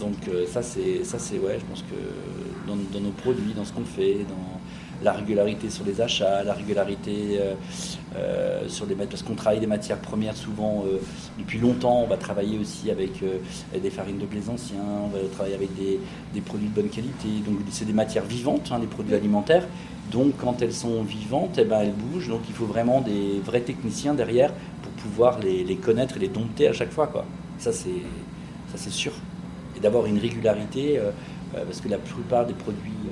Donc 0.00 0.16
ça 0.52 0.62
c'est 0.62 1.02
ça 1.02 1.18
c'est 1.18 1.40
ouais, 1.40 1.58
je 1.58 1.64
pense 1.64 1.82
que 1.82 2.68
dans, 2.68 2.76
dans 2.92 3.00
nos 3.00 3.10
produits, 3.10 3.52
dans 3.52 3.64
ce 3.64 3.72
qu'on 3.72 3.84
fait, 3.84 4.18
dans 4.28 4.57
la 5.02 5.12
régularité 5.12 5.70
sur 5.70 5.84
les 5.84 6.00
achats, 6.00 6.42
la 6.42 6.54
régularité 6.54 7.38
euh, 7.38 7.54
euh, 8.16 8.68
sur 8.68 8.86
les 8.86 8.94
mat- 8.94 9.08
parce 9.08 9.22
qu'on 9.22 9.34
travaille 9.34 9.60
des 9.60 9.66
matières 9.66 9.98
premières 9.98 10.36
souvent 10.36 10.84
euh, 10.86 10.98
depuis 11.38 11.58
longtemps. 11.58 12.02
On 12.02 12.06
va 12.06 12.16
travailler 12.16 12.58
aussi 12.58 12.90
avec 12.90 13.22
euh, 13.22 13.38
des 13.80 13.90
farines 13.90 14.18
de 14.18 14.26
blé 14.26 14.40
anciens, 14.48 14.78
on 15.04 15.08
va 15.08 15.18
travailler 15.32 15.54
avec 15.54 15.74
des, 15.76 16.00
des 16.34 16.40
produits 16.40 16.68
de 16.68 16.74
bonne 16.74 16.88
qualité. 16.88 17.28
Donc 17.46 17.58
c'est 17.70 17.84
des 17.84 17.92
matières 17.92 18.24
vivantes, 18.24 18.70
hein, 18.72 18.78
des 18.80 18.86
produits 18.86 19.14
alimentaires. 19.14 19.66
Donc 20.10 20.34
quand 20.38 20.62
elles 20.62 20.74
sont 20.74 21.02
vivantes, 21.02 21.58
eh 21.58 21.64
ben, 21.64 21.80
elles 21.80 21.92
bougent. 21.92 22.28
Donc 22.28 22.40
il 22.48 22.54
faut 22.54 22.66
vraiment 22.66 23.00
des 23.00 23.40
vrais 23.44 23.60
techniciens 23.60 24.14
derrière 24.14 24.52
pour 24.82 24.92
pouvoir 24.92 25.38
les, 25.38 25.64
les 25.64 25.76
connaître 25.76 26.16
et 26.16 26.20
les 26.20 26.28
dompter 26.28 26.66
à 26.66 26.72
chaque 26.72 26.90
fois. 26.90 27.06
Quoi. 27.06 27.24
Ça 27.58 27.72
c'est 27.72 28.02
ça 28.70 28.76
c'est 28.76 28.92
sûr 28.92 29.12
et 29.76 29.80
d'avoir 29.80 30.06
une 30.06 30.18
régularité, 30.18 30.98
parce 31.52 31.80
que 31.80 31.88
la 31.88 31.98
plupart 31.98 32.46
des 32.46 32.52
produits 32.52 33.04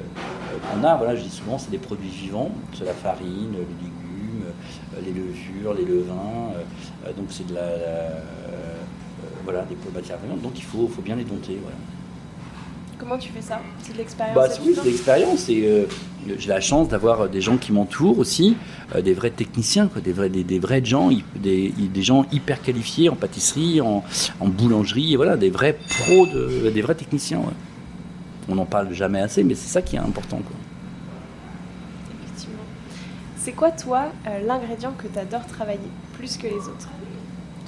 qu'on 0.58 0.84
a, 0.84 0.96
voilà, 0.96 1.16
je 1.16 1.22
dis 1.22 1.30
souvent, 1.30 1.58
c'est 1.58 1.70
des 1.70 1.78
produits 1.78 2.08
vivants, 2.08 2.50
c'est 2.76 2.84
la 2.84 2.92
farine, 2.94 3.52
les 3.52 3.58
légumes, 3.58 4.44
euh, 4.46 5.00
les 5.04 5.12
levures, 5.12 5.74
les 5.74 5.84
levains, 5.84 6.52
euh, 6.54 7.08
euh, 7.08 7.12
donc 7.12 7.26
c'est 7.30 7.46
de 7.46 7.54
la, 7.54 7.60
la- 7.60 7.66
euh, 7.66 8.10
euh, 8.10 9.26
voilà, 9.44 9.62
des 9.64 9.76
matières 9.94 10.18
vivantes, 10.18 10.42
donc 10.42 10.52
il 10.56 10.64
faut, 10.64 10.88
faut 10.88 11.02
bien 11.02 11.16
les 11.16 11.24
dompter. 11.24 11.58
Voilà. 11.62 11.76
Comment 12.98 13.18
tu 13.18 13.28
fais 13.30 13.42
ça? 13.42 13.60
C'est 13.82 13.92
de 13.92 13.98
l'expérience 13.98 14.34
Bah, 14.34 14.48
c'est- 14.48 14.62
oui, 14.62 14.72
c'est 14.74 14.84
l'expérience 14.84 15.48
et 15.50 15.66
euh, 15.66 15.84
j'ai 16.38 16.48
la 16.48 16.60
chance 16.62 16.88
d'avoir 16.88 17.20
euh, 17.22 17.28
des 17.28 17.42
gens 17.42 17.58
qui 17.58 17.70
m'entourent 17.70 18.18
aussi, 18.18 18.56
euh, 18.94 19.02
des 19.02 19.12
vrais 19.12 19.30
techniciens, 19.30 19.86
quoi, 19.88 20.00
des, 20.00 20.12
vrais, 20.12 20.30
des, 20.30 20.44
des 20.44 20.58
vrais 20.58 20.82
gens, 20.82 21.10
des, 21.36 21.68
des 21.68 22.02
gens 22.02 22.24
hyper 22.32 22.62
qualifiés 22.62 23.10
en 23.10 23.14
pâtisserie, 23.14 23.82
en, 23.82 24.02
en 24.40 24.48
boulangerie, 24.48 25.12
et 25.12 25.16
voilà, 25.16 25.36
des 25.36 25.50
vrais 25.50 25.74
pros, 25.88 26.26
de, 26.26 26.70
des 26.70 26.80
vrais 26.82 26.94
techniciens. 26.94 27.38
ouais. 27.40 27.52
On 28.48 28.54
n'en 28.54 28.64
parle 28.64 28.92
jamais 28.92 29.20
assez, 29.20 29.42
mais 29.42 29.54
c'est 29.54 29.68
ça 29.68 29.82
qui 29.82 29.96
est 29.96 30.00
important. 30.00 30.38
Quoi. 30.38 30.56
Effectivement. 32.24 32.62
C'est 33.36 33.52
quoi, 33.52 33.70
toi, 33.72 34.06
euh, 34.26 34.40
l'ingrédient 34.46 34.92
que 34.92 35.08
tu 35.08 35.18
adores 35.18 35.46
travailler 35.46 35.80
plus 36.14 36.36
que 36.36 36.46
les 36.46 36.54
autres? 36.54 36.88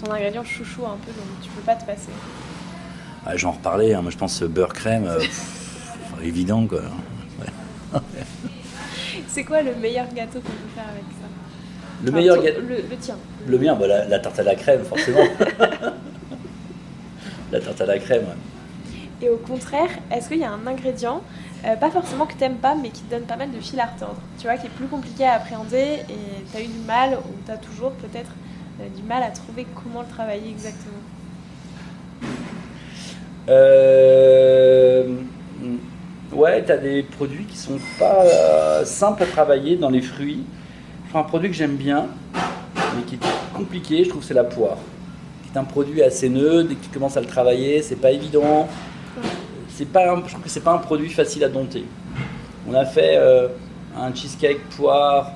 Ton 0.02 0.12
ingrédient 0.12 0.44
chouchou 0.44 0.86
un 0.86 0.96
peu 1.04 1.10
dont 1.12 1.26
tu 1.42 1.50
peux 1.50 1.60
pas 1.62 1.74
te 1.74 1.84
passer 1.84 2.10
Ah, 3.26 3.36
J'en 3.36 3.50
reparlais, 3.52 3.94
hein, 3.94 4.02
moi 4.02 4.10
je 4.12 4.16
pense 4.16 4.42
euh, 4.42 4.48
beurre 4.48 4.72
crème, 4.72 5.06
euh, 5.06 5.18
pff, 5.18 5.82
évident 6.22 6.64
quoi. 6.66 6.80
Ouais. 7.40 7.48
C'est 9.28 9.42
quoi 9.44 9.62
le 9.62 9.74
meilleur 9.74 10.06
gâteau 10.14 10.40
qu'on 10.40 10.52
peut 10.52 10.74
faire 10.74 10.88
avec 10.88 11.02
ça? 11.02 11.26
Le 12.04 12.12
meilleur 12.12 12.40
gâteau. 12.40 12.60
le, 12.60 12.76
le 12.76 12.96
tien. 13.00 13.16
Le 13.46 13.58
mien, 13.58 13.74
bah, 13.74 13.88
la, 13.88 14.04
la 14.06 14.18
tarte 14.20 14.38
à 14.38 14.44
la 14.44 14.54
crème, 14.54 14.84
forcément. 14.84 15.18
la 17.52 17.60
tarte 17.60 17.80
à 17.80 17.86
la 17.86 17.98
crème, 17.98 18.22
ouais. 18.22 18.36
Et 19.20 19.28
au 19.28 19.36
contraire, 19.36 19.90
est-ce 20.12 20.28
qu'il 20.28 20.38
y 20.38 20.44
a 20.44 20.50
un 20.50 20.66
ingrédient, 20.66 21.22
euh, 21.64 21.74
pas 21.76 21.90
forcément 21.90 22.26
que 22.26 22.34
t'aimes 22.34 22.58
pas, 22.58 22.74
mais 22.74 22.90
qui 22.90 23.02
te 23.02 23.10
donne 23.10 23.24
pas 23.24 23.36
mal 23.36 23.50
de 23.50 23.60
fil 23.60 23.80
à 23.80 23.86
retordre 23.86 24.20
Tu 24.38 24.44
vois, 24.44 24.56
qui 24.56 24.66
est 24.66 24.70
plus 24.70 24.86
compliqué 24.86 25.26
à 25.26 25.34
appréhender 25.34 26.04
et 26.08 26.44
t'as 26.52 26.60
eu 26.60 26.66
du 26.66 26.78
mal, 26.86 27.14
ou 27.14 27.32
t'as 27.46 27.56
toujours 27.56 27.92
peut-être 27.92 28.30
euh, 28.80 28.88
du 28.96 29.02
mal 29.02 29.22
à 29.24 29.30
trouver 29.30 29.66
comment 29.74 30.02
le 30.02 30.08
travailler 30.08 30.50
exactement? 30.50 30.98
Euh, 33.48 35.04
ouais, 36.32 36.64
tu 36.64 36.72
as 36.72 36.76
des 36.76 37.02
produits 37.02 37.44
qui 37.44 37.56
sont 37.56 37.78
pas 37.98 38.22
euh, 38.24 38.84
simples 38.84 39.22
à 39.24 39.26
travailler 39.26 39.76
dans 39.76 39.90
les 39.90 40.02
fruits. 40.02 40.44
Je 41.10 41.18
un 41.18 41.22
produit 41.22 41.48
que 41.48 41.56
j'aime 41.56 41.76
bien, 41.76 42.06
mais 42.94 43.02
qui 43.06 43.14
est 43.14 43.18
compliqué, 43.54 44.04
je 44.04 44.10
trouve, 44.10 44.22
c'est 44.22 44.34
la 44.34 44.44
poire. 44.44 44.76
Qui 45.42 45.56
est 45.56 45.58
un 45.58 45.64
produit 45.64 46.02
assez 46.02 46.28
neutre, 46.28 46.68
dès 46.68 46.74
que 46.74 46.84
tu 46.84 46.90
commences 46.90 47.16
à 47.16 47.20
le 47.20 47.26
travailler, 47.26 47.80
c'est 47.80 47.96
pas 47.96 48.10
évident. 48.10 48.68
C'est 49.78 49.84
pas, 49.84 50.12
je 50.26 50.30
trouve 50.32 50.42
que 50.42 50.48
c'est 50.48 50.64
pas 50.64 50.72
un 50.72 50.78
produit 50.78 51.08
facile 51.08 51.44
à 51.44 51.48
dompter. 51.48 51.84
On 52.68 52.74
a 52.74 52.84
fait 52.84 53.16
euh, 53.16 53.46
un 53.96 54.12
cheesecake 54.12 54.58
poire, 54.70 55.30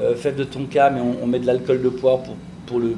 euh, 0.00 0.16
fève 0.16 0.34
de 0.34 0.42
tonka, 0.42 0.90
mais 0.90 1.00
on, 1.00 1.24
met 1.28 1.38
de 1.38 1.46
l'alcool 1.46 1.80
de 1.80 1.88
poire 1.88 2.18
pour, 2.18 2.34
pour 2.66 2.80
le. 2.80 2.96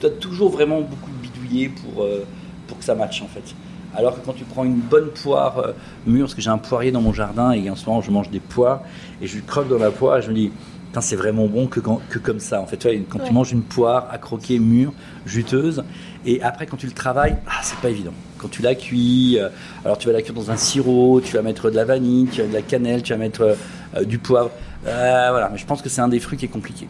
Tu 0.00 0.06
as 0.06 0.10
toujours 0.10 0.50
vraiment 0.50 0.80
beaucoup 0.80 1.12
bidouillé 1.22 1.68
pour, 1.68 2.02
euh, 2.02 2.26
pour 2.66 2.76
que 2.76 2.82
ça 2.82 2.96
matche 2.96 3.22
en 3.22 3.28
fait. 3.28 3.54
Alors 3.94 4.20
que 4.20 4.26
quand 4.26 4.32
tu 4.32 4.42
prends 4.42 4.64
une 4.64 4.80
bonne 4.80 5.10
poire 5.10 5.58
euh, 5.58 5.72
mûre, 6.08 6.24
parce 6.24 6.34
que 6.34 6.42
j'ai 6.42 6.50
un 6.50 6.58
poirier 6.58 6.90
dans 6.90 7.00
mon 7.00 7.12
jardin 7.12 7.52
et 7.52 7.70
en 7.70 7.76
ce 7.76 7.86
moment 7.86 8.02
je 8.02 8.10
mange 8.10 8.28
des 8.28 8.40
poires 8.40 8.80
et 9.22 9.28
je 9.28 9.38
croque 9.38 9.68
dans 9.68 9.78
la 9.78 9.92
poire 9.92 10.18
et 10.18 10.22
je 10.22 10.30
me 10.30 10.34
dis, 10.34 10.50
c'est 11.00 11.16
vraiment 11.16 11.46
bon 11.46 11.66
que, 11.66 11.80
quand- 11.80 12.00
que 12.10 12.18
comme 12.18 12.40
ça. 12.40 12.60
En 12.60 12.66
fait, 12.66 12.76
tu 12.76 12.88
vois, 12.88 12.96
quand 13.08 13.18
Ouais. 13.20 13.26
tu 13.26 13.32
manges 13.32 13.52
une 13.52 13.62
poire 13.62 14.08
à 14.10 14.18
croquer 14.18 14.58
mûre, 14.58 14.92
juteuse, 15.26 15.84
et 16.24 16.42
après 16.42 16.66
quand 16.66 16.76
tu 16.76 16.86
le 16.86 16.92
travailles, 16.92 17.36
ah, 17.46 17.60
c'est 17.62 17.78
pas 17.78 17.90
évident. 17.90 18.12
Quand 18.38 18.48
tu 18.48 18.62
la 18.62 18.74
cuis, 18.74 19.38
euh, 19.38 19.48
alors 19.84 19.98
tu 19.98 20.06
vas 20.06 20.12
la 20.12 20.22
cuire 20.22 20.34
dans 20.34 20.50
un 20.50 20.56
sirop, 20.56 21.20
tu 21.22 21.34
vas 21.36 21.42
mettre 21.42 21.70
de 21.70 21.76
la 21.76 21.84
vanille, 21.84 22.26
tu 22.26 22.42
vas 22.42 22.48
de 22.48 22.52
la 22.52 22.62
cannelle, 22.62 23.02
tu 23.02 23.12
vas 23.12 23.18
mettre 23.18 23.40
euh, 23.42 23.54
euh, 23.96 24.04
du 24.04 24.18
poivre. 24.18 24.50
Euh, 24.86 25.26
voilà, 25.30 25.48
mais 25.50 25.58
je 25.58 25.66
pense 25.66 25.82
que 25.82 25.88
c'est 25.88 26.00
un 26.00 26.08
des 26.08 26.20
fruits 26.20 26.38
qui 26.38 26.44
est 26.44 26.48
compliqué. 26.48 26.86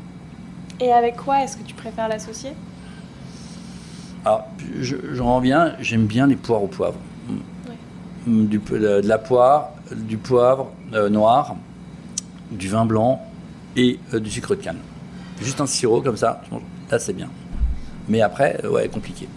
Et 0.81 0.93
avec 0.93 1.17
quoi 1.17 1.43
est-ce 1.43 1.57
que 1.57 1.63
tu 1.63 1.75
préfères 1.75 2.09
l'associer? 2.09 2.51
Alors, 4.25 4.47
je- 4.81 4.97
j'en 5.15 5.37
reviens, 5.37 5.75
j'aime 5.81 6.07
bien 6.07 6.27
les 6.27 6.37
poires 6.37 6.63
au 6.63 6.67
poivre. 6.67 6.97
Mm, 8.27 8.47
Du, 8.47 8.59
de, 8.59 9.01
de 9.03 9.07
la 9.09 9.19
poire, 9.19 9.71
du 9.95 10.17
poivre 10.17 10.71
noir, 11.11 11.55
du 12.51 12.69
vin 12.69 12.85
blanc 12.85 13.23
et 13.77 13.99
euh, 14.15 14.21
du 14.21 14.31
sucre 14.31 14.57
de 14.57 14.63
canne. 14.63 14.79
Juste 15.41 15.61
un 15.61 15.67
sirop 15.67 16.01
comme 16.01 16.17
ça, 16.17 16.43
là 16.91 16.99
c'est 16.99 17.13
bien. 17.13 17.31
Mais 18.09 18.23
après, 18.23 18.59
euh, 18.65 18.71
ouais, 18.71 18.89
compliqué. 18.89 19.29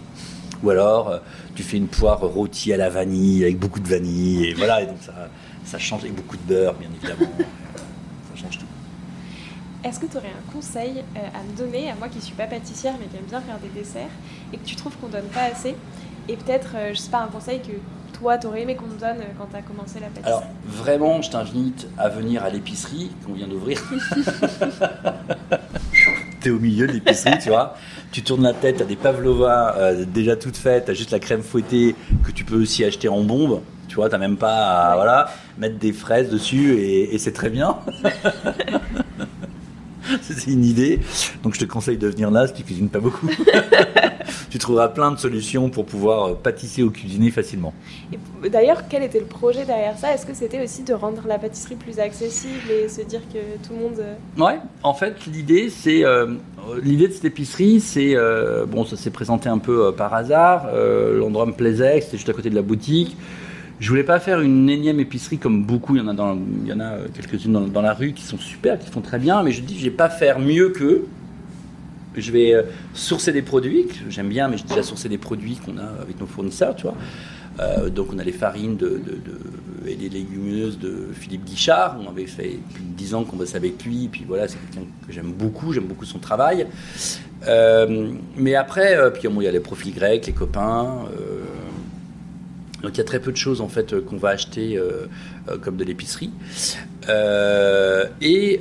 Ou 0.62 0.70
alors, 0.70 1.08
euh, 1.08 1.18
tu 1.54 1.62
fais 1.62 1.76
une 1.76 1.88
poire 1.88 2.20
rôtie 2.20 2.72
à 2.72 2.76
la 2.76 2.88
vanille 2.88 3.44
avec 3.44 3.58
beaucoup 3.58 3.80
de 3.80 3.88
vanille, 3.88 4.46
et 4.46 4.54
voilà, 4.54 4.82
et 4.82 4.86
donc 4.86 4.96
ça, 5.64 5.78
change, 5.78 6.00
avec 6.00 6.14
beaucoup 6.14 6.36
de 6.36 6.42
beurre, 6.42 6.74
bien 6.74 6.88
évidemment. 6.96 7.30
ça 8.34 8.42
change 8.42 8.58
tout. 8.58 8.66
Est-ce 9.84 10.00
que 10.00 10.06
tu 10.06 10.16
aurais 10.16 10.28
un 10.28 10.52
conseil 10.52 11.02
à 11.16 11.42
me 11.42 11.56
donner, 11.56 11.90
à 11.90 11.94
moi 11.94 12.08
qui 12.08 12.20
suis 12.20 12.34
pas 12.34 12.46
pâtissière 12.46 12.94
mais 13.00 13.06
qui 13.06 13.16
aime 13.16 13.24
bien 13.24 13.40
faire 13.40 13.58
des 13.58 13.68
desserts, 13.68 14.10
et 14.52 14.58
que 14.58 14.64
tu 14.64 14.76
trouves 14.76 14.94
qu'on 15.00 15.08
donne 15.08 15.28
pas 15.32 15.44
assez? 15.44 15.74
Et 16.28 16.36
peut-être, 16.36 16.76
je 16.92 16.98
sais 16.98 17.10
pas, 17.10 17.22
un 17.22 17.28
conseil 17.28 17.60
que 17.60 17.72
toi, 18.20 18.36
t'aurais 18.38 18.62
aimé 18.62 18.76
qu'on 18.76 18.86
te 18.86 19.00
donne 19.00 19.18
euh, 19.18 19.32
quand 19.38 19.46
tu 19.50 19.56
as 19.56 19.62
commencé 19.62 19.98
la 19.98 20.06
pâtisserie 20.08 20.26
Alors, 20.26 20.44
vraiment, 20.66 21.22
je 21.22 21.30
t'invite 21.30 21.88
à 21.98 22.08
venir 22.08 22.44
à 22.44 22.50
l'épicerie 22.50 23.10
qu'on 23.26 23.32
vient 23.32 23.48
d'ouvrir. 23.48 23.82
T'es 26.40 26.50
au 26.50 26.58
milieu 26.58 26.86
de 26.86 26.92
l'épicerie, 26.92 27.38
tu 27.42 27.48
vois. 27.48 27.76
Tu 28.12 28.22
tournes 28.22 28.42
la 28.42 28.52
tête, 28.54 28.76
t'as 28.78 28.84
des 28.84 28.96
pavlovas 28.96 29.76
euh, 29.76 30.04
déjà 30.04 30.36
toutes 30.36 30.56
faites, 30.56 30.86
t'as 30.86 30.94
juste 30.94 31.10
la 31.10 31.18
crème 31.18 31.42
fouettée 31.42 31.94
que 32.24 32.30
tu 32.30 32.44
peux 32.44 32.60
aussi 32.60 32.84
acheter 32.84 33.08
en 33.08 33.22
bombe. 33.22 33.60
Tu 33.88 33.96
vois, 33.96 34.08
t'as 34.08 34.18
même 34.18 34.36
pas 34.36 34.54
à 34.66 34.88
Ouais. 34.90 34.94
voilà, 34.96 35.30
mettre 35.58 35.78
des 35.78 35.92
fraises 35.92 36.30
dessus 36.30 36.74
et, 36.78 37.14
et 37.14 37.18
c'est 37.18 37.32
très 37.32 37.50
bien. 37.50 37.76
c'est 40.22 40.46
une 40.46 40.64
idée. 40.64 41.00
Donc 41.42 41.54
je 41.54 41.60
te 41.60 41.64
conseille 41.64 41.98
de 41.98 42.08
venir 42.08 42.30
là 42.30 42.46
si 42.46 42.54
tu 42.54 42.62
cuisines 42.64 42.88
pas 42.88 43.00
beaucoup. 43.00 43.28
Tu 44.50 44.58
trouveras 44.58 44.88
plein 44.88 45.12
de 45.12 45.18
solutions 45.18 45.70
pour 45.70 45.86
pouvoir 45.86 46.24
euh, 46.24 46.34
pâtisser 46.34 46.82
ou 46.82 46.90
cuisiner 46.90 47.30
facilement. 47.30 47.72
D'ailleurs, 48.50 48.82
quel 48.88 49.02
était 49.02 49.20
le 49.20 49.26
projet 49.26 49.64
derrière 49.64 49.96
ça? 49.96 50.12
Est-ce 50.12 50.26
que 50.26 50.34
c'était 50.34 50.62
aussi 50.62 50.82
de 50.82 50.92
rendre 50.92 51.22
la 51.26 51.38
pâtisserie 51.38 51.76
plus 51.76 51.98
accessible 52.00 52.70
et 52.70 52.88
se 52.88 53.02
dire 53.02 53.20
que 53.32 53.38
tout 53.66 53.72
le 53.74 53.80
monde. 53.80 53.98
euh, 54.00 54.14
Ouais, 54.44 54.58
en 54.82 54.94
fait, 54.94 55.26
l'idée, 55.26 55.70
c'est 55.70 56.04
euh, 56.04 56.34
l'idée 56.82 57.08
de 57.08 57.12
cette 57.12 57.24
épicerie, 57.24 57.80
c'est 57.80 58.16
euh, 58.16 58.66
bon, 58.66 58.84
ça 58.84 58.96
s'est 58.96 59.10
présenté 59.10 59.48
un 59.48 59.58
peu 59.58 59.86
euh, 59.86 59.92
par 59.92 60.12
hasard. 60.12 60.68
L'endroit 60.74 61.46
me 61.46 61.52
plaisait, 61.52 62.00
c'était 62.00 62.16
juste 62.16 62.28
à 62.28 62.32
côté 62.32 62.50
de 62.50 62.54
la 62.56 62.62
boutique. 62.62 63.16
Je 63.78 63.88
voulais 63.88 64.04
pas 64.04 64.20
faire 64.20 64.42
une 64.42 64.68
énième 64.68 65.00
épicerie 65.00 65.38
comme 65.38 65.64
beaucoup, 65.64 65.96
il 65.96 66.02
y 66.02 66.04
en 66.04 66.08
a, 66.08 66.12
dans, 66.12 66.36
il 66.62 66.68
y 66.68 66.72
en 66.72 66.80
a 66.80 66.96
quelques-unes 67.14 67.52
dans, 67.52 67.60
dans 67.62 67.80
la 67.80 67.94
rue 67.94 68.12
qui 68.12 68.24
sont 68.24 68.36
super, 68.36 68.78
qui 68.78 68.90
font 68.90 69.00
très 69.00 69.18
bien, 69.18 69.42
mais 69.42 69.52
je 69.52 69.62
dis 69.62 69.78
je 69.78 69.84
vais 69.84 69.90
pas 69.90 70.10
faire 70.10 70.38
mieux 70.38 70.68
qu'eux. 70.70 71.06
Je 72.16 72.32
vais 72.32 72.54
euh, 72.54 72.62
sourcer 72.94 73.32
des 73.32 73.42
produits, 73.42 73.86
j'aime 74.08 74.28
bien, 74.28 74.48
mais 74.48 74.56
j'ai 74.56 74.64
déjà 74.64 74.82
sourcé 74.82 75.08
des 75.08 75.18
produits 75.18 75.56
qu'on 75.56 75.78
a 75.78 75.86
avec 76.02 76.18
nos 76.20 76.26
fournisseurs, 76.26 76.74
tu 76.74 76.82
vois. 76.82 76.96
Euh, 77.58 77.90
donc 77.90 78.08
on 78.12 78.18
a 78.18 78.24
les 78.24 78.32
farines 78.32 78.76
de, 78.76 79.00
et 79.86 79.94
les 79.94 80.08
légumineuses 80.08 80.78
de 80.78 81.08
Philippe 81.12 81.44
Guichard. 81.44 81.98
On 82.04 82.10
avait 82.10 82.26
fait 82.26 82.58
plus 82.74 82.82
de 82.82 82.96
10 82.96 83.14
ans 83.14 83.24
qu'on 83.24 83.36
bosse 83.36 83.54
avec 83.54 83.84
lui. 83.84 84.04
Et 84.04 84.08
puis 84.08 84.24
voilà, 84.26 84.48
c'est 84.48 84.58
quelqu'un 84.58 84.88
que 85.06 85.12
j'aime 85.12 85.32
beaucoup. 85.32 85.72
J'aime 85.72 85.84
beaucoup 85.84 86.04
son 86.04 86.18
travail. 86.18 86.66
Euh, 87.46 88.12
mais 88.36 88.54
après, 88.54 88.96
euh, 88.96 89.10
puis 89.10 89.22
il 89.28 89.42
y 89.42 89.48
a 89.48 89.52
les 89.52 89.60
profils 89.60 89.94
grecs, 89.94 90.26
les 90.26 90.32
copains. 90.32 91.04
donc 92.82 92.94
il 92.94 92.98
y 92.98 93.00
a 93.00 93.04
très 93.04 93.20
peu 93.20 93.32
de 93.32 93.36
choses 93.36 93.60
en 93.60 93.68
fait 93.68 94.00
qu'on 94.04 94.16
va 94.16 94.30
acheter 94.30 94.80
comme 95.60 95.76
de 95.76 95.84
l'épicerie. 95.84 96.30
Et 98.20 98.60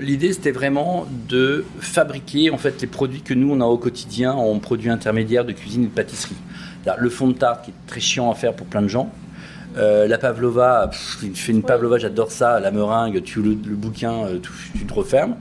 l'idée 0.00 0.32
c'était 0.32 0.50
vraiment 0.50 1.06
de 1.28 1.64
fabriquer 1.80 2.50
en 2.50 2.58
fait 2.58 2.80
les 2.80 2.86
produits 2.86 3.22
que 3.22 3.34
nous 3.34 3.52
on 3.52 3.60
a 3.60 3.66
au 3.66 3.78
quotidien 3.78 4.32
en 4.32 4.58
produits 4.58 4.90
intermédiaires 4.90 5.44
de 5.44 5.52
cuisine 5.52 5.84
et 5.84 5.86
de 5.86 5.92
pâtisserie. 5.92 6.36
Le 6.98 7.10
fond 7.10 7.28
de 7.28 7.34
tarte 7.34 7.64
qui 7.64 7.70
est 7.70 7.74
très 7.86 8.00
chiant 8.00 8.30
à 8.30 8.34
faire 8.34 8.54
pour 8.54 8.66
plein 8.66 8.82
de 8.82 8.88
gens. 8.88 9.12
Euh, 9.76 10.08
la 10.08 10.18
pavlova, 10.18 10.88
pff, 10.90 11.18
il 11.22 11.36
fait 11.36 11.52
une 11.52 11.62
pavlova, 11.62 11.98
j'adore 11.98 12.32
ça. 12.32 12.58
La 12.58 12.72
meringue, 12.72 13.22
tu 13.22 13.40
le, 13.40 13.50
le 13.50 13.76
bouquin, 13.76 14.24
euh, 14.24 14.38
tu, 14.42 14.78
tu 14.78 14.84
te 14.84 14.94
refermes. 14.94 15.36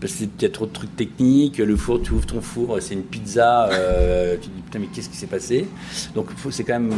Parce 0.00 0.14
qu'il 0.14 0.30
y 0.40 0.44
a 0.44 0.48
trop 0.48 0.66
de 0.66 0.72
trucs 0.72 0.96
techniques. 0.96 1.58
Le 1.58 1.76
four, 1.76 2.00
tu 2.00 2.12
ouvres 2.12 2.26
ton 2.26 2.40
four, 2.40 2.78
c'est 2.80 2.94
une 2.94 3.02
pizza. 3.02 3.68
euh, 3.70 4.36
tu 4.40 4.48
te 4.48 4.54
dis 4.54 4.62
putain, 4.62 4.78
mais 4.78 4.86
qu'est-ce 4.86 5.10
qui 5.10 5.16
s'est 5.16 5.26
passé? 5.26 5.68
Donc 6.14 6.28
c'est 6.50 6.64
quand 6.64 6.80
même. 6.80 6.92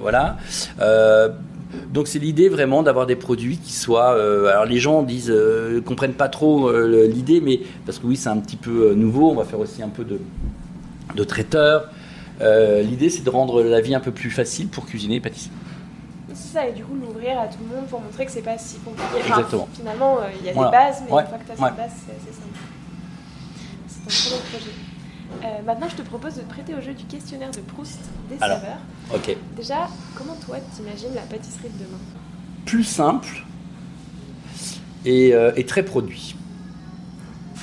Voilà. 0.00 0.38
Euh, 0.80 1.28
donc 1.92 2.08
c'est 2.08 2.18
l'idée 2.18 2.48
vraiment 2.48 2.82
d'avoir 2.82 3.06
des 3.06 3.16
produits 3.16 3.58
qui 3.58 3.72
soient. 3.72 4.14
euh, 4.14 4.48
alors 4.48 4.64
les 4.64 4.78
gens 4.78 5.02
disent, 5.02 5.30
euh, 5.30 5.80
comprennent 5.80 6.14
pas 6.14 6.28
trop 6.28 6.68
euh, 6.68 7.06
l'idée, 7.06 7.40
mais 7.40 7.60
parce 7.86 7.98
que 7.98 8.06
oui, 8.06 8.16
c'est 8.16 8.28
un 8.28 8.38
petit 8.38 8.56
peu 8.56 8.90
euh, 8.90 8.94
nouveau. 8.94 9.30
On 9.30 9.34
va 9.34 9.44
faire 9.44 9.60
aussi 9.60 9.82
un 9.82 9.88
peu 9.88 10.04
de, 10.04 10.18
de 11.14 11.24
traiteur. 11.24 11.90
L'idée 12.40 13.10
c'est 13.10 13.22
de 13.22 13.30
rendre 13.30 13.62
la 13.62 13.80
vie 13.80 13.94
un 13.94 14.00
peu 14.00 14.10
plus 14.10 14.30
facile 14.30 14.68
pour 14.68 14.86
cuisiner 14.86 15.16
et 15.16 15.20
pâtisser. 15.20 15.50
C'est 16.36 16.52
ça, 16.58 16.66
et 16.66 16.72
du 16.72 16.82
coup, 16.82 16.94
l'ouvrir 17.00 17.38
à 17.38 17.46
tout 17.46 17.58
le 17.62 17.76
monde 17.76 17.86
pour 17.86 18.00
montrer 18.00 18.26
que 18.26 18.32
c'est 18.32 18.42
pas 18.42 18.58
si 18.58 18.78
compliqué. 18.78 19.06
Enfin, 19.20 19.28
Exactement. 19.38 19.68
finalement, 19.72 20.18
il 20.40 20.44
y 20.44 20.50
a 20.50 20.52
Voilà. 20.52 20.70
des 20.70 20.76
bases, 20.76 21.02
mais 21.06 21.12
Ouais. 21.14 21.22
une 21.22 21.28
fois 21.28 21.38
que 21.38 21.44
tu 21.46 21.52
as 21.52 21.62
Ouais. 21.64 21.70
ces 21.70 21.76
bases, 21.76 21.90
c'est 22.04 22.12
assez 22.16 22.34
simple. 22.34 22.58
C'est 23.86 24.02
un 24.02 24.08
très 24.08 24.30
beau 24.36 24.42
projet. 24.50 24.72
Euh, 25.42 25.62
maintenant, 25.66 25.88
je 25.88 25.96
te 25.96 26.02
propose 26.02 26.34
de 26.36 26.40
te 26.42 26.48
prêter 26.48 26.74
au 26.74 26.80
jeu 26.80 26.94
du 26.94 27.04
questionnaire 27.04 27.50
de 27.50 27.60
Proust 27.60 27.98
des 28.30 28.36
Alors. 28.40 28.58
saveurs. 28.58 28.78
Ok. 29.14 29.36
Déjà, 29.56 29.88
comment 30.16 30.36
toi, 30.46 30.56
t'imagines 30.74 31.14
la 31.14 31.22
pâtisserie 31.22 31.68
de 31.68 31.84
demain? 31.84 31.98
Plus 32.64 32.84
simple 32.84 33.44
et, 35.04 35.34
euh, 35.34 35.52
et 35.56 35.64
très 35.66 35.82
produit. 35.82 36.34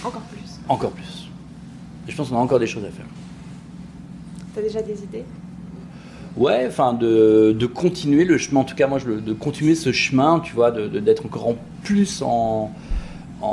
Encore 0.04 0.22
plus. 0.22 0.60
Encore 0.70 0.92
plus. 0.92 1.30
Et 2.08 2.12
je 2.12 2.18
pense 2.18 2.30
qu'on 2.30 2.38
a 2.38 2.40
encore 2.40 2.60
des 2.60 2.68
choses 2.68 2.86
à 2.86 2.90
faire. 2.92 3.06
T'as 4.54 4.62
déjà 4.62 4.82
des 4.82 5.02
idées? 5.04 5.24
Ouais, 6.38 6.66
enfin 6.68 6.94
de, 6.94 7.56
de 7.58 7.66
continuer 7.66 8.24
le 8.26 8.38
chemin, 8.38 8.62
en 8.62 8.64
tout 8.64 8.76
cas 8.76 8.88
moi 8.88 9.00
je 9.00 9.08
le- 9.08 9.22
de 9.22 9.34
continuer 9.34 9.76
ce 9.76 9.92
chemin, 9.92 10.40
tu 10.40 10.54
vois, 10.54 10.72
de- 10.72 10.88
de- 10.88 11.00
d'être 11.00 11.26
encore 11.26 11.48
en 11.50 11.56
plus 11.84 12.22
en, 12.22 12.72
en, 13.42 13.48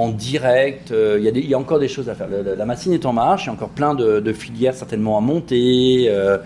en 0.00 0.08
direct. 0.08 0.90
Euh, 0.92 1.16
Il 1.18 1.24
y, 1.24 1.28
a 1.28 1.30
des- 1.30 1.40
il 1.40 1.48
y 1.48 1.54
a 1.54 1.58
encore 1.58 1.78
des 1.78 1.88
choses 1.88 2.08
à 2.08 2.14
faire. 2.14 2.28
La 2.28 2.66
machine 2.66 2.92
est 2.92 3.04
en 3.06 3.12
marche, 3.12 3.44
il 3.44 3.46
y 3.46 3.50
a 3.50 3.52
encore 3.52 3.68
plein 3.70 3.94
de, 3.94 4.20
de 4.20 4.32
filières 4.32 4.74
certainement 4.74 5.16
à 5.18 5.20
monter. 5.20 6.06
euh, 6.08 6.38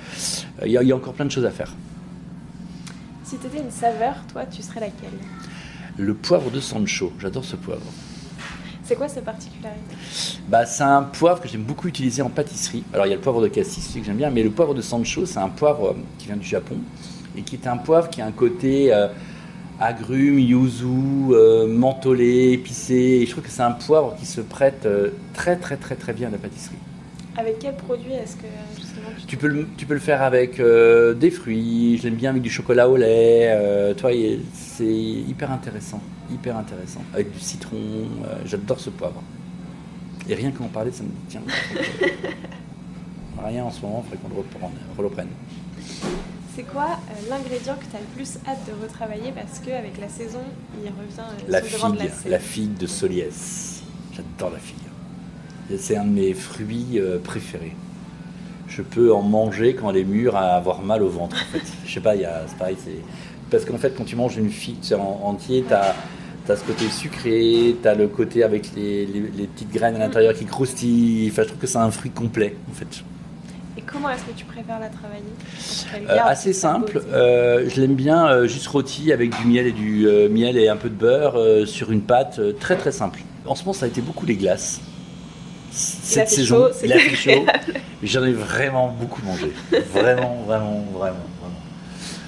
il, 0.65 0.73
y 0.73 0.79
a, 0.79 0.83
il 0.83 0.89
y 0.89 0.93
a 0.93 0.97
encore 0.97 1.13
plein 1.15 1.25
de 1.27 1.31
choses 1.31 1.45
à 1.45 1.51
faire. 1.51 1.73
Si 3.25 3.37
t'étais 3.37 3.59
une 3.61 3.71
saveur, 3.71 4.15
toi, 4.33 4.43
tu 4.47 4.63
serais 4.63 4.81
laquelle? 4.81 5.19
Le 5.97 6.15
poivre 6.15 6.51
de 6.51 6.61
Sancho, 6.61 7.13
j'adore 7.21 7.45
ce 7.45 7.57
poivre. 7.57 7.83
C'est 8.83 8.97
quoi 8.97 9.09
sa 9.09 9.23
particularité? 9.23 9.81
Bah, 10.49 10.67
c'est 10.67 10.83
un 10.83 11.05
poivre 11.05 11.41
que 11.41 11.49
j'aime 11.49 11.63
beaucoup 11.63 11.89
utiliser 11.89 12.21
en 12.21 12.29
pâtisserie. 12.29 12.85
Alors 12.93 13.07
il 13.07 13.11
y 13.11 13.13
a 13.13 13.17
le 13.17 13.23
poivre 13.23 13.41
de 13.41 13.49
cassis 13.49 13.79
aussi 13.89 14.01
que 14.01 14.05
j'aime 14.07 14.17
bien, 14.19 14.29
mais 14.31 14.43
le 14.43 14.51
poivre 14.51 14.75
de 14.75 14.83
Sancho, 14.83 15.25
c'est 15.25 15.39
un 15.39 15.49
poivre 15.49 15.95
qui 16.19 16.27
vient 16.27 16.37
du 16.37 16.47
Japon 16.47 16.77
et 17.37 17.41
qui 17.43 17.55
est 17.57 17.67
un 17.67 17.79
poivre 17.79 18.11
qui 18.11 18.21
a 18.21 18.27
un 18.27 18.33
côté 18.33 18.93
euh, 18.93 19.09
agrumes, 19.81 20.39
yuzu, 20.39 20.87
euh, 21.31 21.67
mentholé, 21.67 22.53
épicé. 22.53 22.95
Et 22.95 23.27
je 23.27 23.31
trouve 23.31 23.45
que 23.45 23.51
c'est 23.51 23.63
un 23.63 23.73
poivre 23.73 24.17
qui 24.19 24.27
se 24.27 24.41
prête 24.41 24.87
euh, 24.87 25.11
très 25.33 25.57
très 25.57 25.77
très 25.77 25.97
très 25.97 26.13
bien 26.13 26.29
à 26.29 26.31
la 26.31 26.39
pâtisserie. 26.39 26.77
Avec 27.37 27.59
quel 27.59 27.75
produit 27.75 28.13
est-ce 28.13 28.37
que 28.37 28.47
justement 28.77 29.09
tu, 29.19 29.27
Tu 29.27 29.37
peux 29.37 29.49
le, 29.49 29.67
tu 29.77 29.87
peux 29.87 29.95
le 29.95 30.01
faire 30.01 30.23
avec 30.23 30.61
euh, 30.61 31.15
des 31.15 31.31
fruits, 31.31 31.99
je 31.99 32.05
l'aime 32.05 32.15
bien 32.15 32.31
avec 32.31 32.43
du 32.43 32.51
chocolat 32.51 32.89
au 32.89 32.97
lait. 32.97 33.95
toi, 33.97 34.11
c'est 34.53 34.85
hyper 34.85 35.51
intéressant, 35.51 36.01
hyper 36.33 36.57
intéressant. 36.57 37.03
Avec 37.13 37.33
du 37.33 37.41
citron, 37.41 37.79
j'adore 38.45 38.79
ce 38.79 38.91
poivre. 38.91 39.21
Et 40.29 40.35
rien 40.35 40.53
qu'en 40.53 40.69
parler, 40.69 40.93
ça 40.93 41.03
me 41.03 41.09
dit 41.09 41.15
tiens. 41.29 41.43
rien 43.45 43.65
en 43.65 43.71
ce 43.71 43.83
moment, 43.83 44.05
il 44.05 44.17
faudrait 44.17 44.29
qu'on 44.97 45.03
le 45.03 45.09
reprenne. 45.09 45.29
C'est 46.55 46.63
quoi 46.63 46.85
euh, 47.11 47.29
l'ingrédient 47.31 47.75
que 47.75 47.85
tu 47.91 47.97
as 47.97 48.01
le 48.01 48.07
plus 48.15 48.39
hâte 48.47 48.59
de 48.67 48.83
retravailler 48.83 49.33
parce 49.35 49.59
qu'avec 49.59 49.99
la 50.01 50.09
saison, 50.09 50.41
il 50.83 50.89
revient 50.89 51.19
euh, 51.21 51.45
La 51.49 51.61
devant 51.61 51.91
de 51.91 51.99
figue, 51.99 52.11
la 52.25 52.31
la 52.31 52.39
figue 52.39 52.77
de 52.77 52.87
Soliès. 52.87 53.83
J'adore 54.13 54.53
la 54.53 54.59
figue. 54.61 54.77
C'est 55.79 55.97
un 55.97 56.05
de 56.05 56.11
mes 56.11 56.35
fruits 56.35 56.99
euh, 57.01 57.19
préférés. 57.19 57.75
Je 58.69 58.83
peux 58.83 59.13
en 59.13 59.23
manger 59.23 59.75
quand 59.75 59.91
elle 59.91 59.97
est 59.99 60.05
mûre 60.05 60.37
à 60.37 60.55
avoir 60.57 60.83
mal 60.83 61.03
au 61.03 61.09
ventre. 61.09 61.37
En 61.37 61.53
fait. 61.59 61.65
Je 61.87 61.93
sais 61.95 62.01
pas, 62.01 62.15
il 62.15 62.23
y 62.23 62.25
a, 62.25 62.43
c'est 62.47 62.57
pareil. 62.59 62.77
C'est... 62.85 62.99
Parce 63.51 63.65
qu'en 63.65 63.79
fait, 63.79 63.95
quand 63.97 64.05
tu 64.05 64.15
manges 64.17 64.37
une 64.37 64.51
figue 64.51 64.81
tu 64.81 64.89
sais, 64.89 64.95
en 64.95 65.21
entier, 65.25 65.65
tu 65.67 65.75
as, 65.75 65.95
ce 66.57 66.63
côté 66.65 66.89
sucré, 66.89 67.77
tu 67.83 67.89
as 67.89 67.95
le 67.95 68.07
côté 68.09 68.43
avec 68.45 68.75
les, 68.77 69.07
les- 69.07 69.21
les 69.37 69.47
petites 69.47 69.73
graines 69.73 69.97
à 69.97 69.99
l'intérieur 69.99 70.35
qui 70.35 70.45
croustillent. 70.45 71.29
Enfin, 71.33 71.43
je 71.43 71.49
trouve 71.49 71.61
que 71.61 71.67
c'est 71.67 71.79
un 71.79 71.91
fruit 71.91 72.11
complet, 72.11 72.57
en 72.71 72.75
fait. 72.75 73.03
Comment 73.87 74.11
est-ce 74.11 74.23
que 74.23 74.37
tu 74.37 74.45
préfères 74.45 74.81
la 74.81 74.89
travailler 74.89 75.23
Euh, 76.09 76.19
assez 76.25 76.53
simple. 76.53 77.03
Euh, 77.13 77.69
je 77.69 77.81
l'aime 77.81 77.95
bien 77.95 78.27
euh, 78.27 78.47
juste 78.47 78.67
rôti 78.67 79.13
avec 79.13 79.37
du 79.37 79.47
miel 79.47 79.67
et 79.67 79.73
du 79.73 80.07
miel 80.31 80.57
et 80.57 80.69
un 80.69 80.77
peu 80.77 80.89
de 80.89 80.95
beurre 80.95 81.67
sur 81.67 81.91
une 81.93 82.03
pâte. 82.03 82.41
très 82.59 82.77
très 82.77 82.93
simple. 82.93 83.21
En 83.47 83.55
ce 83.55 83.63
moment, 83.63 83.73
ça 83.73 83.85
a 83.87 83.89
été 83.89 84.01
beaucoup 84.01 84.27
les 84.27 84.37
glaces. 84.37 84.81
Cette 85.71 86.29
saison, 86.29 86.69
chaud, 86.69 86.69
c'est 86.73 86.87
il 86.87 86.93
a 86.93 86.99
fait 86.99 87.17
chaud. 87.17 87.31
agréable. 87.31 87.81
J'en 88.03 88.25
ai 88.25 88.33
vraiment 88.33 88.89
beaucoup 88.89 89.23
mangé. 89.25 89.53
Vraiment, 89.93 90.43
vraiment, 90.47 90.85
vraiment, 90.93 91.27
vraiment. 91.41 91.61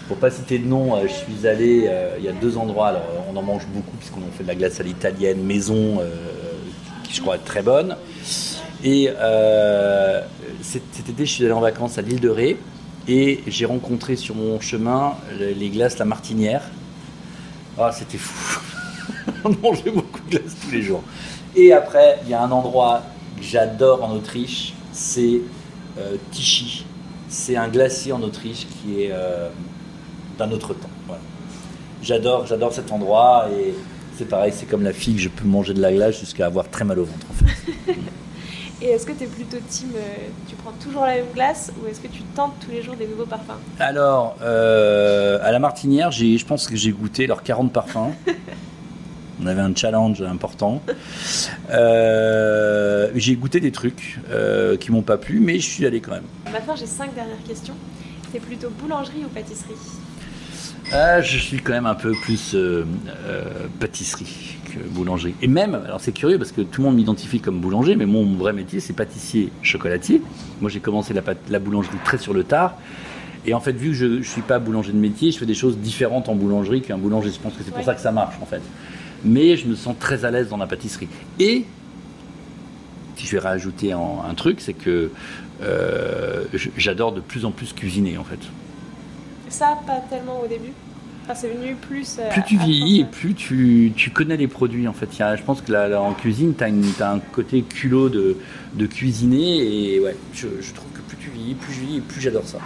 Pour 0.09 0.17
pas 0.19 0.31
citer 0.31 0.59
de 0.59 0.67
nom, 0.67 1.01
je 1.03 1.13
suis 1.13 1.47
allé 1.47 1.91
il 2.19 2.25
y 2.25 2.29
a 2.29 2.33
deux 2.33 2.57
endroits. 2.57 2.89
Alors, 2.89 3.07
on 3.33 3.37
en 3.37 3.43
mange 3.43 3.67
beaucoup 3.69 3.97
puisqu'on 3.97 4.21
en 4.21 4.33
fait 4.37 4.43
de 4.43 4.49
la 4.49 4.55
glace 4.55 4.81
à 4.81 4.83
l'italienne 4.83 5.43
maison, 5.43 6.01
qui 7.05 7.15
je 7.15 7.21
crois 7.21 7.37
est 7.37 7.45
très 7.45 7.63
bonne. 7.63 7.97
Et 8.85 9.11
euh, 9.11 10.23
cet 10.63 11.09
été, 11.09 11.27
je 11.27 11.31
suis 11.31 11.45
allé 11.45 11.53
en 11.53 11.61
vacances 11.61 11.99
à 11.99 12.03
l'île 12.03 12.21
de 12.21 12.29
Ré 12.29 12.59
et 13.09 13.41
j'ai 13.47 13.65
rencontré 13.65 14.17
sur 14.17 14.35
mon 14.35 14.61
chemin 14.61 15.15
les 15.39 15.69
glaces 15.71 15.99
La 15.99 16.05
Martinière. 16.05 16.63
Ah, 17.79 17.91
c'était 17.93 18.19
fou. 18.19 18.61
On 19.45 19.51
mangeait 19.63 19.91
beaucoup 19.91 20.21
de 20.31 20.39
glace 20.39 20.57
tous 20.63 20.71
les 20.71 20.83
jours. 20.83 21.03
Et 21.55 21.73
après, 21.73 22.21
il 22.25 22.31
y 22.31 22.35
a 22.35 22.43
un 22.43 22.51
endroit 22.51 23.03
que 23.37 23.43
j'adore 23.43 24.05
en 24.05 24.13
Autriche, 24.13 24.75
c'est 24.93 25.41
euh, 25.99 26.17
Tichy. 26.31 26.85
C'est 27.29 27.57
un 27.57 27.69
glacier 27.69 28.13
en 28.13 28.23
Autriche 28.23 28.67
qui 28.67 29.03
est 29.03 29.11
euh, 29.13 29.49
d'un 30.39 30.51
autre 30.51 30.75
temps. 30.75 30.89
J'adore, 32.03 32.47
j'adore 32.47 32.73
cet 32.73 32.93
endroit 32.93 33.49
et 33.51 33.75
c'est 34.17 34.27
pareil, 34.29 34.53
c'est 34.55 34.67
comme 34.67 34.83
la 34.83 34.93
figue, 34.93 35.19
je 35.19 35.29
peux 35.29 35.47
manger 35.47 35.75
de 35.75 35.81
la 35.81 35.93
glace 35.93 36.21
jusqu'à 36.21 36.47
avoir 36.47 36.69
très 36.69 36.85
mal 36.85 36.99
au 37.01 37.05
ventre 37.05 37.27
en 37.31 37.35
fait. 37.35 37.95
Et 38.83 38.89
est-ce 38.89 39.07
que 39.07 39.13
tu 39.13 39.25
es 39.25 39.27
plutôt 39.27 39.57
team, 39.69 39.89
euh, 39.97 40.01
tu 40.49 40.55
prends 40.55 40.73
toujours 40.73 41.07
la 41.07 41.15
même 41.15 41.33
glace 41.33 41.73
ou 41.81 41.87
est-ce 41.89 41.99
que 42.01 42.09
tu 42.09 42.23
tentes 42.35 42.53
tous 42.61 42.71
les 42.71 42.83
jours 42.83 42.95
des 42.95 43.07
nouveaux 43.07 43.25
parfums 43.25 43.59
Alors, 43.79 44.37
euh, 44.43 45.39
à 45.43 45.51
la 45.51 45.59
Martinière, 45.59 46.11
j'ai, 46.11 46.37
je 46.37 46.45
pense 46.45 46.67
que 46.67 46.77
j'ai 46.77 46.91
goûté 46.91 47.27
leurs 47.27 47.43
40 47.43 47.73
parfums. 47.73 48.13
On 49.43 49.47
avait 49.47 49.63
un 49.63 49.75
challenge 49.75 50.21
important. 50.23 50.83
Euh, 51.71 53.11
j'ai 53.15 53.37
goûté 53.37 53.61
des 53.61 53.73
trucs 53.73 54.19
euh, 54.31 54.77
qui 54.77 54.93
m'ont 54.93 55.03
pas 55.03 55.17
plu, 55.17 55.41
mais 55.41 55.59
je 55.59 55.67
suis 55.67 55.87
allé 55.87 56.01
quand 56.01 56.13
même. 56.13 56.25
Maintenant, 56.51 56.77
j'ai 56.77 56.87
cinq 56.87 57.15
dernières 57.15 57.43
questions. 57.47 57.75
T'es 58.33 58.41
plutôt 58.41 58.69
boulangerie 58.71 59.25
ou 59.25 59.29
pâtisserie? 59.29 59.75
Ah, 60.93 61.21
je 61.21 61.39
suis 61.39 61.59
quand 61.59 61.73
même 61.73 61.87
un 61.87 61.95
peu 61.95 62.13
plus 62.23 62.57
pâtisserie 63.81 64.57
que 64.77 64.89
boulangerie. 64.89 65.35
Et 65.43 65.49
même, 65.49 65.75
alors 65.75 66.01
c'est 66.01 66.13
curieux 66.13 66.39
parce 66.39 66.53
que 66.53 66.61
tout 66.61 66.81
le 66.83 66.89
monde 66.89 66.97
m'identifie 66.97 67.41
comme 67.41 67.61
boulanger, 67.61 67.97
mais 67.97 68.07
mon 68.07 68.25
vrai 68.37 68.53
métier 68.53 68.81
c'est 68.81 68.93
pâtissier 68.93 69.51
chocolatier. 69.63 70.23
Moi 70.61 70.71
j'ai 70.71 70.81
commencé 70.81 71.15
la, 71.15 71.59
boulangerie 71.59 71.97
très 72.05 72.19
sur 72.19 72.35
le 72.35 72.45
tard. 72.45 72.75
Et 73.49 73.55
en 73.55 73.61
fait, 73.61 73.73
vu 73.73 73.91
que 73.91 73.95
je 73.95 74.07
ne 74.07 74.23
suis 74.23 74.43
pas 74.43 74.59
boulanger 74.59 74.93
de 74.93 74.99
métier, 74.99 75.31
je 75.31 75.39
fais 75.39 75.47
des 75.47 75.55
choses 75.55 75.79
différentes 75.79 76.29
en 76.29 76.35
boulangerie 76.35 76.83
qu'un 76.83 76.99
boulanger. 76.99 77.31
Je 77.31 77.39
pense 77.39 77.53
que 77.55 77.63
c'est 77.63 77.71
pour 77.71 77.79
Ouais. 77.79 77.85
ça 77.85 77.95
que 77.95 78.01
ça 78.01 78.11
marche 78.11 78.35
en 78.43 78.47
fait. 78.47 78.63
Mais 79.25 79.57
je 79.57 79.67
me 79.69 79.75
sens 79.77 79.95
très 79.99 80.25
à 80.25 80.31
l'aise 80.31 80.49
dans 80.49 80.57
la 80.57 80.67
pâtisserie. 80.67 81.09
Et 81.39 81.65
si 83.17 83.27
je 83.27 83.33
vais 83.33 83.39
rajouter 83.39 83.93
un 83.93 84.35
truc, 84.37 84.61
c'est 84.61 84.75
que 84.75 85.11
j'adore 86.77 87.13
de 87.13 87.21
plus 87.21 87.45
en 87.45 87.51
plus 87.51 87.73
cuisiner 87.73 88.19
en 88.19 88.25
fait. 88.25 88.41
Ça, 89.49 89.79
pas 89.87 90.01
tellement 90.11 90.41
au 90.45 90.49
début? 90.49 90.73
C'est 91.35 91.49
venu 91.49 91.75
plus. 91.75 92.19
plus 92.31 92.43
tu 92.45 92.57
vieillis 92.57 93.01
et 93.01 93.05
plus 93.05 93.35
tu, 93.35 93.93
tu, 93.97 94.11
connais 94.11 94.37
les 94.37 94.47
produits 94.47 94.87
en 94.87 94.93
fait. 94.93 95.19
Y 95.19 95.23
a, 95.23 95.37
je 95.37 95.43
pense 95.43 95.61
que 95.61 95.73
là, 95.73 96.01
en 96.01 96.13
cuisine, 96.13 96.55
tu 96.57 96.65
as, 97.03 97.11
un 97.11 97.19
côté 97.19 97.63
culot 97.63 98.09
de, 98.09 98.37
de 98.75 98.87
cuisiner 98.87 99.95
et 99.95 100.01
ouais, 100.01 100.17
je, 100.33 100.47
je, 100.61 100.73
trouve 100.73 100.91
que 100.93 101.01
plus 101.01 101.17
tu 101.17 101.31
vieillis, 101.31 101.55
plus 101.55 101.73
je 101.73 101.81
vis 101.81 101.97
et 101.97 102.01
plus 102.01 102.21
j'adore 102.21 102.47
ça. 102.47 102.59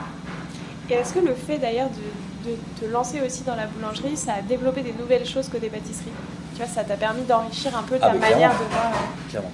Et 0.91 0.95
est-ce 0.95 1.15
que 1.15 1.21
le 1.21 1.35
fait 1.35 1.59
d'ailleurs 1.59 1.89
de, 1.89 2.51
de, 2.51 2.57
te 2.81 2.93
lancer 2.93 3.21
aussi 3.25 3.45
dans 3.45 3.55
la 3.55 3.67
boulangerie, 3.67 4.17
ça 4.17 4.35
a 4.35 4.43
développé 4.43 4.83
des 4.83 4.95
nouvelles 4.99 5.27
choses 5.27 5.49
que 5.49 5.57
des 5.57 5.69
pâtisseries 5.69 6.11
Tu 6.55 6.59
vois, 6.59 6.67
ça 6.67 6.83
t'a 6.83 6.97
permis 6.97 7.23
d'enrichir 7.23 7.77
un 7.77 7.83
peu 7.85 7.97
ta 7.97 8.11
ah, 8.11 8.15
manière 8.15 8.51
de 8.51 8.65
voir. 8.71 8.93
Euh, 8.93 9.31
clairement. 9.31 9.53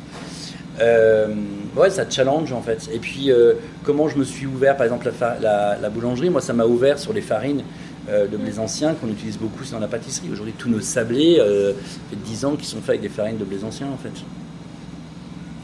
Euh, 0.80 1.34
ouais, 1.76 1.90
ça 1.90 2.08
challenge 2.08 2.52
en 2.52 2.62
fait. 2.62 2.88
Et 2.92 2.98
puis, 2.98 3.30
euh, 3.30 3.54
comment 3.84 4.08
je 4.08 4.16
me 4.16 4.24
suis 4.24 4.46
ouvert, 4.46 4.76
par 4.76 4.84
exemple, 4.84 5.10
la, 5.20 5.38
la, 5.38 5.76
la 5.76 5.90
boulangerie, 5.90 6.30
moi, 6.30 6.40
ça 6.40 6.52
m'a 6.52 6.64
ouvert 6.64 6.98
sur 6.98 7.12
les 7.12 7.20
farines. 7.20 7.62
Euh, 8.08 8.28
de 8.28 8.36
blé 8.36 8.56
ancien 8.60 8.94
qu'on 8.94 9.08
utilise 9.08 9.36
beaucoup 9.36 9.64
dans 9.72 9.80
la 9.80 9.88
pâtisserie. 9.88 10.30
Aujourd'hui, 10.30 10.54
tous 10.56 10.68
nos 10.68 10.80
sablés, 10.80 11.38
euh, 11.40 11.72
fait 12.08 12.16
10 12.16 12.44
ans 12.44 12.54
qu'ils 12.54 12.66
sont 12.66 12.78
faits 12.78 12.90
avec 12.90 13.00
des 13.00 13.08
farines 13.08 13.36
de 13.36 13.44
blé 13.44 13.64
ancien 13.64 13.88
en 13.88 13.96
fait. 13.96 14.12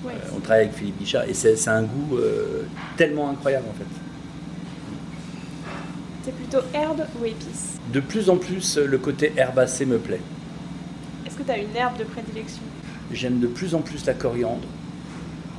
Euh, 0.07 0.11
on 0.37 0.41
travaille 0.41 0.65
avec 0.65 0.75
Philippe 0.75 0.99
Bichat 0.99 1.25
et 1.29 1.35
c'est 1.35 1.69
un 1.69 1.83
goût 1.83 2.19
tellement 2.97 3.31
incroyable 3.31 3.67
en 3.71 3.75
fait. 3.75 3.85
C'est 6.25 6.35
plutôt 6.35 6.67
herbe 6.75 7.03
ou 7.21 7.25
épice 7.25 7.79
De 7.93 8.01
plus 8.01 8.29
en 8.29 8.37
plus, 8.37 8.77
le 8.77 8.99
côté 8.99 9.33
herbacé 9.37 9.87
me 9.87 9.99
plaît. 9.99 10.21
Est-ce 11.25 11.37
que 11.37 11.45
tu 11.45 11.51
as 11.53 11.59
une 11.59 11.77
herbe 11.77 11.97
de 11.97 12.05
prédilection? 12.05 12.63
J'aime 13.13 13.39
de 13.39 13.47
plus 13.47 13.77
en 13.77 13.83
plus 13.83 14.05
la 14.05 14.15
coriandre 14.15 14.67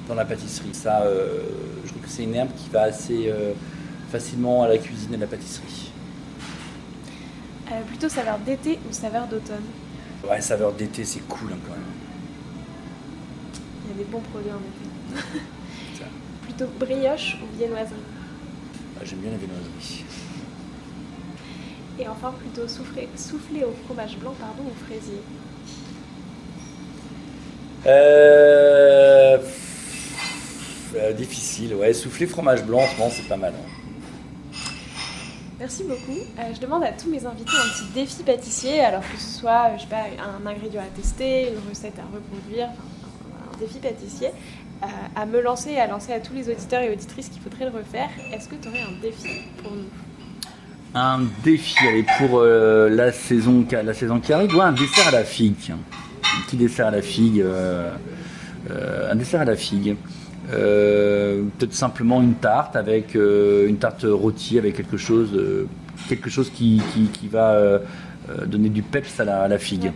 dans 0.10 0.16
la 0.16 0.26
pâtisserie. 0.26 0.74
Ça, 0.74 1.06
je 1.86 1.90
trouve 1.90 2.02
que 2.02 2.10
c'est 2.10 2.24
une 2.24 2.36
herbe 2.36 2.52
qui 2.58 2.70
va 2.70 2.82
assez 2.84 3.32
facilement 4.12 4.64
à 4.64 4.68
la 4.68 4.78
cuisine 4.78 5.14
et 5.14 5.16
à 5.16 5.20
la 5.20 5.28
pâtisserie. 5.28 5.93
Euh, 7.74 7.82
plutôt 7.88 8.10
saveur 8.10 8.38
d'été 8.38 8.78
ou 8.88 8.94
saveur 8.94 9.26
d'automne 9.28 9.64
Ouais, 10.30 10.40
saveur 10.42 10.74
d'été, 10.74 11.04
c'est 11.04 11.22
cool 11.28 11.50
hein, 11.54 11.58
quand 11.66 11.74
même. 11.74 11.82
Il 13.86 13.92
y 13.92 13.94
a 13.96 13.98
des 13.98 14.12
bons 14.12 14.22
produits 14.22 14.52
en 14.52 14.58
été. 14.58 15.40
plutôt 16.44 16.68
brioche 16.80 17.38
ou 17.42 17.58
viennoiserie? 17.58 17.96
Ah, 19.00 19.04
J'aime 19.04 19.20
bien 19.20 19.32
la 19.32 19.38
viennoiserie. 19.38 20.06
Et 22.00 22.08
enfin, 22.08 22.34
plutôt 22.40 22.68
soufflé, 22.68 23.10
soufflé 23.16 23.64
au 23.64 23.74
fromage 23.86 24.18
blanc 24.18 24.36
pardon, 24.40 24.64
ou 24.64 24.86
fraisier 24.86 25.22
euh... 27.86 29.38
euh 30.96 31.14
difficile, 31.14 31.74
ouais. 31.74 31.94
Soufflé 31.94 32.28
fromage 32.28 32.64
blanc, 32.64 32.84
en 33.00 33.10
c'est 33.10 33.28
pas 33.28 33.38
mal. 33.38 33.54
Hein. 33.56 33.83
Merci 35.64 35.86
beaucoup. 35.86 36.20
Euh, 36.20 36.42
je 36.54 36.60
demande 36.60 36.84
à 36.84 36.92
tous 36.92 37.10
mes 37.10 37.26
invités 37.26 37.54
un 37.56 37.70
petit 37.70 37.94
défi 37.94 38.22
pâtissier, 38.24 38.82
alors 38.82 39.00
que 39.00 39.18
ce 39.18 39.40
soit 39.40 39.72
je 39.78 39.84
sais 39.84 39.88
pas, 39.88 40.04
un 40.20 40.46
ingrédient 40.46 40.82
à 40.82 40.94
tester, 40.94 41.54
une 41.54 41.70
recette 41.70 41.98
à 42.00 42.04
reproduire, 42.14 42.68
un 42.68 43.58
défi 43.58 43.80
pâtissier, 43.80 44.28
euh, 44.84 44.88
à 45.16 45.26
me 45.26 45.40
lancer 45.40 45.72
et 45.72 45.80
à 45.80 45.88
lancer 45.88 46.12
à 46.12 46.20
tous 46.20 46.34
les 46.34 46.50
auditeurs 46.50 46.82
et 46.82 46.92
auditrices 46.92 47.30
qu'il 47.30 47.42
faudrait 47.42 47.64
le 47.64 47.78
refaire. 47.78 48.10
Est-ce 48.34 48.50
que 48.50 48.56
tu 48.56 48.68
aurais 48.68 48.82
un 48.82 49.02
défi 49.02 49.44
pour 49.64 49.72
nous? 49.72 49.86
Un 50.96 51.22
défi, 51.46 51.78
allez, 51.88 52.06
pour 52.18 52.40
euh, 52.40 52.90
la, 52.90 53.14
saison, 53.14 53.66
la 53.72 53.94
saison 53.94 54.20
qui 54.20 54.34
arrive, 54.34 54.60
un 54.60 54.74
dessert 54.74 55.08
à 55.08 55.12
la 55.12 55.24
figue. 55.24 55.72
Un 55.72 56.46
petit 56.46 56.58
dessert 56.58 56.88
à 56.88 56.92
la 56.92 57.02
figue. 57.02 57.42
un 58.70 59.16
dessert 59.16 59.40
à 59.40 59.46
la 59.46 59.56
figue. 59.56 59.96
Euh, 60.52 61.44
peut-être 61.58 61.74
simplement 61.74 62.22
une 62.22 62.36
tarte 62.36 62.76
avec 62.76 63.16
euh, 63.16 63.68
une 63.68 63.78
tarte 63.78 64.06
rôtie 64.08 64.58
avec 64.58 64.76
quelque 64.76 64.98
chose, 64.98 65.32
euh, 65.34 65.68
qui, 66.54 66.82
va 67.32 67.80
donner 68.46 68.70
du 68.70 68.84
peps 68.84 69.20
à 69.20 69.48
la, 69.48 69.58
figue. 69.58 69.92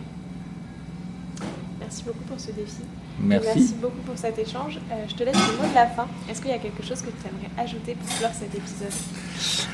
Merci 1.80 2.04
beaucoup 2.04 2.24
pour 2.28 2.40
ce 2.40 2.50
défi. 2.52 2.82
Merci. 3.20 3.48
merci 3.54 3.74
beaucoup 3.80 4.00
pour 4.06 4.16
cet 4.16 4.38
échange. 4.38 4.78
je 5.08 5.14
te 5.14 5.24
laisse 5.24 5.34
le 5.34 5.62
mot 5.62 5.68
de 5.68 5.74
la 5.74 5.86
fin. 5.86 6.06
Est-ce 6.30 6.40
qu'il 6.40 6.50
y 6.50 6.54
a 6.54 6.58
quelque 6.58 6.82
chose 6.82 7.00
que 7.02 7.10
tu 7.10 7.26
aimerais 7.26 7.50
ajouter 7.62 7.94
pour 7.94 8.08
clore 8.18 8.32
cet 8.32 8.54
épisode? 8.54 8.92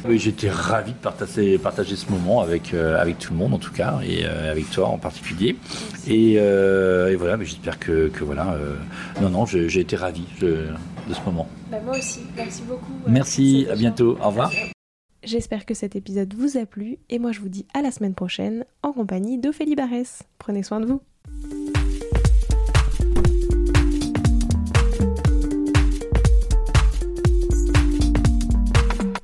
Oui, 0.06 0.18
j'étais 0.18 0.50
ravi 0.50 0.92
de 0.92 0.98
partager, 0.98 1.58
partager 1.58 1.96
ce 1.96 2.10
moment 2.10 2.40
avec, 2.40 2.74
avec 2.74 3.18
tout 3.18 3.32
le 3.32 3.38
monde 3.38 3.54
en 3.54 3.58
tout 3.58 3.72
cas, 3.72 4.00
et 4.02 4.24
avec 4.24 4.70
toi 4.70 4.88
en 4.88 4.98
particulier. 4.98 5.56
Et, 6.06 6.38
voilà, 7.16 7.36
mais 7.36 7.44
j'espère 7.44 7.78
que, 7.78 8.08
que, 8.08 8.24
voilà. 8.24 8.56
non, 9.20 9.30
non, 9.30 9.46
j'ai 9.46 9.80
été 9.80 9.96
ravi 9.96 10.24
de 10.40 10.68
ce 11.12 11.20
moment. 11.24 11.48
Bah, 11.70 11.80
moi 11.84 11.98
aussi. 11.98 12.20
Merci 12.36 12.62
beaucoup. 12.62 12.92
Merci, 13.06 13.66
à 13.70 13.74
bientôt. 13.74 14.16
Au 14.22 14.28
revoir. 14.28 14.52
J'espère 15.24 15.64
que 15.64 15.74
cet 15.74 15.96
épisode 15.96 16.34
vous 16.34 16.58
a 16.58 16.66
plu 16.66 16.98
et 17.08 17.18
moi 17.18 17.32
je 17.32 17.40
vous 17.40 17.48
dis 17.48 17.66
à 17.72 17.80
la 17.80 17.90
semaine 17.90 18.14
prochaine 18.14 18.64
en 18.82 18.92
compagnie 18.92 19.38
d'Ophélie 19.38 19.74
Barès. 19.74 20.22
Prenez 20.38 20.62
soin 20.62 20.80
de 20.80 20.86
vous. 20.86 21.00